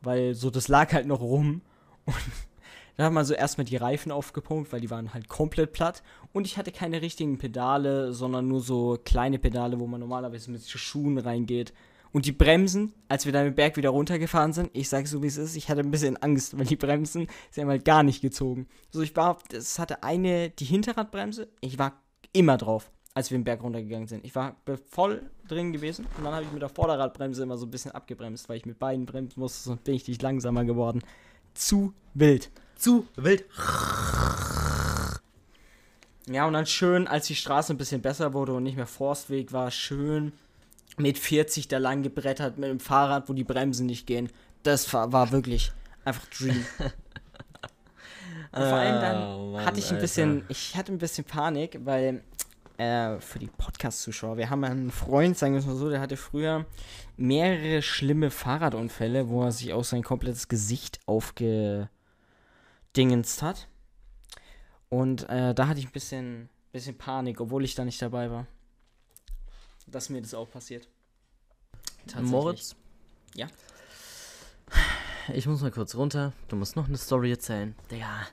weil 0.00 0.34
so 0.36 0.48
das 0.48 0.68
lag 0.68 0.92
halt 0.92 1.06
noch 1.06 1.20
rum. 1.20 1.62
Und 2.04 2.14
da 2.96 3.06
hat 3.06 3.12
man 3.12 3.24
so 3.24 3.34
erstmal 3.34 3.64
die 3.64 3.76
Reifen 3.76 4.12
aufgepumpt, 4.12 4.72
weil 4.72 4.80
die 4.80 4.88
waren 4.88 5.12
halt 5.12 5.28
komplett 5.28 5.72
platt. 5.72 6.04
Und 6.32 6.46
ich 6.46 6.56
hatte 6.56 6.70
keine 6.70 7.02
richtigen 7.02 7.38
Pedale, 7.38 8.12
sondern 8.12 8.46
nur 8.46 8.60
so 8.60 8.98
kleine 9.04 9.40
Pedale, 9.40 9.80
wo 9.80 9.88
man 9.88 9.98
normalerweise 9.98 10.52
mit 10.52 10.62
Schuhen 10.68 11.18
reingeht. 11.18 11.74
Und 12.12 12.24
die 12.24 12.32
Bremsen, 12.32 12.92
als 13.08 13.26
wir 13.26 13.32
dann 13.32 13.46
den 13.46 13.56
Berg 13.56 13.76
wieder 13.76 13.90
runtergefahren 13.90 14.52
sind, 14.52 14.70
ich 14.72 14.88
sage 14.88 15.08
so 15.08 15.24
wie 15.24 15.26
es 15.26 15.36
ist, 15.36 15.56
ich 15.56 15.68
hatte 15.68 15.80
ein 15.80 15.90
bisschen 15.90 16.16
Angst, 16.18 16.56
weil 16.56 16.66
die 16.66 16.76
Bremsen, 16.76 17.26
sie 17.50 17.62
haben 17.62 17.68
halt 17.68 17.84
gar 17.84 18.04
nicht 18.04 18.22
gezogen. 18.22 18.68
So, 18.90 19.02
ich 19.02 19.16
war, 19.16 19.38
es 19.52 19.80
hatte 19.80 20.04
eine, 20.04 20.50
die 20.50 20.64
Hinterradbremse, 20.66 21.48
ich 21.60 21.78
war 21.78 22.00
immer 22.32 22.58
drauf, 22.58 22.92
als 23.14 23.30
wir 23.30 23.38
den 23.38 23.44
Berg 23.44 23.62
runtergegangen 23.62 24.08
sind. 24.08 24.24
Ich 24.24 24.34
war 24.34 24.56
voll 24.88 25.22
drin 25.48 25.72
gewesen 25.72 26.06
und 26.16 26.24
dann 26.24 26.32
habe 26.32 26.44
ich 26.44 26.52
mit 26.52 26.62
der 26.62 26.68
Vorderradbremse 26.68 27.42
immer 27.42 27.56
so 27.56 27.66
ein 27.66 27.70
bisschen 27.70 27.90
abgebremst, 27.90 28.48
weil 28.48 28.56
ich 28.56 28.66
mit 28.66 28.78
beiden 28.78 29.06
bremsen 29.06 29.40
musste, 29.40 29.62
sonst 29.62 29.84
bin 29.84 29.94
ich 29.94 30.06
nicht 30.06 30.22
langsamer 30.22 30.64
geworden. 30.64 31.02
Zu 31.54 31.92
wild. 32.14 32.50
Zu 32.76 33.06
wild. 33.16 33.44
Ja, 36.28 36.46
und 36.46 36.52
dann 36.52 36.66
schön, 36.66 37.08
als 37.08 37.26
die 37.26 37.34
Straße 37.34 37.74
ein 37.74 37.78
bisschen 37.78 38.02
besser 38.02 38.32
wurde 38.32 38.54
und 38.54 38.62
nicht 38.62 38.76
mehr 38.76 38.86
Forstweg 38.86 39.52
war, 39.52 39.70
schön 39.70 40.32
mit 40.96 41.18
40 41.18 41.66
da 41.68 41.78
lang 41.78 42.02
gebrettert 42.02 42.58
mit 42.58 42.70
dem 42.70 42.80
Fahrrad, 42.80 43.28
wo 43.28 43.32
die 43.32 43.44
Bremsen 43.44 43.86
nicht 43.86 44.06
gehen. 44.06 44.28
Das 44.62 44.92
war, 44.92 45.12
war 45.12 45.32
wirklich 45.32 45.72
einfach 46.04 46.26
Dream. 46.26 46.64
Und 48.52 48.62
vor 48.62 48.78
allem 48.78 49.00
dann 49.00 49.38
oh, 49.38 49.52
Mann, 49.52 49.64
hatte 49.64 49.78
ich 49.78 49.92
ein 49.92 50.00
bisschen, 50.00 50.40
Alter. 50.40 50.46
ich 50.50 50.76
hatte 50.76 50.92
ein 50.92 50.98
bisschen 50.98 51.24
Panik, 51.24 51.78
weil 51.84 52.22
äh, 52.80 53.20
für 53.20 53.38
die 53.38 53.48
Podcast-Zuschauer, 53.48 54.36
wir 54.36 54.50
haben 54.50 54.64
einen 54.64 54.90
Freund, 54.90 55.36
sagen 55.36 55.54
wir 55.54 55.60
es 55.60 55.66
mal 55.66 55.76
so, 55.76 55.90
der 55.90 56.00
hatte 56.00 56.16
früher 56.16 56.66
mehrere 57.16 57.82
schlimme 57.82 58.30
Fahrradunfälle, 58.30 59.28
wo 59.28 59.44
er 59.44 59.52
sich 59.52 59.72
auch 59.72 59.84
sein 59.84 60.02
komplettes 60.02 60.48
Gesicht 60.48 61.00
aufgedingenst 61.06 61.90
hat. 63.42 63.68
Und 64.88 65.28
äh, 65.28 65.54
da 65.54 65.68
hatte 65.68 65.80
ich 65.80 65.86
ein 65.86 65.92
bisschen, 65.92 66.48
bisschen 66.72 66.98
Panik, 66.98 67.40
obwohl 67.40 67.64
ich 67.64 67.74
da 67.74 67.84
nicht 67.84 68.00
dabei 68.02 68.30
war 68.30 68.46
dass 69.90 70.08
mir 70.08 70.20
das 70.22 70.34
auch 70.34 70.50
passiert. 70.50 70.88
Moritz? 72.20 72.74
Ja. 73.34 73.46
Ich 75.32 75.46
muss 75.46 75.60
mal 75.60 75.70
kurz 75.70 75.94
runter. 75.94 76.32
Du 76.48 76.56
musst 76.56 76.76
noch 76.76 76.88
eine 76.88 76.96
Story 76.96 77.30
erzählen. 77.30 77.74
Digga. 77.90 78.26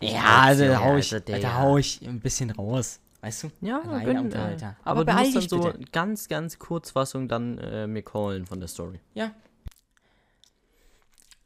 Ja, 0.00 0.42
also 0.42 0.64
da 0.64 0.80
hau, 0.80 0.96
ich, 0.96 1.12
also, 1.12 1.18
da 1.18 1.54
hau 1.54 1.78
ich 1.78 2.00
ein 2.02 2.20
bisschen 2.20 2.50
raus. 2.50 3.00
Weißt 3.20 3.42
du? 3.42 3.50
Ja, 3.60 3.80
bin, 3.80 4.30
äh, 4.30 4.56
aber, 4.84 5.00
aber 5.00 5.04
du 5.04 5.12
musst 5.12 5.36
dann 5.36 5.48
so 5.48 5.60
bitte. 5.72 5.90
ganz, 5.90 6.28
ganz 6.28 6.58
Kurzfassung 6.58 7.26
dann 7.26 7.58
äh, 7.58 7.86
mir 7.86 8.02
callen 8.02 8.46
von 8.46 8.60
der 8.60 8.68
Story. 8.68 9.00
Ja. 9.14 9.32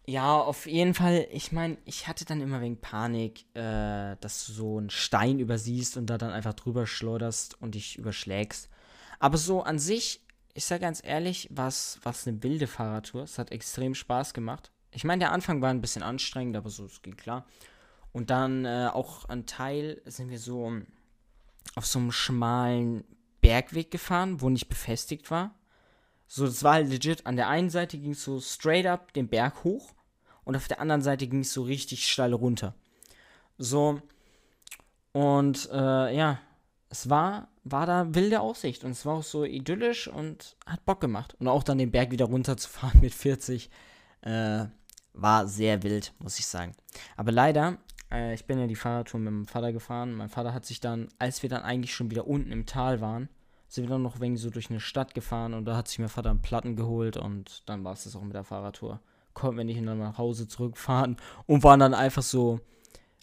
Ja, 0.05 0.37
auf 0.37 0.67
jeden 0.67 0.95
Fall. 0.95 1.27
Ich 1.31 1.53
meine, 1.53 1.79
ich 1.85 2.09
hatte 2.09 2.25
dann 2.25 2.41
immer 2.41 2.61
wegen 2.61 2.81
Panik, 2.81 3.47
äh, 3.55 4.17
dass 4.21 4.47
du 4.47 4.53
so 4.53 4.79
einen 4.79 4.91
Stein 4.91 5.39
übersiehst 5.39 5.97
und 5.97 6.07
da 6.07 6.19
dann 6.19 6.33
einfach 6.33 6.55
drüber 6.55 6.87
schleuderst 6.87 7.61
und 7.63 7.75
dich 7.75 7.97
überschlägst. 7.97 8.69
Aber 9.21 9.39
so 9.39 9.63
an 9.63 9.79
sich, 9.79 10.21
ich 10.55 10.65
sage 10.65 10.81
ganz 10.81 11.01
ehrlich, 11.03 11.49
was 11.53 12.01
was 12.03 12.27
eine 12.27 12.43
wilde 12.43 12.67
Fahrradtour. 12.67 13.23
Es 13.23 13.39
hat 13.39 13.53
extrem 13.53 13.95
Spaß 13.95 14.35
gemacht. 14.35 14.73
Ich 14.91 15.05
meine, 15.05 15.21
der 15.21 15.33
Anfang 15.33 15.63
war 15.63 15.71
ein 15.71 15.81
bisschen 15.81 16.03
anstrengend, 16.03 16.57
aber 16.57 16.69
so, 16.69 16.85
es 16.85 17.01
ging 17.01 17.17
klar. 17.17 17.47
Und 18.13 18.29
dann 18.29 18.67
äh, 18.67 18.91
auch 18.93 19.25
ein 19.27 19.47
Teil 19.47 20.03
sind 20.05 20.29
wir 20.29 20.39
so 20.39 20.83
auf 21.75 21.87
so 21.87 21.99
einem 21.99 22.13
schmalen 22.13 23.05
Bergweg 23.41 23.91
gefahren, 23.91 24.41
wo 24.41 24.49
nicht 24.49 24.69
befestigt 24.69 25.31
war. 25.31 25.55
So, 26.27 26.47
das 26.47 26.63
war 26.63 26.75
halt 26.75 26.89
legit. 26.89 27.27
An 27.27 27.37
der 27.37 27.49
einen 27.49 27.71
Seite 27.71 27.99
ging 27.99 28.13
es 28.13 28.25
so 28.25 28.41
straight 28.41 28.87
up 28.87 29.13
den 29.13 29.29
Berg 29.29 29.65
hoch 29.65 29.95
und 30.45 30.57
auf 30.57 30.69
der 30.69 30.81
anderen 30.81 31.03
Seite 31.03 31.27
ging 31.27 31.41
es 31.41 31.53
so 31.53 31.63
richtig 31.63 32.09
steil 32.09 32.33
runter. 32.33 32.75
So. 33.59 34.01
Und 35.13 35.69
äh, 35.71 36.17
ja, 36.17 36.41
es 36.89 37.11
war, 37.11 37.49
war 37.65 37.87
da 37.87 38.15
wilde 38.15 38.41
Aussicht 38.41 38.85
und 38.85 38.93
es 38.93 39.05
war 39.05 39.17
auch 39.17 39.23
so 39.23 39.45
idyllisch 39.45 40.09
und 40.09 40.57
hat 40.67 40.85
Bock 40.85 41.01
gemacht. 41.01 41.37
Und 41.39 41.49
auch 41.49 41.63
dann 41.63 41.79
den 41.79 41.91
Berg 41.91 42.11
wieder 42.11 42.27
runterzufahren 42.27 43.01
mit 43.03 43.15
40 43.15 43.71
äh, 44.23 44.67
war 45.15 45.47
sehr 45.47 45.83
wild, 45.83 46.15
muss 46.19 46.39
ich 46.39 46.47
sagen. 46.47 46.75
Aber 47.17 47.33
leider, 47.33 47.79
äh, 48.13 48.35
ich 48.35 48.45
bin 48.45 48.59
ja 48.59 48.67
die 48.67 48.77
Fahrradtour 48.77 49.21
mit 49.21 49.33
meinem 49.33 49.47
Vater 49.47 49.73
gefahren. 49.73 50.13
Mein 50.13 50.29
Vater 50.29 50.55
hat 50.55 50.67
sich 50.67 50.81
dann, 50.81 51.09
als 51.19 51.43
wir 51.43 51.51
dann 51.51 51.63
eigentlich 51.63 51.95
schon 51.95 52.11
wieder 52.11 52.27
unten 52.27 52.53
im 52.53 52.67
Tal 52.67 53.01
waren, 53.01 53.29
sind 53.69 53.85
wir 53.85 53.91
dann 53.91 54.03
noch 54.03 54.21
wegen 54.21 54.37
so 54.37 54.51
durch 54.51 54.71
eine 54.71 54.81
Stadt 54.81 55.15
gefahren 55.15 55.55
und 55.55 55.65
da 55.65 55.77
hat 55.77 55.89
sich 55.89 55.99
mein 55.99 56.11
Vater 56.11 56.31
einen 56.31 56.43
Platten 56.43 56.77
geholt 56.77 57.17
und 57.17 57.63
dann 57.67 57.85
war 57.85 57.95
es 57.95 58.05
das 58.05 58.15
auch 58.15 58.23
mit 58.23 58.35
der 58.35 58.45
Fahrradtour. 58.45 59.01
Konnten 59.33 59.57
wir 59.57 59.65
nicht 59.65 59.85
dann 59.87 59.99
nach 59.99 60.19
Hause 60.19 60.47
zurückfahren 60.47 61.17
und 61.47 61.63
waren 61.63 61.81
dann 61.81 61.95
einfach 61.95 62.23
so. 62.23 62.61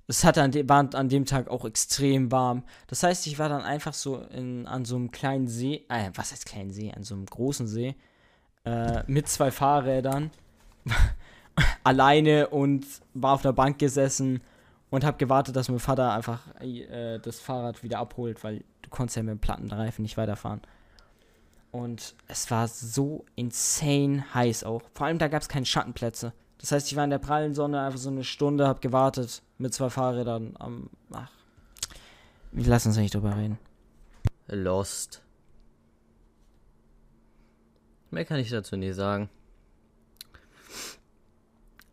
Es 0.07 0.23
hatte 0.23 0.41
an, 0.41 0.49
de 0.49 0.67
war 0.67 0.91
an 0.95 1.07
dem 1.07 1.25
Tag 1.25 1.49
auch 1.49 1.65
extrem 1.65 2.31
warm. 2.31 2.63
Das 2.87 3.03
heißt, 3.03 3.27
ich 3.27 3.37
war 3.37 3.47
dann 3.47 3.61
einfach 3.61 3.93
so 3.93 4.17
in, 4.17 4.65
an 4.65 4.83
so 4.83 4.95
einem 4.95 5.11
kleinen 5.11 5.47
See, 5.47 5.85
äh, 5.87 6.09
was 6.15 6.31
heißt 6.31 6.47
kleinen 6.47 6.71
See, 6.71 6.91
an 6.91 7.03
so 7.03 7.13
einem 7.13 7.27
großen 7.27 7.67
See, 7.67 7.95
äh, 8.65 9.03
mit 9.05 9.27
zwei 9.27 9.51
Fahrrädern, 9.51 10.31
alleine 11.83 12.47
und 12.47 12.87
war 13.13 13.35
auf 13.35 13.43
der 13.43 13.53
Bank 13.53 13.77
gesessen 13.77 14.41
und 14.89 15.03
habe 15.03 15.17
gewartet, 15.17 15.55
dass 15.55 15.69
mein 15.69 15.79
Vater 15.79 16.13
einfach 16.13 16.41
äh, 16.61 17.19
das 17.19 17.39
Fahrrad 17.39 17.83
wieder 17.83 17.99
abholt, 17.99 18.43
weil 18.43 18.63
du 18.81 18.89
konntest 18.89 19.17
ja 19.17 19.23
mit 19.23 19.31
dem 19.31 19.39
platten 19.39 19.71
Reifen 19.71 20.01
nicht 20.01 20.17
weiterfahren. 20.17 20.61
Und 21.71 22.15
es 22.27 22.49
war 22.49 22.67
so 22.67 23.25
insane 23.35 24.23
heiß 24.33 24.63
auch. 24.63 24.81
Vor 24.93 25.05
allem 25.05 25.19
da 25.19 25.27
gab 25.27 25.41
es 25.41 25.49
keine 25.49 25.67
Schattenplätze. 25.67 26.33
Das 26.57 26.71
heißt, 26.71 26.91
ich 26.91 26.97
war 26.97 27.03
in 27.03 27.11
der 27.11 27.19
prallen 27.19 27.53
Sonne 27.53 27.81
einfach 27.81 27.99
so 27.99 28.09
eine 28.09 28.23
Stunde, 28.23 28.67
habe 28.67 28.79
gewartet 28.79 29.43
mit 29.59 29.73
zwei 29.73 29.89
Fahrrädern 29.89 30.55
am. 30.57 30.89
Ach. 31.13 31.29
Wir 32.51 32.65
lassen 32.65 32.89
uns 32.89 32.97
nicht 32.97 33.13
drüber 33.13 33.37
reden. 33.37 33.59
Lost. 34.47 35.21
Mehr 38.09 38.25
kann 38.25 38.39
ich 38.39 38.49
dazu 38.49 38.75
nie 38.75 38.91
sagen. 38.91 39.29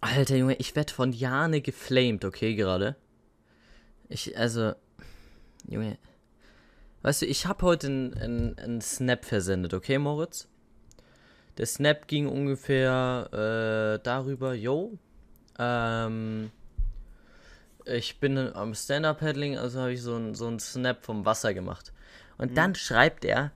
Alter 0.06 0.36
Junge, 0.36 0.54
ich 0.54 0.76
werd 0.76 0.90
von 0.90 1.12
Jane 1.12 1.60
geflamed, 1.60 2.24
okay, 2.24 2.54
gerade. 2.54 2.96
Ich, 4.08 4.38
also. 4.38 4.74
Junge. 5.68 5.98
Weißt 7.02 7.22
du, 7.22 7.26
ich 7.26 7.46
habe 7.46 7.62
heute 7.62 7.86
einen 7.88 8.80
Snap 8.80 9.24
versendet, 9.24 9.74
okay, 9.74 9.98
Moritz? 9.98 10.48
Der 11.58 11.66
Snap 11.66 12.08
ging 12.08 12.26
ungefähr 12.26 13.28
äh, 13.32 14.02
darüber, 14.02 14.54
yo. 14.54 14.98
Ähm, 15.58 16.50
ich 17.84 18.18
bin 18.20 18.36
am 18.36 18.74
Stand-Up-Paddling, 18.74 19.56
also 19.56 19.80
habe 19.80 19.92
ich 19.92 20.02
so 20.02 20.16
einen 20.16 20.34
so 20.34 20.58
Snap 20.58 21.04
vom 21.04 21.24
Wasser 21.24 21.54
gemacht. 21.54 21.92
Und 22.38 22.52
mhm. 22.52 22.54
dann 22.56 22.74
schreibt 22.74 23.24
er, 23.24 23.52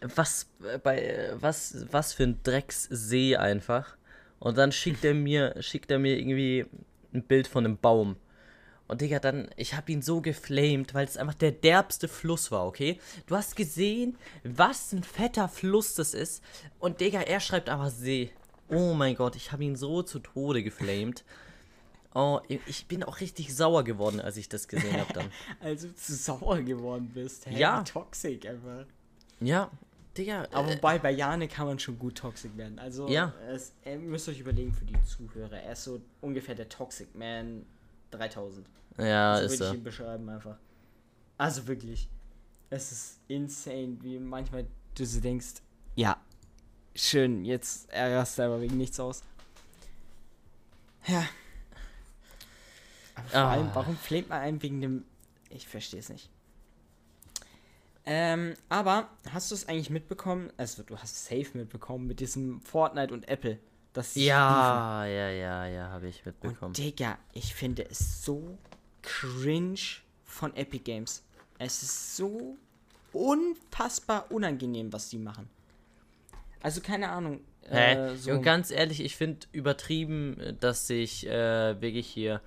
was 0.00 0.48
bei 0.82 1.32
was 1.34 1.86
was 1.90 2.12
für 2.12 2.24
ein 2.24 2.40
Dreckssee 2.42 3.36
einfach. 3.36 3.96
Und 4.44 4.58
dann 4.58 4.72
schickt 4.72 5.02
er 5.06 5.14
mir 5.14 5.54
schickt 5.60 5.90
er 5.90 5.98
mir 5.98 6.18
irgendwie 6.18 6.66
ein 7.14 7.22
Bild 7.22 7.46
von 7.46 7.64
einem 7.64 7.78
Baum. 7.78 8.16
Und 8.86 9.00
Digga, 9.00 9.18
dann, 9.18 9.48
ich 9.56 9.74
hab 9.74 9.88
ihn 9.88 10.02
so 10.02 10.20
geflamed, 10.20 10.92
weil 10.92 11.06
es 11.06 11.16
einfach 11.16 11.32
der 11.32 11.50
derbste 11.50 12.08
Fluss 12.08 12.50
war, 12.50 12.66
okay? 12.66 13.00
Du 13.26 13.34
hast 13.36 13.56
gesehen, 13.56 14.18
was 14.42 14.92
ein 14.92 15.02
fetter 15.02 15.48
Fluss 15.48 15.94
das 15.94 16.12
ist. 16.12 16.44
Und 16.78 17.00
Digga, 17.00 17.22
er 17.22 17.40
schreibt 17.40 17.70
einfach 17.70 17.88
See. 17.88 18.32
Oh 18.68 18.92
mein 18.92 19.14
Gott, 19.14 19.34
ich 19.34 19.50
hab 19.50 19.62
ihn 19.62 19.76
so 19.76 20.02
zu 20.02 20.18
Tode 20.18 20.62
geflamed. 20.62 21.24
Oh, 22.14 22.40
ich 22.48 22.86
bin 22.86 23.02
auch 23.02 23.20
richtig 23.20 23.56
sauer 23.56 23.82
geworden, 23.82 24.20
als 24.20 24.36
ich 24.36 24.50
das 24.50 24.68
gesehen 24.68 25.00
habe 25.00 25.12
dann. 25.14 25.32
also 25.60 25.88
du 25.88 25.94
zu 25.94 26.14
sauer 26.14 26.60
geworden 26.60 27.10
bist. 27.14 27.46
Hey, 27.46 27.58
ja. 27.58 27.82
Toxic 27.82 28.46
einfach. 28.46 28.84
Ja, 29.40 29.70
Digga. 30.16 30.46
Aber 30.52 30.70
äh, 30.70 30.76
wobei, 30.76 30.98
bei 30.98 31.10
Jane 31.10 31.48
kann 31.48 31.66
man 31.66 31.78
schon 31.78 31.98
gut 31.98 32.16
toxic 32.16 32.56
werden. 32.56 32.78
Also, 32.78 33.08
ja. 33.08 33.32
Es, 33.48 33.72
ihr 33.84 33.98
müsst 33.98 34.28
euch 34.28 34.40
überlegen 34.40 34.72
für 34.72 34.84
die 34.84 35.02
Zuhörer. 35.04 35.60
Er 35.60 35.72
ist 35.72 35.84
so 35.84 36.00
ungefähr 36.20 36.54
der 36.54 36.68
Toxic 36.68 37.14
Man 37.14 37.66
3000. 38.10 38.66
Ja, 38.98 39.38
so 39.38 39.44
ist 39.44 39.58
würde 39.58 39.72
ich 39.72 39.78
ihn 39.78 39.84
beschreiben 39.84 40.28
einfach. 40.28 40.56
Also 41.36 41.66
wirklich. 41.66 42.08
Es 42.70 42.92
ist 42.92 43.18
insane, 43.28 43.98
wie 44.02 44.18
manchmal 44.18 44.66
du 44.94 45.04
so 45.04 45.20
denkst, 45.20 45.62
ja, 45.96 46.16
schön, 46.94 47.44
jetzt 47.44 47.90
ärgerst 47.90 48.38
du 48.38 48.42
aber 48.42 48.60
wegen 48.60 48.76
nichts 48.78 48.98
aus. 48.98 49.22
Ja. 51.06 51.28
Aber 53.14 53.28
vor 53.28 53.40
ah. 53.40 53.52
allem, 53.52 53.70
warum 53.74 53.96
fleht 53.96 54.28
man 54.28 54.40
einem 54.40 54.62
wegen 54.62 54.80
dem. 54.80 55.04
Ich 55.50 55.68
verstehe 55.68 56.00
es 56.00 56.08
nicht. 56.08 56.30
Ähm, 58.06 58.54
aber 58.68 59.08
hast 59.30 59.50
du 59.50 59.54
es 59.54 59.68
eigentlich 59.68 59.90
mitbekommen? 59.90 60.52
Also, 60.56 60.82
du 60.82 60.96
hast 60.98 61.12
es 61.12 61.24
safe 61.26 61.56
mitbekommen 61.56 62.06
mit 62.06 62.20
diesem 62.20 62.60
Fortnite 62.60 63.14
und 63.14 63.28
Apple. 63.28 63.58
Das 63.94 64.14
ja, 64.16 65.06
ja, 65.06 65.30
ja, 65.30 65.66
ja, 65.66 65.88
habe 65.88 66.08
ich 66.08 66.26
mitbekommen. 66.26 66.70
Und 66.70 66.78
Digga, 66.78 67.16
ich 67.32 67.54
finde 67.54 67.88
es 67.88 68.24
so 68.24 68.58
cringe 69.02 69.78
von 70.24 70.54
Epic 70.56 70.82
Games. 70.82 71.22
Es 71.58 71.82
ist 71.82 72.16
so 72.16 72.56
unfassbar 73.12 74.30
unangenehm, 74.32 74.92
was 74.92 75.08
die 75.10 75.18
machen. 75.18 75.48
Also 76.60 76.80
keine 76.80 77.10
Ahnung. 77.10 77.40
Äh, 77.70 78.16
so 78.16 78.32
und 78.32 78.42
ganz 78.42 78.70
ehrlich, 78.70 79.00
ich 79.00 79.16
finde 79.16 79.46
übertrieben, 79.52 80.56
dass 80.60 80.86
sich 80.88 81.26
äh, 81.26 81.80
wirklich 81.80 82.08
hier 82.08 82.40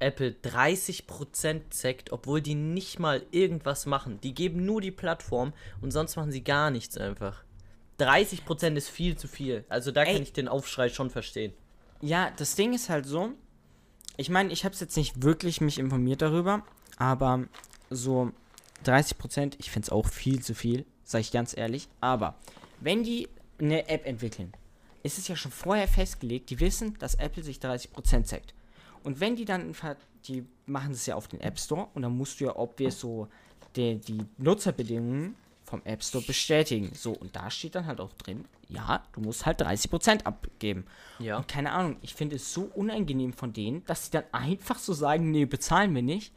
Apple 0.00 0.34
30% 0.44 1.70
zeckt, 1.70 2.12
obwohl 2.12 2.40
die 2.40 2.54
nicht 2.54 2.98
mal 2.98 3.24
irgendwas 3.30 3.86
machen. 3.86 4.20
Die 4.20 4.34
geben 4.34 4.64
nur 4.64 4.80
die 4.80 4.90
Plattform 4.90 5.52
und 5.80 5.90
sonst 5.90 6.16
machen 6.16 6.30
sie 6.30 6.44
gar 6.44 6.70
nichts 6.70 6.96
einfach. 6.96 7.44
30% 7.98 8.76
ist 8.76 8.88
viel 8.88 9.16
zu 9.16 9.26
viel. 9.26 9.64
Also 9.68 9.90
da 9.90 10.02
Ey. 10.02 10.14
kann 10.14 10.22
ich 10.22 10.32
den 10.32 10.48
Aufschrei 10.48 10.88
schon 10.88 11.10
verstehen. 11.10 11.52
Ja, 12.00 12.30
das 12.36 12.54
Ding 12.54 12.72
ist 12.74 12.88
halt 12.88 13.06
so. 13.06 13.32
Ich 14.16 14.30
meine, 14.30 14.52
ich 14.52 14.64
habe 14.64 14.72
es 14.72 14.80
jetzt 14.80 14.96
nicht 14.96 15.22
wirklich 15.22 15.60
mich 15.60 15.78
informiert 15.78 16.22
darüber, 16.22 16.64
aber 16.96 17.44
so 17.90 18.32
30%, 18.84 19.54
ich 19.58 19.70
finde 19.70 19.86
es 19.86 19.90
auch 19.90 20.06
viel 20.06 20.42
zu 20.42 20.54
viel, 20.54 20.84
sage 21.04 21.22
ich 21.22 21.32
ganz 21.32 21.56
ehrlich. 21.56 21.88
Aber 22.00 22.36
wenn 22.80 23.02
die 23.02 23.28
eine 23.58 23.88
App 23.88 24.06
entwickeln, 24.06 24.52
ist 25.02 25.18
es 25.18 25.28
ja 25.28 25.36
schon 25.36 25.52
vorher 25.52 25.88
festgelegt, 25.88 26.50
die 26.50 26.60
wissen, 26.60 26.96
dass 26.98 27.16
Apple 27.16 27.42
sich 27.42 27.58
30% 27.58 28.24
zeigt. 28.24 28.54
Und 29.08 29.20
wenn 29.20 29.36
die 29.36 29.46
dann, 29.46 29.74
die 30.24 30.44
machen 30.66 30.92
es 30.92 31.06
ja 31.06 31.14
auf 31.14 31.28
den 31.28 31.40
App 31.40 31.58
Store 31.58 31.88
und 31.94 32.02
dann 32.02 32.14
musst 32.14 32.40
du 32.40 32.44
ja 32.44 32.54
obvious 32.54 33.00
so 33.00 33.26
die, 33.74 33.96
die 33.96 34.18
Nutzerbedingungen 34.36 35.34
vom 35.64 35.80
App 35.84 36.04
Store 36.04 36.22
bestätigen. 36.22 36.90
So, 36.94 37.12
und 37.12 37.34
da 37.34 37.50
steht 37.50 37.74
dann 37.74 37.86
halt 37.86 38.00
auch 38.00 38.12
drin, 38.12 38.44
ja, 38.68 39.02
du 39.12 39.22
musst 39.22 39.46
halt 39.46 39.62
30% 39.62 40.24
abgeben. 40.24 40.84
Ja. 41.20 41.38
Und 41.38 41.48
keine 41.48 41.72
Ahnung, 41.72 41.96
ich 42.02 42.12
finde 42.12 42.36
es 42.36 42.52
so 42.52 42.70
unangenehm 42.74 43.32
von 43.32 43.54
denen, 43.54 43.82
dass 43.86 44.04
sie 44.04 44.10
dann 44.10 44.24
einfach 44.30 44.78
so 44.78 44.92
sagen, 44.92 45.30
nee, 45.30 45.46
bezahlen 45.46 45.94
wir 45.94 46.02
nicht. 46.02 46.34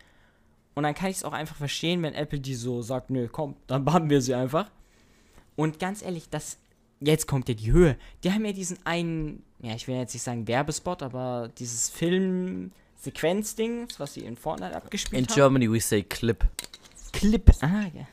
Und 0.73 0.84
dann 0.84 0.95
kann 0.95 1.10
ich 1.10 1.17
es 1.17 1.25
auch 1.25 1.34
einfach 1.34 1.57
verstehen, 1.57 2.01
wenn 2.03 2.13
Apple 2.13 2.39
die 2.39 2.55
so 2.55 2.81
sagt, 2.81 3.10
nö, 3.10 3.27
komm, 3.29 3.57
dann 3.67 3.84
bannen 3.84 4.10
wir 4.10 4.21
sie 4.21 4.34
einfach. 4.34 4.71
Und 5.57 5.77
ganz 5.77 6.01
ehrlich, 6.01 6.29
das, 6.29 6.57
jetzt 7.02 7.28
kommt 7.28 7.50
ja 7.50 7.56
die 7.56 7.72
Höhe. 7.72 7.98
Die 8.24 8.32
haben 8.32 8.46
ja 8.46 8.54
diesen 8.54 8.78
einen, 8.86 9.44
ja, 9.60 9.76
ich 9.76 9.88
will 9.88 9.96
jetzt 9.96 10.14
nicht 10.14 10.24
sagen 10.24 10.48
Werbespot, 10.48 11.04
aber 11.04 11.52
dieses 11.58 11.90
Film-Sequenz-Ding, 11.90 13.88
was 13.98 14.14
sie 14.14 14.22
in 14.22 14.38
Fortnite 14.38 14.76
abgespielt 14.76 15.20
in 15.20 15.26
haben. 15.26 15.34
In 15.34 15.36
Germany 15.36 15.70
we 15.72 15.82
say 15.82 16.04
Clip. 16.04 16.48
Clip. 17.12 17.52
Ah, 17.62 17.88
ja. 17.94 18.08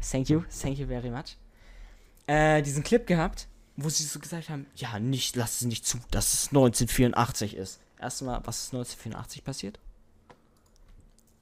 Thank 0.00 0.28
you, 0.28 0.44
thank 0.62 0.78
you 0.78 0.86
very 0.86 1.10
much. 1.10 1.36
Äh, 2.26 2.62
diesen 2.62 2.82
Clip 2.82 3.06
gehabt, 3.06 3.48
wo 3.76 3.88
sie 3.88 4.04
so 4.04 4.18
gesagt 4.18 4.48
haben, 4.48 4.66
ja, 4.76 4.98
nicht, 4.98 5.36
lass 5.36 5.60
es 5.60 5.66
nicht 5.66 5.86
zu, 5.86 5.98
dass 6.10 6.32
es 6.32 6.48
1984 6.48 7.56
ist. 7.56 7.80
Erstmal, 7.98 8.40
was 8.44 8.64
ist 8.64 8.72
1984 8.74 9.44
passiert? 9.44 9.78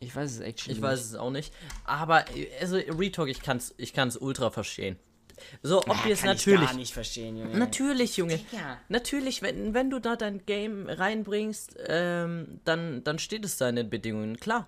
Ich 0.00 0.14
weiß 0.14 0.30
es 0.30 0.40
actually 0.40 0.76
Ich 0.76 0.82
weiß 0.82 1.00
es 1.00 1.14
auch 1.14 1.30
nicht. 1.30 1.52
Aber, 1.84 2.24
also, 2.60 2.76
Retalk, 2.76 3.28
ich 3.28 3.42
kann 3.42 3.56
es 3.56 3.74
ich 3.76 3.92
kann's 3.92 4.16
ultra 4.16 4.50
verstehen. 4.50 4.96
So, 5.62 5.78
ob 5.80 6.04
wir 6.04 6.12
es 6.12 6.24
natürlich. 6.24 6.62
Ich 6.62 6.66
gar 6.68 6.76
nicht 6.76 6.92
verstehen, 6.92 7.36
Junge. 7.36 7.56
Natürlich, 7.58 8.16
Junge. 8.16 8.38
Digga. 8.38 8.78
Natürlich, 8.88 9.42
wenn, 9.42 9.74
wenn 9.74 9.90
du 9.90 9.98
da 9.98 10.16
dein 10.16 10.44
Game 10.46 10.88
reinbringst, 10.88 11.76
ähm, 11.86 12.60
dann, 12.64 13.04
dann 13.04 13.18
steht 13.18 13.44
es 13.44 13.56
da 13.56 13.68
in 13.68 13.76
den 13.76 13.90
Bedingungen, 13.90 14.38
klar. 14.38 14.66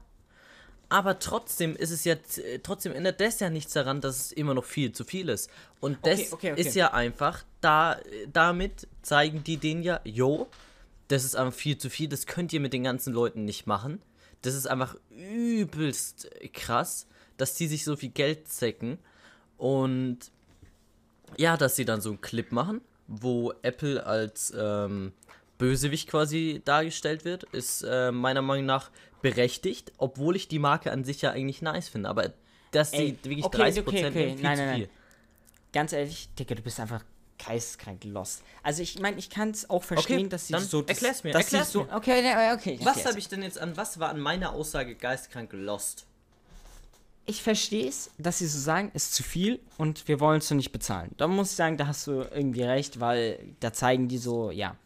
Aber 0.90 1.20
trotzdem 1.20 1.76
ist 1.76 1.92
es 1.92 2.04
ja, 2.04 2.16
trotzdem 2.64 2.92
ändert 2.92 3.20
das 3.20 3.38
ja 3.38 3.48
nichts 3.48 3.72
daran, 3.72 4.00
dass 4.00 4.18
es 4.18 4.32
immer 4.32 4.54
noch 4.54 4.64
viel 4.64 4.90
zu 4.90 5.04
viel 5.04 5.28
ist. 5.28 5.48
Und 5.78 5.98
das 6.04 6.18
okay, 6.18 6.28
okay, 6.32 6.52
okay. 6.52 6.60
ist 6.60 6.74
ja 6.74 6.92
einfach, 6.92 7.44
da, 7.60 7.96
damit 8.32 8.88
zeigen 9.00 9.44
die 9.44 9.56
denen 9.56 9.84
ja, 9.84 10.00
yo, 10.02 10.48
das 11.06 11.24
ist 11.24 11.36
einfach 11.36 11.54
viel 11.54 11.78
zu 11.78 11.90
viel, 11.90 12.08
das 12.08 12.26
könnt 12.26 12.52
ihr 12.52 12.58
mit 12.58 12.72
den 12.72 12.82
ganzen 12.82 13.12
Leuten 13.12 13.44
nicht 13.44 13.68
machen. 13.68 14.02
Das 14.42 14.54
ist 14.54 14.66
einfach 14.66 14.96
übelst 15.10 16.28
krass, 16.52 17.06
dass 17.36 17.54
die 17.54 17.68
sich 17.68 17.84
so 17.84 17.94
viel 17.94 18.10
Geld 18.10 18.48
zecken. 18.48 18.98
Und 19.58 20.32
ja, 21.36 21.56
dass 21.56 21.76
sie 21.76 21.84
dann 21.84 22.00
so 22.00 22.10
einen 22.10 22.20
Clip 22.20 22.52
machen, 22.52 22.80
wo 23.06 23.52
Apple 23.62 24.04
als 24.04 24.52
ähm, 24.56 25.12
Bösewicht 25.58 26.08
quasi 26.08 26.62
dargestellt 26.64 27.24
wird, 27.24 27.44
ist 27.44 27.82
äh, 27.82 28.12
meiner 28.12 28.42
Meinung 28.42 28.66
nach 28.66 28.90
berechtigt, 29.22 29.92
obwohl 29.98 30.36
ich 30.36 30.48
die 30.48 30.58
Marke 30.58 30.90
an 30.90 31.04
sich 31.04 31.22
ja 31.22 31.30
eigentlich 31.32 31.62
nice 31.62 31.88
finde. 31.88 32.08
Aber 32.08 32.32
dass 32.70 32.92
sie 32.92 33.18
wirklich 33.22 33.44
okay, 33.44 33.62
30% 33.62 33.80
okay, 33.80 34.06
okay. 34.06 34.34
Viel 34.34 34.42
nein, 34.42 34.58
nein, 34.58 34.80
nein. 34.80 34.88
Ganz 35.72 35.92
ehrlich, 35.92 36.28
Digga, 36.34 36.54
du 36.54 36.62
bist 36.62 36.80
einfach 36.80 37.04
geisteskrank 37.44 38.04
lost. 38.04 38.42
Also 38.62 38.82
ich 38.82 38.98
meine, 38.98 39.18
ich 39.18 39.30
kann 39.30 39.50
es 39.50 39.68
auch 39.70 39.82
verstehen, 39.82 40.20
okay, 40.20 40.28
dass 40.28 40.48
sie 40.48 40.58
so... 40.58 40.84
Erklär's 40.84 41.24
mir, 41.24 41.34
erklär's 41.34 41.72
so, 41.72 41.82
Okay, 41.92 42.20
okay, 42.20 42.52
okay. 42.54 42.78
Was 42.82 43.04
habe 43.06 43.18
ich 43.18 43.28
denn 43.28 43.42
jetzt 43.42 43.58
an, 43.58 43.76
was 43.76 43.98
war 43.98 44.10
an 44.10 44.20
meiner 44.20 44.52
Aussage 44.52 44.94
geisteskrank 44.94 45.52
lost? 45.52 46.06
Ich 47.30 47.42
verstehe 47.42 47.88
es, 47.88 48.10
dass 48.18 48.38
sie 48.38 48.46
so 48.46 48.58
sagen, 48.58 48.90
ist 48.92 49.14
zu 49.14 49.22
viel 49.22 49.60
und 49.78 50.08
wir 50.08 50.20
wollen 50.20 50.38
es 50.38 50.48
so 50.48 50.54
nicht 50.54 50.72
bezahlen. 50.72 51.12
Da 51.16 51.28
muss 51.28 51.50
ich 51.50 51.56
sagen, 51.56 51.76
da 51.76 51.86
hast 51.86 52.06
du 52.06 52.22
irgendwie 52.22 52.62
recht, 52.62 53.00
weil 53.00 53.54
da 53.60 53.72
zeigen 53.72 54.08
die 54.08 54.18
so, 54.18 54.50
ja. 54.50 54.76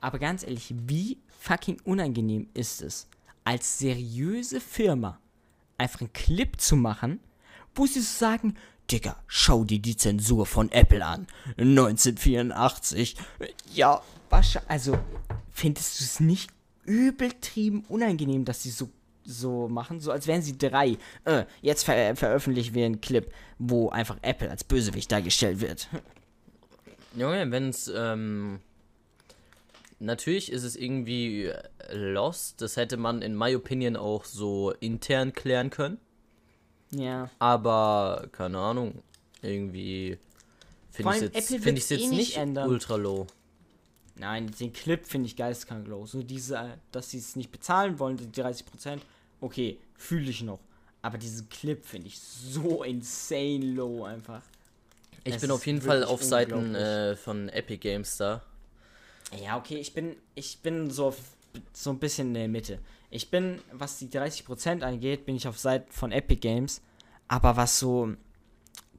Aber 0.00 0.18
ganz 0.18 0.42
ehrlich, 0.42 0.74
wie 0.86 1.18
fucking 1.38 1.80
unangenehm 1.84 2.48
ist 2.52 2.82
es, 2.82 3.08
als 3.44 3.78
seriöse 3.78 4.60
Firma 4.60 5.18
einfach 5.78 6.00
einen 6.00 6.12
Clip 6.12 6.60
zu 6.60 6.76
machen, 6.76 7.20
wo 7.74 7.86
sie 7.86 8.00
so 8.00 8.18
sagen, 8.18 8.56
Digga, 8.90 9.16
schau 9.26 9.64
dir 9.64 9.78
die 9.78 9.96
Zensur 9.96 10.46
von 10.46 10.70
Apple 10.72 11.04
an. 11.04 11.26
1984. 11.56 13.16
Ja, 13.72 14.02
wahrscheinlich. 14.28 14.70
Also, 14.70 14.98
findest 15.50 16.00
du 16.00 16.04
es 16.04 16.20
nicht 16.20 16.50
übeltrieben 16.84 17.84
unangenehm, 17.88 18.44
dass 18.44 18.62
sie 18.62 18.70
so 18.70 18.90
so 19.24 19.68
machen, 19.68 20.00
so 20.00 20.10
als 20.12 20.26
wären 20.26 20.42
sie 20.42 20.56
drei. 20.56 20.98
Äh, 21.24 21.44
jetzt 21.62 21.84
ver 21.84 22.16
veröffentlichen 22.16 22.74
wir 22.74 22.86
einen 22.86 23.00
Clip, 23.00 23.32
wo 23.58 23.88
einfach 23.88 24.18
Apple 24.22 24.50
als 24.50 24.64
Bösewicht 24.64 25.10
dargestellt 25.10 25.60
wird. 25.60 25.88
Junge, 27.16 27.50
wenn 27.50 27.68
es, 27.68 27.90
ähm, 27.94 28.60
natürlich 29.98 30.50
ist 30.50 30.64
es 30.64 30.76
irgendwie 30.76 31.52
lost. 31.92 32.60
Das 32.60 32.76
hätte 32.76 32.96
man 32.96 33.22
in 33.22 33.36
my 33.36 33.54
opinion 33.54 33.96
auch 33.96 34.24
so 34.24 34.72
intern 34.80 35.32
klären 35.32 35.70
können. 35.70 35.98
Ja. 36.90 37.30
Aber, 37.38 38.28
keine 38.32 38.58
Ahnung, 38.58 39.02
irgendwie 39.42 40.18
finde 40.90 41.16
ich 41.16 41.22
jetzt, 41.22 41.48
find 41.48 41.78
ich's 41.78 41.88
jetzt 41.88 42.02
eh 42.02 42.08
nicht, 42.08 42.38
nicht 42.38 42.58
ultra 42.58 42.96
low. 42.96 43.26
Nein, 44.16 44.50
den 44.60 44.72
Clip 44.72 45.04
finde 45.04 45.26
ich 45.26 45.36
geisteskrank 45.36 45.88
low. 45.88 46.06
So 46.06 46.22
diese, 46.22 46.78
dass 46.92 47.10
sie 47.10 47.18
es 47.18 47.34
nicht 47.34 47.50
bezahlen 47.50 47.98
wollen, 47.98 48.16
die 48.16 48.26
30%, 48.26 49.00
okay, 49.44 49.78
fühle 49.94 50.30
ich 50.30 50.42
noch. 50.42 50.60
Aber 51.02 51.18
diesen 51.18 51.48
Clip 51.50 51.84
finde 51.84 52.08
ich 52.08 52.18
so 52.18 52.82
insane 52.82 53.74
low 53.74 54.04
einfach. 54.04 54.42
Ich 55.22 55.34
es 55.34 55.40
bin 55.40 55.50
auf 55.50 55.66
jeden 55.66 55.82
Fall 55.82 56.02
auf 56.04 56.22
Seiten 56.22 56.74
äh, 56.74 57.14
von 57.14 57.48
Epic 57.50 57.78
Games 57.78 58.16
da. 58.16 58.42
Ja, 59.42 59.58
okay, 59.58 59.76
ich 59.76 59.92
bin, 59.92 60.16
ich 60.34 60.58
bin 60.58 60.90
so, 60.90 61.14
so 61.72 61.90
ein 61.90 61.98
bisschen 61.98 62.28
in 62.28 62.34
der 62.34 62.48
Mitte. 62.48 62.78
Ich 63.10 63.30
bin, 63.30 63.60
was 63.72 63.98
die 63.98 64.08
30% 64.08 64.82
angeht, 64.82 65.26
bin 65.26 65.36
ich 65.36 65.46
auf 65.46 65.58
Seiten 65.58 65.90
von 65.92 66.10
Epic 66.10 66.40
Games. 66.40 66.80
Aber 67.28 67.56
was 67.56 67.78
so 67.78 68.14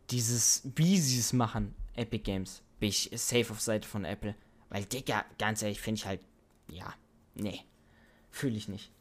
dieses, 0.10 0.62
wie 0.76 1.00
sie 1.00 1.20
es 1.20 1.34
machen, 1.34 1.74
Epic 1.96 2.24
Games, 2.24 2.62
bin 2.80 2.90
ich 2.90 3.10
safe 3.16 3.52
auf 3.52 3.62
Seite 3.62 3.88
von 3.88 4.06
Apple. 4.06 4.36
Weil, 4.70 4.86
Digga, 4.86 5.26
ganz 5.38 5.62
ehrlich, 5.62 5.82
finde 5.82 6.00
ich 6.00 6.06
halt, 6.06 6.22
ja, 6.68 6.94
nee, 7.36 7.62
fühle 8.32 8.58
ich 8.58 8.68
nicht. 8.68 8.92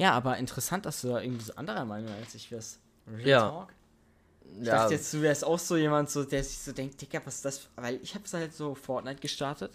Ja, 0.00 0.12
aber 0.12 0.38
interessant, 0.38 0.86
dass 0.86 1.02
du 1.02 1.08
da 1.08 1.20
irgendwie 1.20 1.44
so 1.44 1.54
anderer 1.56 1.84
Meinung 1.84 2.10
als 2.14 2.34
ich 2.34 2.50
wärst. 2.50 2.80
Real 3.06 3.28
ja. 3.28 3.40
Talk. 3.40 3.74
Ich 4.58 4.66
ja. 4.66 4.76
dachte 4.76 4.94
jetzt, 4.94 5.12
du 5.12 5.20
wärst 5.20 5.44
auch 5.44 5.58
so 5.58 5.76
jemand, 5.76 6.08
so, 6.08 6.24
der 6.24 6.42
sich 6.42 6.58
so 6.58 6.72
denkt, 6.72 7.00
Digga, 7.00 7.20
was 7.24 7.36
ist 7.36 7.44
das? 7.44 7.68
Weil 7.76 8.00
ich 8.02 8.14
habe 8.14 8.24
halt 8.32 8.54
so 8.54 8.74
Fortnite 8.74 9.20
gestartet 9.20 9.70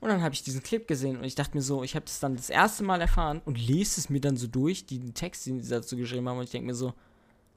und 0.00 0.08
dann 0.08 0.20
habe 0.20 0.34
ich 0.34 0.42
diesen 0.42 0.64
Clip 0.64 0.86
gesehen 0.88 1.16
und 1.16 1.24
ich 1.24 1.36
dachte 1.36 1.56
mir 1.56 1.62
so, 1.62 1.84
ich 1.84 1.94
habe 1.94 2.04
das 2.04 2.18
dann 2.18 2.34
das 2.34 2.50
erste 2.50 2.82
Mal 2.82 3.00
erfahren 3.00 3.40
und 3.44 3.56
lese 3.56 4.00
es 4.00 4.10
mir 4.10 4.20
dann 4.20 4.36
so 4.36 4.48
durch, 4.48 4.84
die 4.84 5.12
Texte, 5.12 5.52
die 5.52 5.60
sie 5.60 5.70
dazu 5.70 5.96
geschrieben 5.96 6.28
haben 6.28 6.38
und 6.38 6.44
ich 6.44 6.50
denke 6.50 6.66
mir 6.66 6.74
so, 6.74 6.92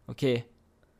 okay, 0.05 0.45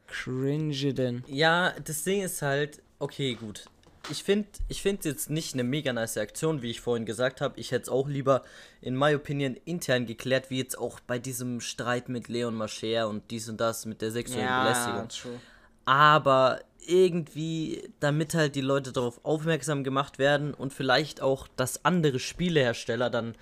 cringe 0.08 0.94
denn. 0.94 1.24
Ja, 1.28 1.76
das 1.86 2.04
Ding 2.04 2.24
ist 2.24 2.42
halt, 2.42 2.82
okay, 2.98 3.36
gut 3.36 3.70
ich 4.10 4.24
finde 4.24 4.48
ich 4.68 4.82
find 4.82 5.06
jetzt 5.06 5.30
nicht 5.30 5.54
eine 5.54 5.64
mega 5.64 5.94
nice 5.94 6.18
Aktion, 6.18 6.62
wie 6.62 6.72
ich 6.72 6.82
vorhin 6.82 7.06
gesagt 7.06 7.42
habe. 7.42 7.60
Ich 7.60 7.72
hätte 7.72 7.84
es 7.84 7.90
auch 7.90 8.08
lieber, 8.08 8.44
in 8.82 8.98
my 8.98 9.16
opinion, 9.16 9.56
intern 9.66 10.06
geklärt, 10.06 10.50
wie 10.50 10.58
jetzt 10.58 10.78
auch 10.78 11.00
bei 11.00 11.20
diesem 11.20 11.62
Streit 11.62 12.10
mit 12.10 12.28
Leon 12.28 12.56
Mascher 12.56 13.08
und 13.08 13.30
dies 13.32 13.50
und 13.50 13.60
das 13.60 13.86
mit 13.86 14.02
der 14.02 14.12
sexuellen 14.12 14.46
ja, 14.46 14.64
Belästigung. 14.64 15.10
True. 15.10 15.42
Aber 15.86 16.62
irgendwie, 16.88 17.90
damit 18.00 18.34
halt 18.34 18.56
die 18.56 18.62
Leute 18.62 18.92
darauf 18.92 19.24
aufmerksam 19.24 19.84
gemacht 19.84 20.20
werden 20.20 20.54
und 20.54 20.74
vielleicht 20.74 21.22
auch, 21.22 21.48
dass 21.56 21.84
andere 21.86 22.20
Spielehersteller 22.20 23.10
dann, 23.10 23.36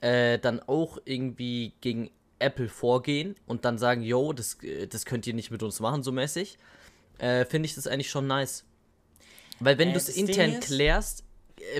äh, 0.00 0.38
dann 0.38 0.60
auch 0.60 0.98
irgendwie 1.04 1.72
gegen 1.80 2.10
Apple 2.38 2.68
vorgehen 2.68 3.36
und 3.46 3.64
dann 3.64 3.78
sagen, 3.78 4.02
yo, 4.02 4.32
das, 4.32 4.62
äh, 4.62 4.86
das 4.86 5.04
könnt 5.06 5.26
ihr 5.26 5.34
nicht 5.34 5.50
mit 5.50 5.62
uns 5.62 5.80
machen, 5.80 6.02
so 6.02 6.12
mäßig, 6.12 6.58
äh, 7.18 7.44
finde 7.44 7.66
ich 7.66 7.74
das 7.74 7.86
eigentlich 7.86 8.10
schon 8.10 8.26
nice. 8.26 8.64
Weil 9.60 9.78
wenn 9.78 9.90
äh, 9.90 9.92
du 9.92 9.98
es 9.98 10.08
intern 10.08 10.60
klärst, 10.60 11.24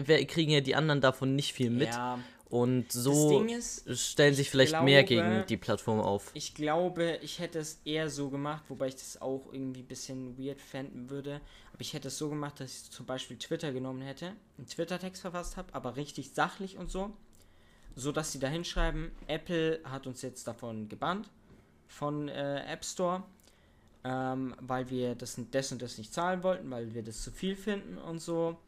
äh, 0.07 0.25
kriegen 0.25 0.51
ja 0.53 0.61
die 0.61 0.75
anderen 0.75 1.01
davon 1.01 1.35
nicht 1.35 1.53
viel 1.53 1.71
mit. 1.71 1.89
Ja. 1.89 2.19
Und 2.55 2.93
so 2.93 3.43
ist, 3.43 3.85
stellen 3.99 4.35
sich 4.35 4.49
vielleicht 4.49 4.73
glaube, 4.73 4.85
mehr 4.85 5.03
gegen 5.03 5.45
die 5.49 5.57
Plattform 5.57 5.99
auf. 5.99 6.31
Ich 6.35 6.55
glaube, 6.55 7.19
ich 7.21 7.41
hätte 7.41 7.59
es 7.59 7.81
eher 7.85 8.09
so 8.09 8.31
gemacht, 8.31 8.63
wobei 8.69 8.87
ich 8.87 8.95
das 8.95 9.21
auch 9.21 9.53
irgendwie 9.53 9.81
ein 9.81 9.89
bisschen 9.89 10.39
weird 10.39 10.61
fänden 10.61 11.11
würde. 11.11 11.41
Aber 11.73 11.81
ich 11.81 11.95
hätte 11.95 12.09
es 12.09 12.19
so 12.19 12.29
gemacht, 12.29 12.61
dass 12.61 12.71
ich 12.71 12.91
zum 12.93 13.07
Beispiel 13.07 13.39
Twitter 13.39 13.73
genommen 13.73 14.03
hätte, 14.03 14.35
einen 14.57 14.69
Twitter-Text 14.69 15.23
verfasst 15.23 15.57
habe, 15.57 15.75
aber 15.75 15.97
richtig 15.97 16.31
sachlich 16.33 16.79
und 16.79 16.93
so. 16.93 17.11
So 17.97 18.13
dass 18.13 18.31
sie 18.31 18.39
da 18.39 18.47
hinschreiben, 18.47 19.11
Apple 19.27 19.81
hat 19.83 20.07
uns 20.07 20.23
jetzt 20.23 20.47
davon 20.47 20.89
gebannt, 20.89 21.29
von 21.89 22.29
äh, 22.29 22.73
App 22.73 22.85
Store 22.85 23.25
ähm, 24.05 24.55
weil 24.61 24.91
wir 24.91 25.15
das, 25.15 25.41
das 25.51 25.73
und 25.73 25.81
das 25.83 25.99
nicht 25.99 26.13
zahlen 26.13 26.43
wollten, 26.43 26.71
weil 26.71 26.95
wir 26.95 27.03
das 27.03 27.23
zu 27.23 27.31
viel 27.31 27.57
finden 27.57 27.99
und 27.99 28.21
so. 28.21 28.59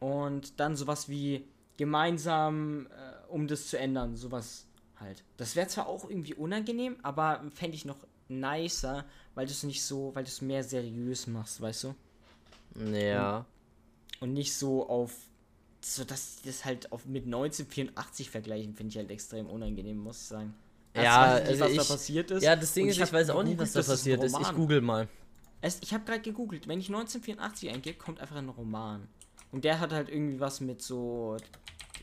Und 0.00 0.58
dann 0.60 0.76
sowas 0.76 1.08
wie 1.08 1.46
gemeinsam, 1.76 2.86
äh, 2.86 3.28
um 3.28 3.46
das 3.46 3.68
zu 3.68 3.78
ändern, 3.78 4.16
sowas 4.16 4.66
halt. 4.98 5.22
Das 5.36 5.56
wäre 5.56 5.68
zwar 5.68 5.86
auch 5.86 6.08
irgendwie 6.08 6.34
unangenehm, 6.34 6.96
aber 7.02 7.44
fände 7.54 7.76
ich 7.76 7.84
noch 7.84 7.98
nicer, 8.28 9.04
weil 9.34 9.46
du 9.46 9.52
es 9.52 9.62
nicht 9.62 9.82
so, 9.82 10.10
weil 10.14 10.24
du 10.24 10.28
es 10.28 10.40
mehr 10.42 10.64
seriös 10.64 11.26
machst, 11.26 11.60
weißt 11.60 11.84
du? 11.84 11.94
Ja. 12.92 13.38
Und, 13.38 13.46
und 14.20 14.32
nicht 14.32 14.54
so 14.54 14.88
auf, 14.88 15.12
so 15.80 16.04
dass 16.04 16.36
die 16.36 16.48
das 16.48 16.64
halt 16.64 16.90
auf 16.92 17.06
mit 17.06 17.24
1984 17.24 18.30
vergleichen, 18.30 18.74
finde 18.74 18.90
ich 18.90 18.96
halt 18.96 19.10
extrem 19.10 19.46
unangenehm, 19.46 19.98
muss 19.98 20.22
ich 20.22 20.28
sagen. 20.28 20.54
Ja, 21.02 21.22
also 21.34 21.64
was 21.64 21.70
ich, 21.70 21.78
da 21.78 21.84
passiert 21.84 22.30
ist. 22.30 22.42
Ja, 22.42 22.56
das 22.56 22.72
Ding 22.72 22.88
ist, 22.88 22.98
ich 22.98 23.12
weiß 23.12 23.30
auch 23.30 23.42
nicht, 23.42 23.58
was 23.58 23.72
da 23.72 23.82
passiert 23.82 24.22
ist. 24.22 24.38
Ich 24.38 24.52
google 24.52 24.80
mal. 24.80 25.08
Es, 25.60 25.78
ich 25.80 25.92
habe 25.94 26.04
gerade 26.04 26.20
gegoogelt. 26.20 26.68
Wenn 26.68 26.78
ich 26.78 26.88
1984 26.88 27.70
eingebe, 27.70 27.98
kommt 27.98 28.20
einfach 28.20 28.36
ein 28.36 28.48
Roman. 28.48 29.08
Und 29.52 29.64
der 29.64 29.80
hat 29.80 29.92
halt 29.92 30.08
irgendwie 30.08 30.40
was 30.40 30.60
mit 30.60 30.82
so. 30.82 31.36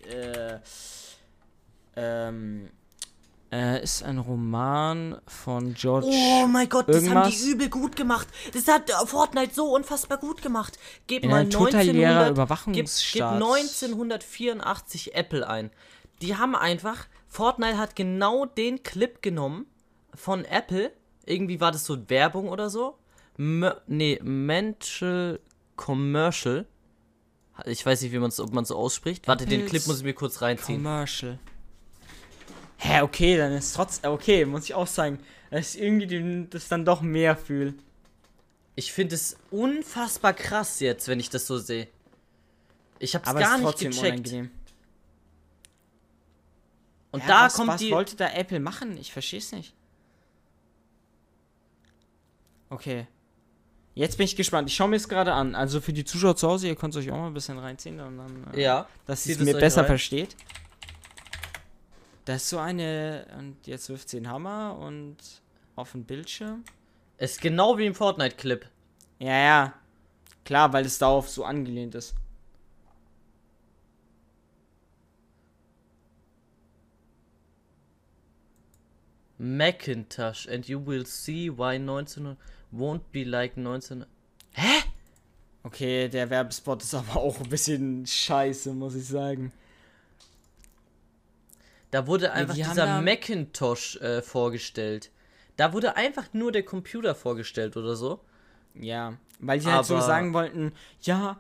Äh, 0.10 0.60
ähm. 1.96 2.70
Äh, 3.52 3.84
ist 3.84 4.02
ein 4.02 4.18
Roman 4.18 5.22
von 5.28 5.76
George. 5.76 6.08
Oh 6.10 6.48
mein 6.48 6.68
Gott, 6.68 6.88
irgendwas. 6.88 7.14
das 7.14 7.24
haben 7.24 7.32
die 7.46 7.52
übel 7.52 7.70
gut 7.70 7.96
gemacht. 7.96 8.28
Das 8.52 8.68
hat 8.68 8.90
Fortnite 9.06 9.54
so 9.54 9.76
unfassbar 9.76 10.18
gut 10.18 10.42
gemacht. 10.42 10.80
Gib 11.06 11.24
In 11.24 11.30
mal 11.30 11.42
1900, 11.42 12.36
gib, 12.74 12.90
gib 13.12 13.22
1984 13.22 15.14
Apple 15.14 15.48
ein. 15.48 15.70
Die 16.24 16.36
haben 16.36 16.56
einfach 16.56 17.06
Fortnite 17.34 17.80
hat 17.80 17.96
genau 17.96 18.46
den 18.46 18.84
Clip 18.84 19.24
genommen 19.24 19.66
von 20.14 20.46
Apple. 20.46 20.92
Irgendwie 21.26 21.60
war 21.60 21.72
das 21.72 21.84
so 21.84 22.08
Werbung 22.08 22.48
oder 22.48 22.70
so. 22.70 22.96
M 23.40 23.72
nee, 23.88 24.20
Mental 24.22 25.40
Commercial. 25.76 26.68
Ich 27.66 27.84
weiß 27.84 28.04
nicht, 28.04 28.12
wie 28.12 28.20
man's, 28.20 28.40
ob 28.40 28.54
man 28.54 28.66
so 28.66 28.76
ausspricht. 28.76 29.28
Warte, 29.28 29.48
den 29.48 29.66
Clip 29.66 29.88
muss 29.88 29.98
ich 29.98 30.04
mir 30.04 30.14
kurz 30.14 30.44
reinziehen. 30.44 30.84
Commercial. 30.84 31.40
Hä, 32.78 33.02
okay, 33.02 33.36
dann 33.36 33.54
ist 33.54 33.74
trotzdem. 33.76 34.12
Okay, 34.12 34.46
muss 34.46 34.66
ich 34.66 34.76
auch 34.76 34.86
sagen, 34.86 35.18
dass 35.50 35.74
ich 35.74 35.82
irgendwie 35.82 36.48
das 36.52 36.68
dann 36.68 36.86
doch 36.86 37.02
mehr 37.02 37.36
fühle. 37.36 37.74
Ich 38.76 38.94
finde 38.94 39.16
es 39.16 39.38
unfassbar 39.50 40.34
krass 40.34 40.80
jetzt, 40.82 41.08
wenn 41.08 41.20
ich 41.20 41.32
das 41.32 41.48
so 41.48 41.58
sehe. 41.58 41.88
Ich 43.00 43.16
hab's 43.16 43.28
Aber 43.28 43.40
gar 43.40 43.58
nicht 43.58 43.80
gecheckt. 43.80 44.04
Unangenehm. 44.04 44.52
Und 47.14 47.22
ja, 47.22 47.28
da 47.28 47.46
was, 47.46 47.54
kommt 47.54 47.70
was 47.70 47.80
die. 47.80 47.92
Was 47.92 47.96
wollte 47.96 48.16
da 48.16 48.30
Apple 48.32 48.60
machen? 48.60 48.98
Ich 48.98 49.14
verstehe 49.14 49.40
es 49.40 49.52
nicht. 49.52 49.74
Okay. 52.70 53.08
Jetzt 53.94 54.18
bin 54.18 54.26
ich 54.26 54.36
gespannt. 54.36 54.68
Ich 54.68 54.76
schaue 54.76 54.88
mir 54.88 54.96
es 54.96 55.08
gerade 55.08 55.32
an. 55.32 55.54
Also 55.54 55.80
für 55.80 55.94
die 55.94 56.04
Zuschauer 56.04 56.36
zu 56.36 56.48
Hause, 56.48 56.68
ihr 56.68 56.76
könnt 56.76 56.96
euch 56.96 57.12
auch 57.12 57.18
mal 57.18 57.28
ein 57.28 57.34
bisschen 57.36 57.60
reinziehen 57.60 58.00
und 58.00 58.18
dann, 58.18 58.48
äh, 58.54 58.64
ja, 58.64 58.88
dass 59.06 59.28
ihr 59.28 59.36
es 59.36 59.42
mir 59.42 59.56
besser 59.56 59.82
rein. 59.82 59.88
versteht. 59.88 60.36
Das 62.26 62.38
ist 62.44 62.50
so 62.50 62.58
eine 62.58 63.28
und 63.38 63.68
jetzt 63.68 63.90
wirft 63.90 64.10
sie 64.10 64.18
den 64.18 64.30
Hammer 64.30 64.76
und 64.80 65.18
auf 65.76 65.92
den 65.92 66.06
Bildschirm. 66.06 66.64
Ist 67.20 67.42
genau 67.42 67.78
wie 67.78 67.86
im 67.86 67.94
Fortnite-Clip. 67.94 68.66
Ja, 69.20 69.38
ja. 69.38 69.74
Klar, 70.46 70.74
weil 70.74 70.86
es 70.86 70.98
darauf 70.98 71.30
so 71.30 71.46
angelehnt 71.46 71.94
ist. 71.94 72.16
Macintosh 79.38 80.48
and 80.48 80.68
you 80.68 80.80
will 80.80 81.06
see 81.06 81.50
why 81.50 81.78
19 81.78 82.38
won't 82.72 83.02
be 83.12 83.24
like 83.24 83.58
19. 83.58 84.06
Hä? 84.54 84.84
Okay, 85.64 86.10
der 86.10 86.30
Werbespot 86.30 86.84
ist 86.84 86.94
aber 86.94 87.18
auch 87.18 87.40
ein 87.40 87.50
bisschen 87.50 88.06
scheiße, 88.06 88.74
muss 88.74 88.96
ich 88.96 89.08
sagen. 89.08 89.52
Da 91.92 92.08
wurde 92.08 92.32
einfach 92.34 92.56
ja, 92.56 92.70
dieser 92.70 93.02
Macintosh 93.02 93.98
äh, 93.98 94.22
vorgestellt. 94.22 95.12
Da 95.58 95.74
wurde 95.74 95.96
einfach 95.96 96.34
nur 96.34 96.52
der 96.52 96.64
Computer 96.64 97.14
vorgestellt 97.14 97.78
oder 97.78 97.96
so. 97.96 98.20
Ja, 98.76 99.18
weil 99.40 99.60
die 99.60 99.68
halt 99.68 99.86
so 99.86 99.96
Aber- 99.98 100.06
sagen 100.06 100.34
wollten, 100.34 100.74
ja, 101.02 101.40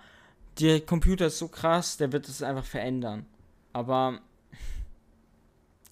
der 0.60 0.82
Computer 0.82 1.26
ist 1.28 1.39
so 1.39 1.48
krass, 1.48 1.98
der 1.98 2.12
wird 2.12 2.28
es 2.30 2.44
einfach 2.44 2.66
verändern. 2.66 3.26
Aber, 3.74 4.20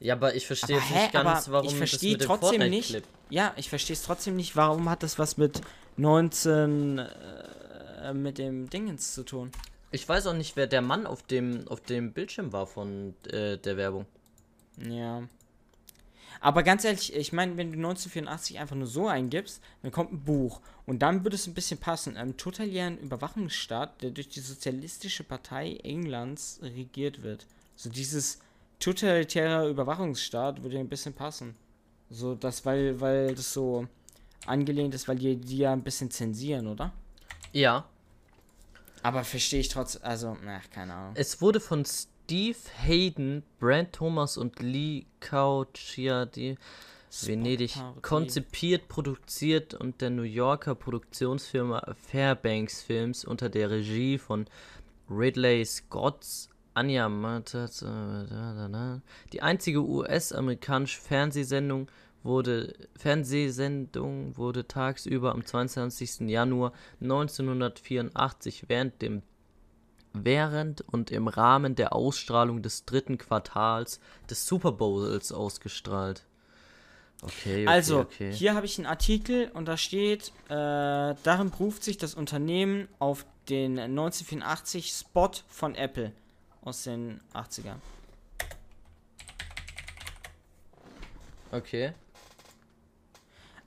Ja, 0.02 0.16
aber 0.16 0.36
ich 0.36 0.48
verstehe 0.48 0.78
aber 0.78 0.86
jetzt 0.86 0.96
hä, 0.96 1.02
nicht 1.04 1.14
ganz, 1.14 1.50
warum 1.50 1.66
ich 1.68 1.72
das 1.74 1.90
verstehe 1.90 2.14
mit 2.14 2.22
dem 2.22 2.28
trotzdem 2.28 2.60
Fortnite-Clip. 2.60 3.04
nicht. 3.04 3.08
Ja, 3.30 3.54
ich 3.56 3.70
verstehe 3.70 3.94
es 3.94 4.02
trotzdem 4.02 4.36
nicht, 4.36 4.56
warum 4.56 4.90
hat 4.90 5.04
das 5.04 5.20
was 5.20 5.38
mit 5.38 5.62
19 5.98 6.98
äh, 6.98 8.14
mit 8.14 8.40
dem 8.40 8.70
Dingens 8.70 9.14
zu 9.14 9.24
tun? 9.24 9.52
Ich 9.92 10.10
weiß 10.10 10.26
auch 10.28 10.34
nicht, 10.34 10.56
wer 10.56 10.66
der 10.66 10.82
Mann 10.82 11.06
auf 11.06 11.22
dem, 11.22 11.68
auf 11.68 11.82
dem 11.82 12.14
Bildschirm 12.14 12.52
war 12.52 12.66
von 12.66 13.14
äh, 13.28 13.58
der 13.58 13.78
Werbung. 13.78 14.08
Ja. 14.90 15.24
Aber 16.40 16.64
ganz 16.64 16.84
ehrlich, 16.84 17.14
ich 17.14 17.32
meine, 17.32 17.56
wenn 17.58 17.72
du 17.72 17.78
1984 17.78 18.58
einfach 18.58 18.76
nur 18.76 18.88
so 18.88 19.08
eingibst, 19.08 19.62
dann 19.84 19.92
kommt 19.92 20.12
ein 20.12 20.24
Buch. 20.24 20.62
Und 20.88 21.04
dann 21.04 21.24
würde 21.24 21.36
es 21.36 21.46
ein 21.46 21.54
bisschen 21.54 21.78
passen. 21.78 22.18
Einem 22.18 22.38
totalitären 22.38 22.98
Überwachungsstaat, 22.98 24.02
der 24.02 24.10
durch 24.10 24.30
die 24.30 24.40
Sozialistische 24.40 25.24
Partei 25.24 25.76
Englands 25.84 26.60
regiert 26.64 27.22
wird. 27.22 27.46
So 27.76 27.92
dieses 27.92 28.40
totalitäre 28.82 29.70
Überwachungsstaat 29.70 30.62
würde 30.62 30.78
ein 30.78 30.90
bisschen 30.90 31.14
passen. 31.14 31.56
So, 32.10 32.36
das, 32.36 32.66
weil, 32.66 33.00
weil 33.00 33.34
das 33.36 33.54
so 33.54 33.88
angelehnt 34.46 34.94
ist, 34.94 35.08
weil 35.08 35.16
die, 35.18 35.38
die 35.38 35.60
ja 35.60 35.72
ein 35.72 35.84
bisschen 35.84 36.12
zensieren, 36.12 36.68
oder? 36.68 36.92
Ja, 37.54 37.86
Aber 39.04 39.24
verstehe 39.24 39.62
ich 39.62 39.70
trotzdem, 39.70 40.02
also, 40.04 40.36
ach, 40.48 40.70
keine 40.70 40.94
Ahnung. 40.94 41.14
es 41.16 41.42
wurde 41.42 41.60
von 41.60 41.86
Steve 41.86 42.58
Hayden, 42.84 43.44
Brand 43.60 43.94
Thomas 43.94 44.38
und 44.38 44.60
Lee 44.62 45.06
Cauciadi 45.20 46.58
Venedig 47.24 47.72
Spot-Parodie. 47.72 48.02
konzipiert, 48.02 48.88
produziert 48.88 49.74
und 49.74 50.00
der 50.02 50.12
New 50.12 50.22
Yorker 50.24 50.76
Produktionsfirma 50.76 51.94
Fairbanks 52.08 52.82
Films 52.82 53.26
unter 53.26 53.50
der 53.50 53.70
Regie 53.70 54.18
von 54.18 54.46
Ridley 55.10 55.66
Scotts 55.66 56.48
Anja 56.74 57.10
Matas. 57.10 57.86
Die 59.34 59.42
einzige 59.42 59.84
US-amerikanische 59.84 61.02
Fernsehsendung 61.02 61.88
wurde 62.24 62.74
Fernsehsendung 62.96 64.38
wurde 64.38 64.68
tagsüber 64.68 65.34
am 65.34 65.46
22. 65.46 66.30
Januar 66.30 66.72
1984 67.02 68.66
während 68.68 69.02
dem 69.02 69.22
während 70.14 70.82
und 70.82 71.10
im 71.10 71.28
Rahmen 71.28 71.76
der 71.76 71.96
Ausstrahlung 71.96 72.62
des 72.62 72.86
dritten 72.86 73.18
Quartals 73.18 74.00
des 74.30 74.46
Super 74.46 74.74
Bowls 74.74 75.32
ausgestrahlt. 75.32 76.26
Okay, 77.22 77.64
okay, 77.64 77.68
Also, 77.68 78.00
okay. 78.00 78.34
hier 78.34 78.56
habe 78.56 78.66
ich 78.66 78.78
einen 78.78 78.88
Artikel 78.88 79.50
und 79.54 79.68
da 79.68 79.78
steht, 79.78 80.34
äh, 80.50 80.50
darin 80.50 81.52
beruft 81.52 81.84
sich 81.84 81.98
das 81.98 82.14
Unternehmen 82.14 82.88
auf 83.00 83.26
den 83.48 83.80
1984 83.80 84.90
Spot 84.90 85.32
von 85.48 85.76
Apple 85.76 86.12
aus 86.62 86.84
den 86.84 87.20
80ern. 87.34 87.78
Okay. 91.52 91.94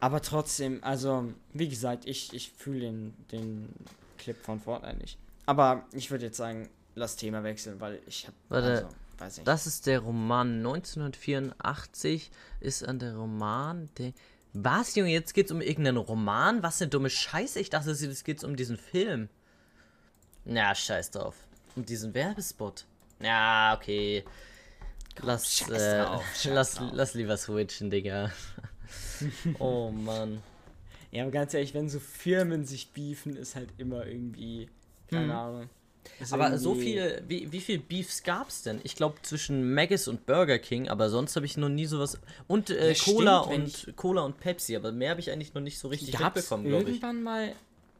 Aber 0.00 0.20
trotzdem, 0.20 0.82
also, 0.82 1.32
wie 1.52 1.68
gesagt, 1.68 2.06
ich, 2.06 2.32
ich 2.32 2.52
fühle 2.52 2.80
den, 2.80 3.14
den 3.32 3.74
Clip 4.18 4.36
von 4.36 4.60
Fortnite 4.60 4.98
nicht. 4.98 5.18
Aber 5.46 5.86
ich 5.92 6.10
würde 6.10 6.26
jetzt 6.26 6.36
sagen, 6.36 6.68
lass 6.94 7.16
Thema 7.16 7.42
wechseln, 7.42 7.80
weil 7.80 8.00
ich 8.06 8.26
habe. 8.26 8.36
Warte, 8.48 8.68
also, 8.68 8.88
weiß 9.18 9.36
nicht. 9.38 9.48
Das 9.48 9.66
ist 9.66 9.86
der 9.86 10.00
Roman 10.00 10.58
1984 10.58 12.30
ist 12.60 12.86
an 12.86 12.98
der 12.98 13.16
Roman 13.16 13.88
der 13.98 14.12
Was, 14.52 14.94
Junge, 14.94 15.10
jetzt 15.10 15.34
geht's 15.34 15.50
um 15.50 15.60
irgendeinen 15.60 15.98
Roman? 15.98 16.62
Was 16.62 16.80
eine 16.80 16.90
dumme 16.90 17.10
Scheiße. 17.10 17.58
Ich 17.58 17.70
dachte, 17.70 17.90
es 17.90 18.24
geht 18.24 18.44
um 18.44 18.56
diesen 18.56 18.76
Film. 18.76 19.28
Na, 20.44 20.74
scheiß 20.74 21.10
drauf. 21.10 21.43
Um 21.76 21.84
diesen 21.84 22.14
Werbespot. 22.14 22.84
Ja, 23.20 23.76
okay. 23.76 24.24
Lass, 25.22 25.44
äh, 25.44 25.64
scheiß 25.64 26.44
lass, 26.48 26.74
drauf. 26.74 26.90
lass 26.92 27.14
lieber 27.14 27.36
switchen, 27.36 27.90
Digga. 27.90 28.30
oh 29.58 29.90
Mann. 29.90 30.42
Ja, 31.10 31.22
aber 31.22 31.32
ganz 31.32 31.54
ehrlich, 31.54 31.74
wenn 31.74 31.88
so 31.88 32.00
Firmen 32.00 32.64
sich 32.64 32.90
beefen, 32.90 33.36
ist 33.36 33.54
halt 33.54 33.68
immer 33.78 34.06
irgendwie. 34.06 34.68
Keine 35.08 35.24
Hm. 35.24 35.30
Ahnung. 35.30 35.68
Aber 36.30 36.58
so 36.58 36.72
irgendwie- 36.72 36.84
viel, 36.92 37.22
wie, 37.28 37.52
wie 37.52 37.60
viel 37.60 37.78
Beefs 37.78 38.22
gab's 38.24 38.62
denn? 38.62 38.78
Ich 38.84 38.94
glaube 38.94 39.16
zwischen 39.22 39.72
Maggis 39.72 40.06
und 40.06 40.26
Burger 40.26 40.58
King, 40.58 40.88
aber 40.88 41.08
sonst 41.08 41.34
habe 41.36 41.46
ich 41.46 41.56
noch 41.56 41.70
nie 41.70 41.86
sowas. 41.86 42.18
Und 42.46 42.68
äh, 42.70 42.92
Ja, 42.92 42.98
Cola 43.04 43.44
stimmt, 43.44 43.86
und 43.88 43.96
Cola 43.96 44.22
und 44.22 44.38
Pepsi, 44.38 44.76
aber 44.76 44.92
mehr 44.92 45.10
habe 45.10 45.20
ich 45.20 45.30
eigentlich 45.30 45.54
noch 45.54 45.62
nicht 45.62 45.78
so 45.78 45.88
richtig 45.88 46.18
Gab 46.18 46.36
es 46.36 46.42
mitbekommen, 46.42 46.64
glaube 46.68 46.82
ich. 46.84 46.88
irgendwann 46.96 47.22
mal 47.22 47.52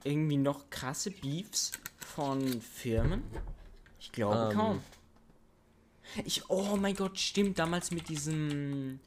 irgendwie 0.03 0.37
noch 0.37 0.69
krasse 0.69 1.13
Beefs 1.13 1.73
von 1.99 2.61
Firmen? 2.61 3.23
Ich 4.05 4.13
glaube 4.13 4.51
Ähm. 4.51 4.57
kaum. 4.57 4.83
Ich, 6.27 6.51
oh 6.51 6.77
mein 6.77 6.95
Gott, 6.95 7.19
stimmt, 7.19 7.59
damals 7.59 7.91
mit 7.91 8.11
diesem 8.11 9.01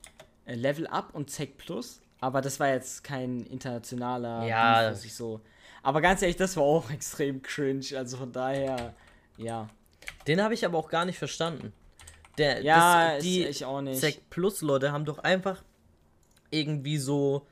äh, 0.46 0.56
Level 0.56 0.88
Up 0.88 1.14
und 1.14 1.30
Zec 1.30 1.58
Plus. 1.58 2.02
Aber 2.20 2.42
das 2.42 2.60
war 2.60 2.70
jetzt 2.70 3.04
kein 3.04 3.46
internationaler 3.46 4.46
Ja. 4.48 4.90
Was 4.92 5.06
ich 5.06 5.14
so. 5.14 5.40
Aber 5.84 6.02
ganz 6.02 6.24
ehrlich, 6.24 6.36
das 6.38 6.58
war 6.58 6.64
auch 6.64 6.90
extrem 6.92 7.44
cringe. 7.44 7.86
Also 7.96 8.18
von 8.18 8.32
daher, 8.32 8.96
ja. 9.38 9.70
Den 10.26 10.42
habe 10.42 10.56
ich 10.56 10.66
aber 10.66 10.80
auch 10.80 10.90
gar 10.90 11.06
nicht 11.06 11.20
verstanden. 11.20 11.74
Der, 12.40 12.62
Ja, 12.62 13.16
das, 13.16 13.24
die 13.24 13.46
ich 13.46 13.66
auch 13.66 13.82
nicht. 13.82 14.00
Sec 14.00 14.30
Plus 14.32 14.62
Leute 14.62 14.92
haben 14.92 15.06
doch 15.06 15.20
einfach 15.20 15.64
irgendwie 16.50 16.98
so 16.98 17.46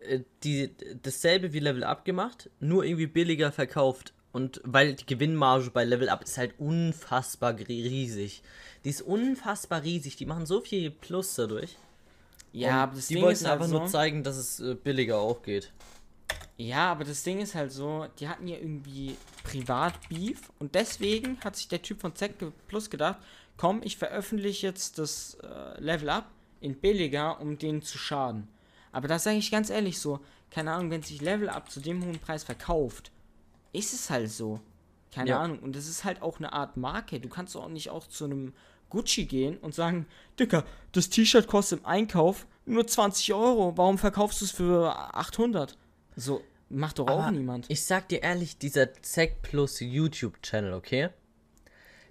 äh, 0.00 0.20
die 0.42 0.74
dasselbe 1.02 1.54
wie 1.54 1.60
Level 1.60 1.84
Up 1.84 2.04
gemacht, 2.04 2.50
nur 2.60 2.84
irgendwie 2.84 3.06
billiger 3.06 3.52
verkauft. 3.52 4.12
Und 4.34 4.60
weil 4.64 4.94
die 4.94 5.06
Gewinnmarge 5.06 5.70
bei 5.70 5.84
Level 5.84 6.08
Up 6.08 6.24
ist 6.24 6.38
halt 6.38 6.54
unfassbar 6.58 7.56
riesig. 7.56 8.42
Die 8.84 8.90
ist 8.90 9.00
unfassbar 9.00 9.84
riesig. 9.84 10.16
Die 10.16 10.26
machen 10.26 10.44
so 10.44 10.60
viel 10.60 10.90
Plus 10.90 11.36
dadurch. 11.36 11.76
ja, 12.52 12.70
Und 12.70 12.74
aber 12.74 12.96
das 12.96 13.06
die 13.06 13.14
Ding 13.14 13.22
wollten 13.22 13.34
ist 13.34 13.44
halt 13.44 13.52
einfach 13.60 13.68
so, 13.68 13.78
nur 13.78 13.86
zeigen, 13.86 14.24
dass 14.24 14.36
es 14.36 14.58
äh, 14.58 14.74
billiger 14.74 15.18
auch 15.18 15.40
geht. 15.42 15.72
Ja, 16.56 16.90
aber 16.90 17.04
das 17.04 17.22
Ding 17.22 17.38
ist 17.40 17.54
halt 17.54 17.70
so, 17.70 18.06
die 18.18 18.28
hatten 18.28 18.48
ja 18.48 18.56
irgendwie 18.56 19.16
Privat-Beef 19.44 20.50
und 20.58 20.74
deswegen 20.74 21.38
hat 21.44 21.54
sich 21.54 21.68
der 21.68 21.82
Typ 21.82 22.00
von 22.00 22.16
Zack 22.16 22.32
Plus 22.66 22.90
gedacht, 22.90 23.18
komm, 23.56 23.82
ich 23.84 23.96
veröffentliche 23.96 24.66
jetzt 24.66 24.98
das 24.98 25.38
äh, 25.44 25.80
Level 25.80 26.10
Up 26.10 26.26
in 26.60 26.74
billiger, 26.74 27.40
um 27.40 27.56
denen 27.56 27.82
zu 27.82 27.98
schaden. 27.98 28.48
Aber 28.90 29.06
das 29.06 29.22
sage 29.22 29.36
ich 29.36 29.52
ganz 29.52 29.70
ehrlich 29.70 30.00
so, 30.00 30.18
keine 30.50 30.72
Ahnung, 30.72 30.90
wenn 30.90 31.02
sich 31.02 31.20
Level 31.20 31.48
Up 31.48 31.70
zu 31.70 31.78
dem 31.78 32.04
hohen 32.04 32.18
Preis 32.18 32.42
verkauft, 32.42 33.12
ist 33.74 33.92
es 33.92 34.08
halt 34.10 34.30
so. 34.30 34.60
Keine 35.12 35.30
Ja. 35.30 35.40
Ahnung. 35.40 35.58
Und 35.60 35.76
das 35.76 35.86
ist 35.86 36.04
halt 36.04 36.22
auch 36.22 36.38
eine 36.38 36.52
Art 36.52 36.76
Marke. 36.76 37.20
Du 37.20 37.28
kannst 37.28 37.56
auch 37.56 37.68
nicht 37.68 37.90
auch 37.90 38.06
zu 38.06 38.24
einem 38.24 38.52
Gucci 38.90 39.26
gehen 39.26 39.58
und 39.58 39.74
sagen, 39.74 40.06
Dicker, 40.38 40.64
das 40.92 41.08
T-Shirt 41.10 41.46
kostet 41.46 41.80
im 41.80 41.86
Einkauf 41.86 42.46
nur 42.66 42.86
20 42.86 43.32
Euro. 43.34 43.76
Warum 43.76 43.98
verkaufst 43.98 44.40
du 44.40 44.44
es 44.44 44.50
für 44.50 44.94
800? 45.14 45.76
So, 46.16 46.42
macht 46.68 46.98
doch 46.98 47.06
auch 47.08 47.22
Aber 47.22 47.30
niemand. 47.32 47.66
Ich 47.68 47.84
sag 47.84 48.08
dir 48.08 48.22
ehrlich, 48.22 48.58
dieser 48.58 48.92
Zack 49.02 49.42
Plus 49.42 49.80
YouTube-Channel, 49.80 50.72
okay? 50.74 51.10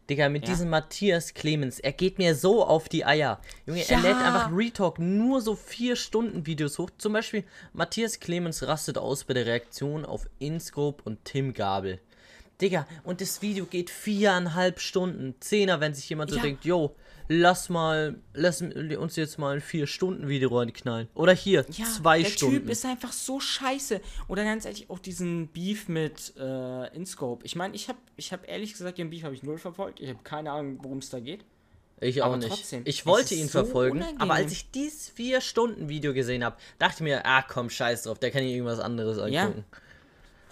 Digga, 0.10 0.28
mit 0.28 0.44
Ja. 0.44 0.50
diesem 0.54 0.70
Matthias 0.70 1.34
Clemens, 1.34 1.80
er 1.80 1.94
geht 1.94 2.18
mir 2.18 2.36
so 2.36 2.66
auf 2.66 2.90
die 2.90 3.06
Eier. 3.06 3.40
Junge, 3.66 3.88
er 3.88 3.98
Ja. 3.98 4.02
lädt 4.04 4.18
einfach 4.18 4.50
Retalk 4.52 5.00
nur 5.00 5.42
so 5.42 5.56
4 5.56 5.96
Stunden 5.96 6.46
Videos 6.46 6.78
hoch. 6.78 6.90
Zum 6.98 7.14
Beispiel, 7.14 7.46
Matthias 7.72 8.20
Clemens 8.20 8.64
rastet 8.64 8.98
aus 8.98 9.24
bei 9.24 9.34
der 9.34 9.46
Reaktion 9.46 10.04
auf 10.06 10.28
Inscope 10.40 11.02
und 11.06 11.24
Tim 11.24 11.54
Gabel. 11.54 12.00
Digga, 12.62 12.86
und 13.04 13.22
das 13.22 13.42
Video 13.42 13.66
geht 13.66 13.90
viereinhalb 13.90 14.80
Stunden. 14.80 15.36
Zehner, 15.40 15.80
wenn 15.80 15.94
sich 15.94 16.10
jemand 16.10 16.30
so 16.32 16.38
Ja. 16.38 16.44
denkt, 16.44 16.66
yo, 16.66 16.96
lass 17.42 17.70
mal, 17.70 18.16
lass 18.34 18.62
uns 18.62 19.16
jetzt 19.16 19.38
mal 19.40 19.56
ein 19.56 19.62
4-Stunden-Video 19.62 20.56
reinknallen. 20.58 21.08
Oder 21.16 21.34
hier, 21.34 21.66
Ja, 21.72 21.86
zwei 21.86 22.22
der 22.22 22.30
Stunden. 22.30 22.56
Typ 22.62 22.70
ist 22.70 22.86
einfach 22.86 23.12
so 23.12 23.40
scheiße. 23.40 24.00
Oder 24.28 24.44
ganz 24.44 24.66
ehrlich, 24.66 24.90
auch 24.90 25.00
diesen 25.00 25.48
Beef 25.48 25.88
mit 25.88 26.34
äh, 26.38 26.96
InScope. 26.96 27.46
Ich 27.46 27.56
meine, 27.56 27.76
ich 27.76 27.90
habe 27.90 27.98
ich 28.16 28.32
hab 28.32 28.48
ehrlich 28.48 28.74
gesagt, 28.74 28.98
den 28.98 29.10
Beef 29.10 29.24
habe 29.24 29.34
ich 29.36 29.44
null 29.44 29.58
verfolgt. 29.58 30.00
Ich 30.00 30.10
habe 30.10 30.20
keine 30.24 30.52
Ahnung, 30.52 30.80
worum 30.82 31.00
es 31.00 31.10
da 31.10 31.20
geht. 31.20 31.44
Ich 32.02 32.22
auch 32.22 32.28
Aber 32.28 32.38
nicht. 32.38 32.50
trotzdem, 32.50 32.82
ich 32.86 33.06
wollte 33.06 33.34
ihn 33.34 33.48
so 33.48 33.64
verfolgen, 33.64 33.98
unangenehm. 33.98 34.22
aber 34.22 34.34
als 34.34 34.52
ich 34.52 34.70
dieses 34.72 35.12
4-Stunden-Video 35.16 36.14
gesehen 36.14 36.44
habe, 36.44 36.58
dachte 36.78 36.96
ich 36.98 37.02
mir, 37.02 37.26
ah 37.26 37.42
komm, 37.44 37.70
scheiß 37.70 38.04
drauf, 38.04 38.20
der 38.20 38.30
kann 38.32 38.44
hier 38.44 38.52
irgendwas 38.56 38.80
anderes 38.80 39.18
Ja. 39.32 39.44
angucken. 39.46 39.64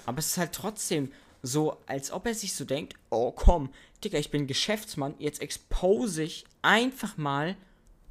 Aber 0.05 0.19
es 0.19 0.27
ist 0.27 0.37
halt 0.37 0.53
trotzdem 0.53 1.11
so, 1.43 1.77
als 1.87 2.11
ob 2.11 2.25
er 2.27 2.35
sich 2.35 2.53
so 2.55 2.63
denkt, 2.63 2.95
oh 3.09 3.31
komm, 3.31 3.69
Digga, 4.03 4.17
ich 4.17 4.31
bin 4.31 4.47
Geschäftsmann, 4.47 5.13
jetzt 5.19 5.41
expose 5.41 6.23
ich 6.23 6.45
einfach 6.61 7.17
mal, 7.17 7.55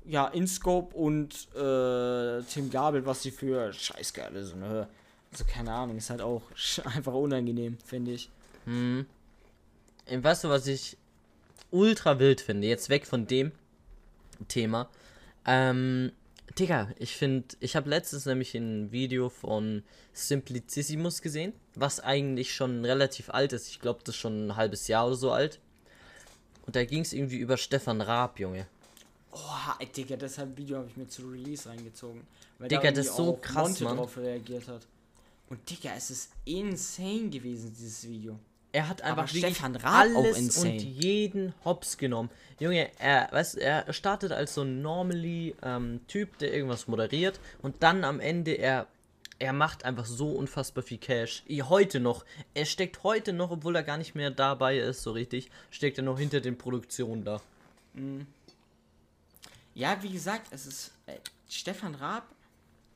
ja, 0.04 0.26
InScope 0.28 0.94
und 0.96 1.48
äh, 1.54 2.42
Tim 2.42 2.70
Gabel, 2.70 3.04
was 3.06 3.22
sie 3.22 3.30
für 3.30 3.72
Scheißgeile 3.72 4.44
sind. 4.44 4.60
Ne? 4.60 4.88
Also 5.32 5.44
keine 5.44 5.72
Ahnung, 5.72 5.96
ist 5.96 6.10
halt 6.10 6.20
auch 6.20 6.42
einfach 6.84 7.14
unangenehm, 7.14 7.78
finde 7.84 8.12
ich. 8.12 8.30
Hm. 8.64 9.06
Weißt 10.10 10.44
du, 10.44 10.48
was 10.48 10.66
ich 10.66 10.96
ultra 11.70 12.18
wild 12.18 12.40
finde, 12.40 12.66
jetzt 12.66 12.88
weg 12.88 13.06
von 13.06 13.26
dem 13.26 13.52
Thema, 14.48 14.88
ähm, 15.46 16.12
Digga, 16.58 16.90
ich 16.98 17.16
finde, 17.16 17.56
ich 17.60 17.76
habe 17.76 17.88
letztens 17.88 18.26
nämlich 18.26 18.54
ein 18.54 18.90
Video 18.90 19.28
von 19.28 19.84
Simplicissimus 20.12 21.22
gesehen, 21.22 21.52
was 21.74 22.00
eigentlich 22.00 22.54
schon 22.54 22.84
relativ 22.84 23.30
alt 23.30 23.52
ist. 23.52 23.68
Ich 23.68 23.80
glaube, 23.80 24.00
das 24.04 24.16
ist 24.16 24.20
schon 24.20 24.48
ein 24.48 24.56
halbes 24.56 24.88
Jahr 24.88 25.06
oder 25.06 25.14
so 25.14 25.30
alt. 25.30 25.60
Und 26.70 26.76
da 26.76 26.84
ging 26.84 27.02
es 27.02 27.12
irgendwie 27.12 27.38
über 27.38 27.56
Stefan 27.56 28.00
Raab, 28.00 28.38
Junge. 28.38 28.64
Oh, 29.32 29.84
Digga, 29.96 30.14
deshalb 30.14 30.56
Video 30.56 30.78
habe 30.78 30.86
ich 30.86 30.96
mir 30.96 31.08
zu 31.08 31.22
Release 31.28 31.68
reingezogen. 31.68 32.22
Weil 32.60 32.68
Digga, 32.68 32.82
da 32.82 32.90
das 32.92 33.06
ist 33.06 33.16
so 33.16 33.32
krass, 33.42 33.70
Monte 33.70 33.82
Mann. 33.82 33.96
drauf 33.96 34.16
reagiert 34.16 34.68
hat. 34.68 34.86
Und 35.48 35.68
Digga, 35.68 35.90
es 35.96 36.12
ist 36.12 36.30
insane 36.44 37.28
gewesen, 37.28 37.74
dieses 37.76 38.08
Video. 38.08 38.38
Er 38.70 38.88
hat 38.88 39.02
einfach 39.02 39.24
Aber 39.24 39.32
wirklich 39.32 39.56
Stefan 39.56 39.74
Raab 39.74 40.10
auch 40.14 40.22
alles 40.22 40.38
insane. 40.38 40.74
und 40.74 40.78
jeden 40.78 41.54
Hops 41.64 41.98
genommen. 41.98 42.30
Junge, 42.60 42.88
er, 43.00 43.26
weißt, 43.32 43.58
er 43.58 43.92
startet 43.92 44.30
als 44.30 44.54
so 44.54 44.62
ein 44.62 44.80
normally 44.80 45.56
ähm, 45.64 46.02
Typ, 46.06 46.38
der 46.38 46.54
irgendwas 46.54 46.86
moderiert 46.86 47.40
und 47.62 47.82
dann 47.82 48.04
am 48.04 48.20
Ende 48.20 48.52
er 48.52 48.86
er 49.40 49.52
macht 49.52 49.84
einfach 49.84 50.04
so 50.06 50.30
unfassbar 50.30 50.84
viel 50.84 50.98
Cash. 50.98 51.42
I- 51.48 51.62
Heute 51.62 51.98
noch. 51.98 52.24
Er 52.54 52.64
steckt 52.66 53.02
heute 53.02 53.32
noch, 53.32 53.50
obwohl 53.50 53.74
er 53.74 53.82
gar 53.82 53.96
nicht 53.98 54.14
mehr 54.14 54.30
dabei 54.30 54.78
ist, 54.78 55.02
so 55.02 55.10
richtig, 55.12 55.50
steckt 55.70 55.98
er 55.98 56.04
noch 56.04 56.18
hinter 56.18 56.40
den 56.40 56.56
Produktionen 56.56 57.24
da. 57.24 57.40
Ja, 59.74 60.02
wie 60.02 60.10
gesagt, 60.10 60.48
es 60.52 60.66
ist 60.66 60.92
äh, 61.06 61.16
Stefan 61.48 61.94
Raab. 61.94 62.24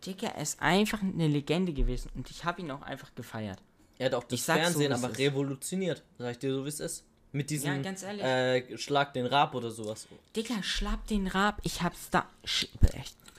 Digga, 0.04 0.28
er 0.28 0.42
ist 0.42 0.60
einfach 0.60 1.00
eine 1.02 1.26
Legende 1.28 1.72
gewesen 1.72 2.10
und 2.14 2.30
ich 2.30 2.44
habe 2.44 2.60
ihn 2.60 2.70
auch 2.70 2.82
einfach 2.82 3.14
gefeiert. 3.14 3.58
Er 3.98 4.06
hat 4.06 4.14
auch 4.14 4.24
das 4.24 4.44
so, 4.44 4.52
Fernsehen 4.52 4.92
es 4.92 5.02
aber 5.02 5.16
revolutioniert. 5.16 6.02
Sag 6.18 6.32
ich 6.32 6.38
dir 6.38 6.52
so, 6.54 6.64
wie 6.64 6.68
es 6.68 6.80
ist. 6.80 7.04
Mit 7.32 7.48
diesem 7.50 7.76
Ja, 7.76 7.82
ganz 7.82 8.02
ehrlich. 8.02 8.22
äh, 8.22 8.76
Schlag 8.78 9.14
den 9.14 9.26
Rab 9.26 9.54
oder 9.54 9.70
sowas. 9.70 10.06
Digga, 10.36 10.62
schlag 10.62 11.06
den 11.06 11.26
Raab. 11.26 11.58
Ich 11.64 11.82
hab's 11.82 12.10
da. 12.10 12.28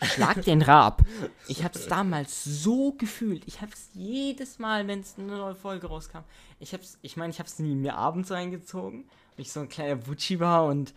Schlag 0.02 0.42
den 0.44 0.62
Raab. 0.62 1.04
Ich 1.48 1.64
hab's 1.64 1.88
damals 1.88 2.44
so 2.44 2.94
gefühlt. 2.94 3.44
Ich 3.48 3.62
hab's 3.62 3.90
jedes 3.94 4.60
Mal, 4.60 4.88
wenn 4.88 5.00
es 5.00 5.16
eine 5.18 5.38
neue 5.38 5.56
Folge 5.56 5.88
rauskam. 5.88 6.20
Ich 6.60 6.74
hab's, 6.74 6.98
ich 7.02 7.18
meine, 7.18 7.32
ich 7.32 7.40
hab's 7.40 7.60
nie 7.60 7.76
mir 7.76 7.96
abends 7.96 8.32
reingezogen, 8.32 9.06
weil 9.36 9.42
ich 9.46 9.52
so 9.52 9.62
ein 9.62 9.70
kleiner 9.70 9.96
Butschi 9.96 10.40
war 10.40 10.66
und 10.66 10.94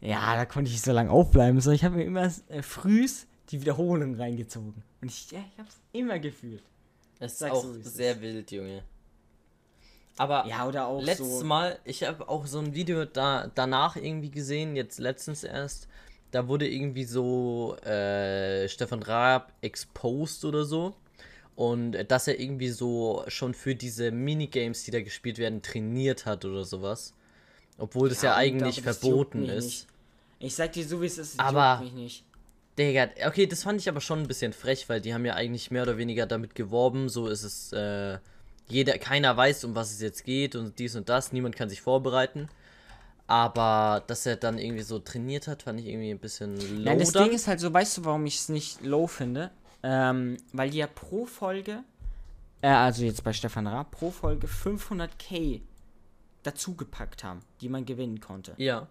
ja, 0.00 0.34
da 0.34 0.44
konnte 0.44 0.68
ich 0.68 0.74
nicht 0.74 0.84
so 0.84 0.92
lange 0.92 1.10
aufbleiben. 1.10 1.60
So, 1.60 1.70
ich 1.70 1.84
habe 1.84 1.96
mir 1.96 2.04
immer 2.04 2.30
äh, 2.48 2.62
frühs 2.62 3.26
die 3.50 3.60
Wiederholung 3.60 4.16
reingezogen. 4.16 4.82
Und 5.00 5.08
ich, 5.08 5.30
ja, 5.30 5.40
ich 5.52 5.58
hab's 5.58 5.80
immer 5.92 6.18
gefühlt. 6.18 6.62
Es 7.20 7.34
ist 7.34 7.44
auch 7.44 7.62
so, 7.62 7.74
es 7.74 7.94
sehr 7.94 8.20
wild, 8.20 8.50
Junge. 8.50 8.82
Aber 10.18 10.46
Ja, 10.46 10.66
oder 10.66 10.86
auch 10.86 11.00
letztes 11.00 11.38
so. 11.40 11.44
Mal, 11.44 11.78
ich 11.84 12.02
habe 12.02 12.28
auch 12.28 12.46
so 12.46 12.58
ein 12.58 12.74
Video 12.74 13.04
da 13.04 13.50
danach 13.54 13.96
irgendwie 13.96 14.30
gesehen, 14.30 14.76
jetzt 14.76 14.98
letztens 14.98 15.44
erst. 15.44 15.88
Da 16.32 16.48
wurde 16.48 16.68
irgendwie 16.68 17.04
so 17.04 17.76
äh, 17.84 18.68
Stefan 18.68 19.02
Raab 19.02 19.52
exposed 19.60 20.44
oder 20.44 20.64
so. 20.64 20.94
Und 21.54 21.94
äh, 21.94 22.04
dass 22.04 22.26
er 22.26 22.40
irgendwie 22.40 22.70
so 22.70 23.22
schon 23.28 23.54
für 23.54 23.74
diese 23.74 24.10
Minigames, 24.10 24.82
die 24.84 24.90
da 24.90 25.00
gespielt 25.00 25.38
werden, 25.38 25.62
trainiert 25.62 26.26
hat 26.26 26.44
oder 26.44 26.64
sowas. 26.64 27.14
Obwohl 27.78 28.08
das 28.08 28.22
ja, 28.22 28.32
und 28.32 28.38
eigentlich 28.38 28.82
das 28.82 28.98
verboten 28.98 29.44
ist. 29.48 29.64
nicht. 29.64 29.86
Ich 30.40 30.54
sag 30.56 30.72
dir 30.72 30.84
so, 30.84 31.00
wie 31.00 31.06
es 31.06 31.18
ist. 31.18 31.38
Aber- 31.38 31.80
mich 31.82 31.92
nicht. 31.92 32.24
Digga, 32.78 33.10
okay, 33.26 33.46
das 33.46 33.64
fand 33.64 33.80
ich 33.80 33.88
aber 33.88 34.00
schon 34.00 34.20
ein 34.20 34.28
bisschen 34.28 34.54
frech, 34.54 34.88
weil 34.88 35.02
die 35.02 35.12
haben 35.12 35.26
ja 35.26 35.34
eigentlich 35.34 35.70
mehr 35.70 35.82
oder 35.82 35.98
weniger 35.98 36.24
damit 36.24 36.54
geworben, 36.54 37.10
so 37.10 37.28
ist 37.28 37.42
es, 37.42 37.70
äh, 37.72 38.18
jeder, 38.66 38.96
keiner 38.96 39.36
weiß, 39.36 39.64
um 39.64 39.74
was 39.74 39.92
es 39.92 40.00
jetzt 40.00 40.24
geht 40.24 40.56
und 40.56 40.78
dies 40.78 40.96
und 40.96 41.10
das, 41.10 41.32
niemand 41.32 41.54
kann 41.54 41.68
sich 41.68 41.82
vorbereiten. 41.82 42.48
Aber 43.26 44.02
dass 44.06 44.26
er 44.26 44.36
dann 44.36 44.58
irgendwie 44.58 44.82
so 44.82 44.98
trainiert 44.98 45.46
hat, 45.46 45.62
fand 45.62 45.80
ich 45.80 45.86
irgendwie 45.86 46.10
ein 46.10 46.18
bisschen 46.18 46.56
low. 46.56 46.84
Nein, 46.84 46.98
das 46.98 47.12
dann. 47.12 47.24
Ding 47.24 47.32
ist 47.34 47.46
halt 47.46 47.60
so, 47.60 47.72
weißt 47.72 47.98
du, 47.98 48.04
warum 48.04 48.26
ich 48.26 48.36
es 48.40 48.48
nicht 48.48 48.82
low 48.82 49.06
finde? 49.06 49.50
Ähm, 49.82 50.36
weil 50.52 50.70
die 50.70 50.78
ja 50.78 50.86
pro 50.86 51.26
Folge, 51.26 51.82
äh, 52.60 52.68
also 52.68 53.04
jetzt 53.04 53.24
bei 53.24 53.32
Stefan 53.32 53.66
Raab, 53.66 53.90
pro 53.90 54.10
Folge 54.10 54.46
500k 54.46 55.60
dazugepackt 56.42 57.24
haben, 57.24 57.40
die 57.60 57.68
man 57.68 57.84
gewinnen 57.84 58.20
konnte. 58.20 58.54
ja, 58.58 58.88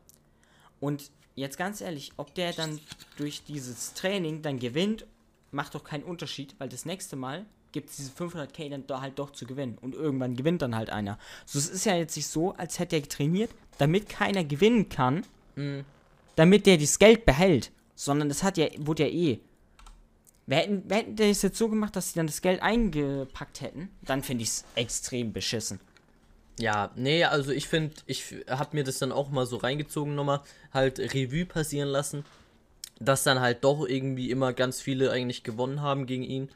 Und 0.79 1.11
jetzt 1.35 1.57
ganz 1.57 1.81
ehrlich, 1.81 2.11
ob 2.17 2.33
der 2.35 2.53
dann 2.53 2.79
durch 3.17 3.43
dieses 3.43 3.93
Training 3.93 4.41
dann 4.41 4.59
gewinnt, 4.59 5.05
macht 5.51 5.75
doch 5.75 5.83
keinen 5.83 6.03
Unterschied, 6.03 6.55
weil 6.59 6.69
das 6.69 6.85
nächste 6.85 7.15
Mal 7.15 7.45
gibt 7.71 7.89
es 7.89 7.97
diese 7.97 8.11
500k 8.11 8.69
dann 8.69 8.87
da 8.87 9.01
halt 9.01 9.17
doch 9.19 9.31
zu 9.31 9.45
gewinnen. 9.45 9.77
Und 9.81 9.95
irgendwann 9.95 10.35
gewinnt 10.35 10.61
dann 10.61 10.75
halt 10.75 10.89
einer. 10.89 11.17
So, 11.45 11.59
es 11.59 11.69
ist 11.69 11.85
ja 11.85 11.95
jetzt 11.95 12.15
nicht 12.15 12.27
so, 12.27 12.53
als 12.53 12.79
hätte 12.79 12.95
er 12.95 13.03
trainiert, 13.03 13.51
damit 13.77 14.09
keiner 14.09 14.43
gewinnen 14.43 14.89
kann, 14.89 15.23
Mhm. 15.55 15.83
damit 16.35 16.65
der 16.65 16.77
das 16.77 16.97
Geld 16.99 17.25
behält. 17.25 17.71
Sondern 17.95 18.29
das 18.29 18.41
hat 18.43 18.57
ja, 18.57 18.67
wurde 18.77 19.03
ja 19.07 19.09
eh. 19.09 19.39
Wir 20.47 20.57
hätten, 20.57 20.89
wir 20.89 20.97
hätten 20.97 21.15
das 21.15 21.41
jetzt 21.43 21.57
so 21.57 21.69
gemacht, 21.69 21.95
dass 21.95 22.09
sie 22.09 22.15
dann 22.15 22.27
das 22.27 22.41
Geld 22.41 22.61
eingepackt 22.61 23.61
hätten, 23.61 23.89
dann 24.01 24.23
finde 24.23 24.43
ich 24.43 24.49
es 24.49 24.65
extrem 24.75 25.33
beschissen. 25.33 25.79
ja, 26.59 26.91
nee, 26.95 27.23
also 27.23 27.51
ich 27.51 27.67
finde, 27.67 27.95
ich 28.05 28.35
habe 28.49 28.75
mir 28.75 28.83
das 28.83 28.99
dann 28.99 29.11
auch 29.11 29.29
mal 29.29 29.45
so 29.45 29.57
reingezogen 29.57 30.13
nochmal, 30.15 30.41
halt 30.73 30.99
Revue 30.99 31.45
passieren 31.45 31.89
lassen, 31.89 32.25
dass 32.99 33.23
dann 33.23 33.39
halt 33.39 33.63
doch 33.63 33.87
irgendwie 33.87 34.29
immer 34.29 34.51
ganz 34.53 34.81
viele 34.81 35.11
eigentlich 35.11 35.43
gewonnen 35.43 35.81
haben 35.81 36.05
gegen 36.05 36.23
ihn. 36.23 36.49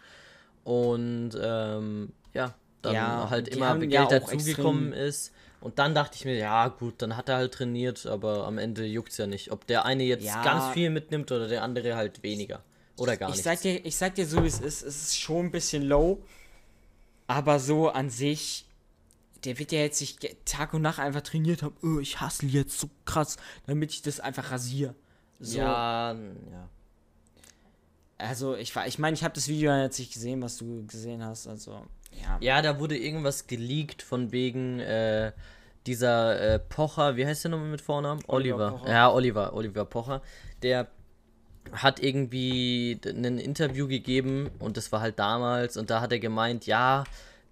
Und 0.66 1.32
ähm, 1.42 2.12
ja, 2.34 2.54
dann 2.82 2.94
Ja, 2.94 3.30
halt 3.30 3.48
immer 3.48 3.78
Geld 3.80 3.94
ja 3.94 4.06
dazugekommen 4.08 4.92
ist. 4.92 5.32
Und 5.62 5.80
dann 5.80 5.96
dachte 5.96 6.18
ich 6.18 6.26
mir, 6.26 6.36
ja 6.38 6.68
gut, 6.68 6.96
dann 7.02 7.16
hat 7.18 7.30
er 7.30 7.38
halt 7.38 7.54
trainiert, 7.54 8.06
aber 8.06 8.46
am 8.46 8.58
Ende 8.58 8.86
juckt's 8.86 9.18
ja 9.18 9.28
nicht. 9.28 9.52
Ob 9.52 9.66
der 9.68 9.86
eine 9.86 10.04
jetzt 10.04 10.26
Ja. 10.26 10.44
ganz 10.44 10.74
viel 10.74 10.90
mitnimmt 10.90 11.32
oder 11.32 11.48
der 11.48 11.64
andere 11.64 11.96
halt 11.96 12.22
weniger. 12.22 12.64
Oder 12.98 13.16
gar 13.18 13.30
Ich 13.30 13.38
nicht. 13.38 13.46
sag, 13.46 13.62
dir, 13.62 13.86
ich 13.86 13.96
sag 13.96 14.16
dir 14.16 14.26
so, 14.28 14.44
wie 14.44 14.48
es 14.48 14.60
ist. 14.60 14.82
Es 14.84 14.96
ist 15.04 15.18
schon 15.20 15.46
ein 15.48 15.52
bisschen 15.52 15.84
low. 15.84 16.22
Aber 17.28 17.60
so 17.60 17.90
an 17.90 18.10
sich, 18.10 18.66
der 19.44 19.58
wird 19.60 19.72
ja 19.72 19.80
jetzt 19.80 20.02
nicht 20.02 20.46
Tag 20.46 20.74
und 20.74 20.82
Nacht 20.82 21.00
einfach 21.00 21.22
trainiert 21.22 21.64
haben. 21.64 21.76
Oh, 21.84 22.00
ich 22.00 22.20
hasse 22.22 22.46
jetzt 22.46 22.80
so 22.80 22.90
krass, 23.06 23.38
damit 23.66 23.92
ich 23.92 24.02
das 24.02 24.20
einfach 24.20 24.52
rasiere. 24.52 24.96
So, 25.40 25.58
Ja, 25.58 26.14
ja. 26.14 26.70
Also, 28.18 28.56
ich, 28.56 28.76
war- 28.76 28.88
ich 28.88 28.98
meine, 29.00 29.14
ich 29.16 29.24
habe 29.24 29.34
das 29.34 29.48
Video 29.48 29.76
jetzt 29.76 30.00
nicht 30.00 30.14
gesehen, 30.14 30.42
was 30.42 30.58
du 30.58 30.86
gesehen 30.88 31.24
hast. 31.24 31.48
Also, 31.48 31.86
ja. 32.22 32.38
Ja, 32.40 32.62
da 32.62 32.80
wurde 32.80 32.98
irgendwas 32.98 33.48
geleakt 33.48 34.02
von 34.02 34.32
wegen 34.32 34.80
äh, 34.80 35.32
dieser 35.86 36.40
äh, 36.40 36.60
Pocher, 36.60 37.16
wie 37.18 37.26
heißt 37.26 37.44
der 37.44 37.52
nochmal 37.52 37.68
mit 37.70 37.82
Vornamen? 37.82 38.22
Oliver 38.28 38.74
Oliver. 38.76 38.90
Ja, 38.90 39.12
Oliver, 39.12 39.54
Oliver 39.54 39.86
Pocher. 39.86 40.22
Der 40.64 40.88
hat 41.74 42.00
irgendwie 42.02 43.00
ein 43.06 43.38
Interview 43.40 43.88
gegeben 43.88 44.50
und 44.60 44.78
das 44.78 44.92
war 44.92 45.02
halt 45.02 45.20
damals 45.20 45.78
und 45.78 45.90
da 45.90 46.00
hat 46.00 46.12
er 46.12 46.20
gemeint, 46.20 46.66
ja, 46.68 47.04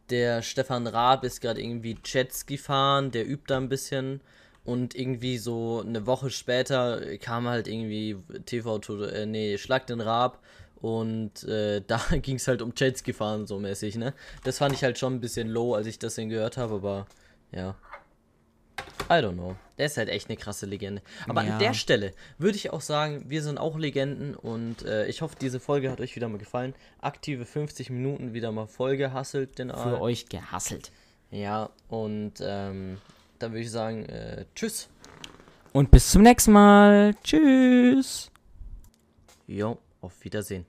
der 0.10 0.42
Stefan 0.44 0.86
Raab 0.88 1.24
ist 1.24 1.42
gerade 1.42 1.62
irgendwie 1.62 1.98
Jetski 2.06 2.58
fahren, 2.58 3.12
der 3.12 3.28
übt 3.28 3.46
da 3.48 3.58
ein 3.58 3.70
bisschen 3.70 4.22
und 4.66 4.96
irgendwie 4.96 5.38
so 5.38 5.84
eine 5.86 6.06
Woche 6.06 6.30
später 6.30 7.18
kam 7.18 7.48
halt 7.48 7.68
irgendwie 7.68 8.18
TV, 8.46 8.80
äh, 9.06 9.26
nee, 9.26 9.58
Schlag 9.58 9.88
den 9.88 10.02
Raab 10.02 10.40
und 10.76 11.44
äh, 11.44 11.82
da 11.88 12.00
ging 12.22 12.38
es 12.38 12.48
halt 12.48 12.62
um 12.62 12.74
Jetski 12.76 13.14
fahren 13.14 13.46
so 13.48 13.60
mäßig, 13.60 13.96
ne? 13.96 14.14
Das 14.44 14.58
fand 14.58 14.74
ich 14.74 14.84
halt 14.84 14.98
schon 14.98 15.16
ein 15.16 15.22
bisschen 15.22 15.50
low, 15.50 15.74
als 15.74 15.88
ich 15.88 16.00
das 16.00 16.16
denn 16.16 16.30
gehört 16.30 16.58
habe, 16.58 16.76
aber 16.76 17.08
ja. 17.52 17.76
I 19.10 19.16
don't 19.16 19.34
know. 19.34 19.56
Der 19.78 19.88
ist 19.88 19.98
halt 19.98 20.08
echt 20.08 20.30
eine 20.30 20.38
krasse 20.38 20.66
Legende. 20.66 21.02
Aber 21.28 21.44
Ja. 21.44 21.54
an 21.54 21.60
der 21.60 21.74
Stelle 21.74 22.14
würde 22.38 22.56
ich 22.56 22.72
auch 22.72 22.82
sagen, 22.82 23.26
wir 23.28 23.42
sind 23.44 23.58
auch 23.58 23.78
Legenden 23.78 24.34
und 24.36 24.84
äh, 24.84 25.08
ich 25.08 25.22
hoffe, 25.22 25.36
diese 25.40 25.60
Folge 25.60 25.92
hat 25.92 26.00
euch 26.00 26.16
wieder 26.16 26.30
mal 26.30 26.38
gefallen. 26.38 26.74
Aktive 27.02 27.46
50 27.46 27.90
Minuten 27.90 28.34
wieder 28.34 28.52
mal 28.52 28.66
voll 28.68 28.96
gehasselt, 28.98 29.60
den 29.60 29.70
Für 29.72 30.00
euch 30.00 30.30
gehasselt. 30.30 30.92
Ja, 31.32 31.70
und 31.90 32.34
ähm, 32.42 32.98
dann 33.44 33.52
würde 33.52 33.62
ich 33.62 33.72
sagen, 33.72 34.06
äh, 34.06 34.46
tschüss. 34.56 34.90
Und 35.74 35.92
bis 35.92 36.12
zum 36.12 36.22
nächsten 36.22 36.54
Mal. 36.54 37.14
Tschüss. 37.24 38.32
Jo, 39.48 39.78
auf 40.02 40.24
Wiedersehen. 40.24 40.66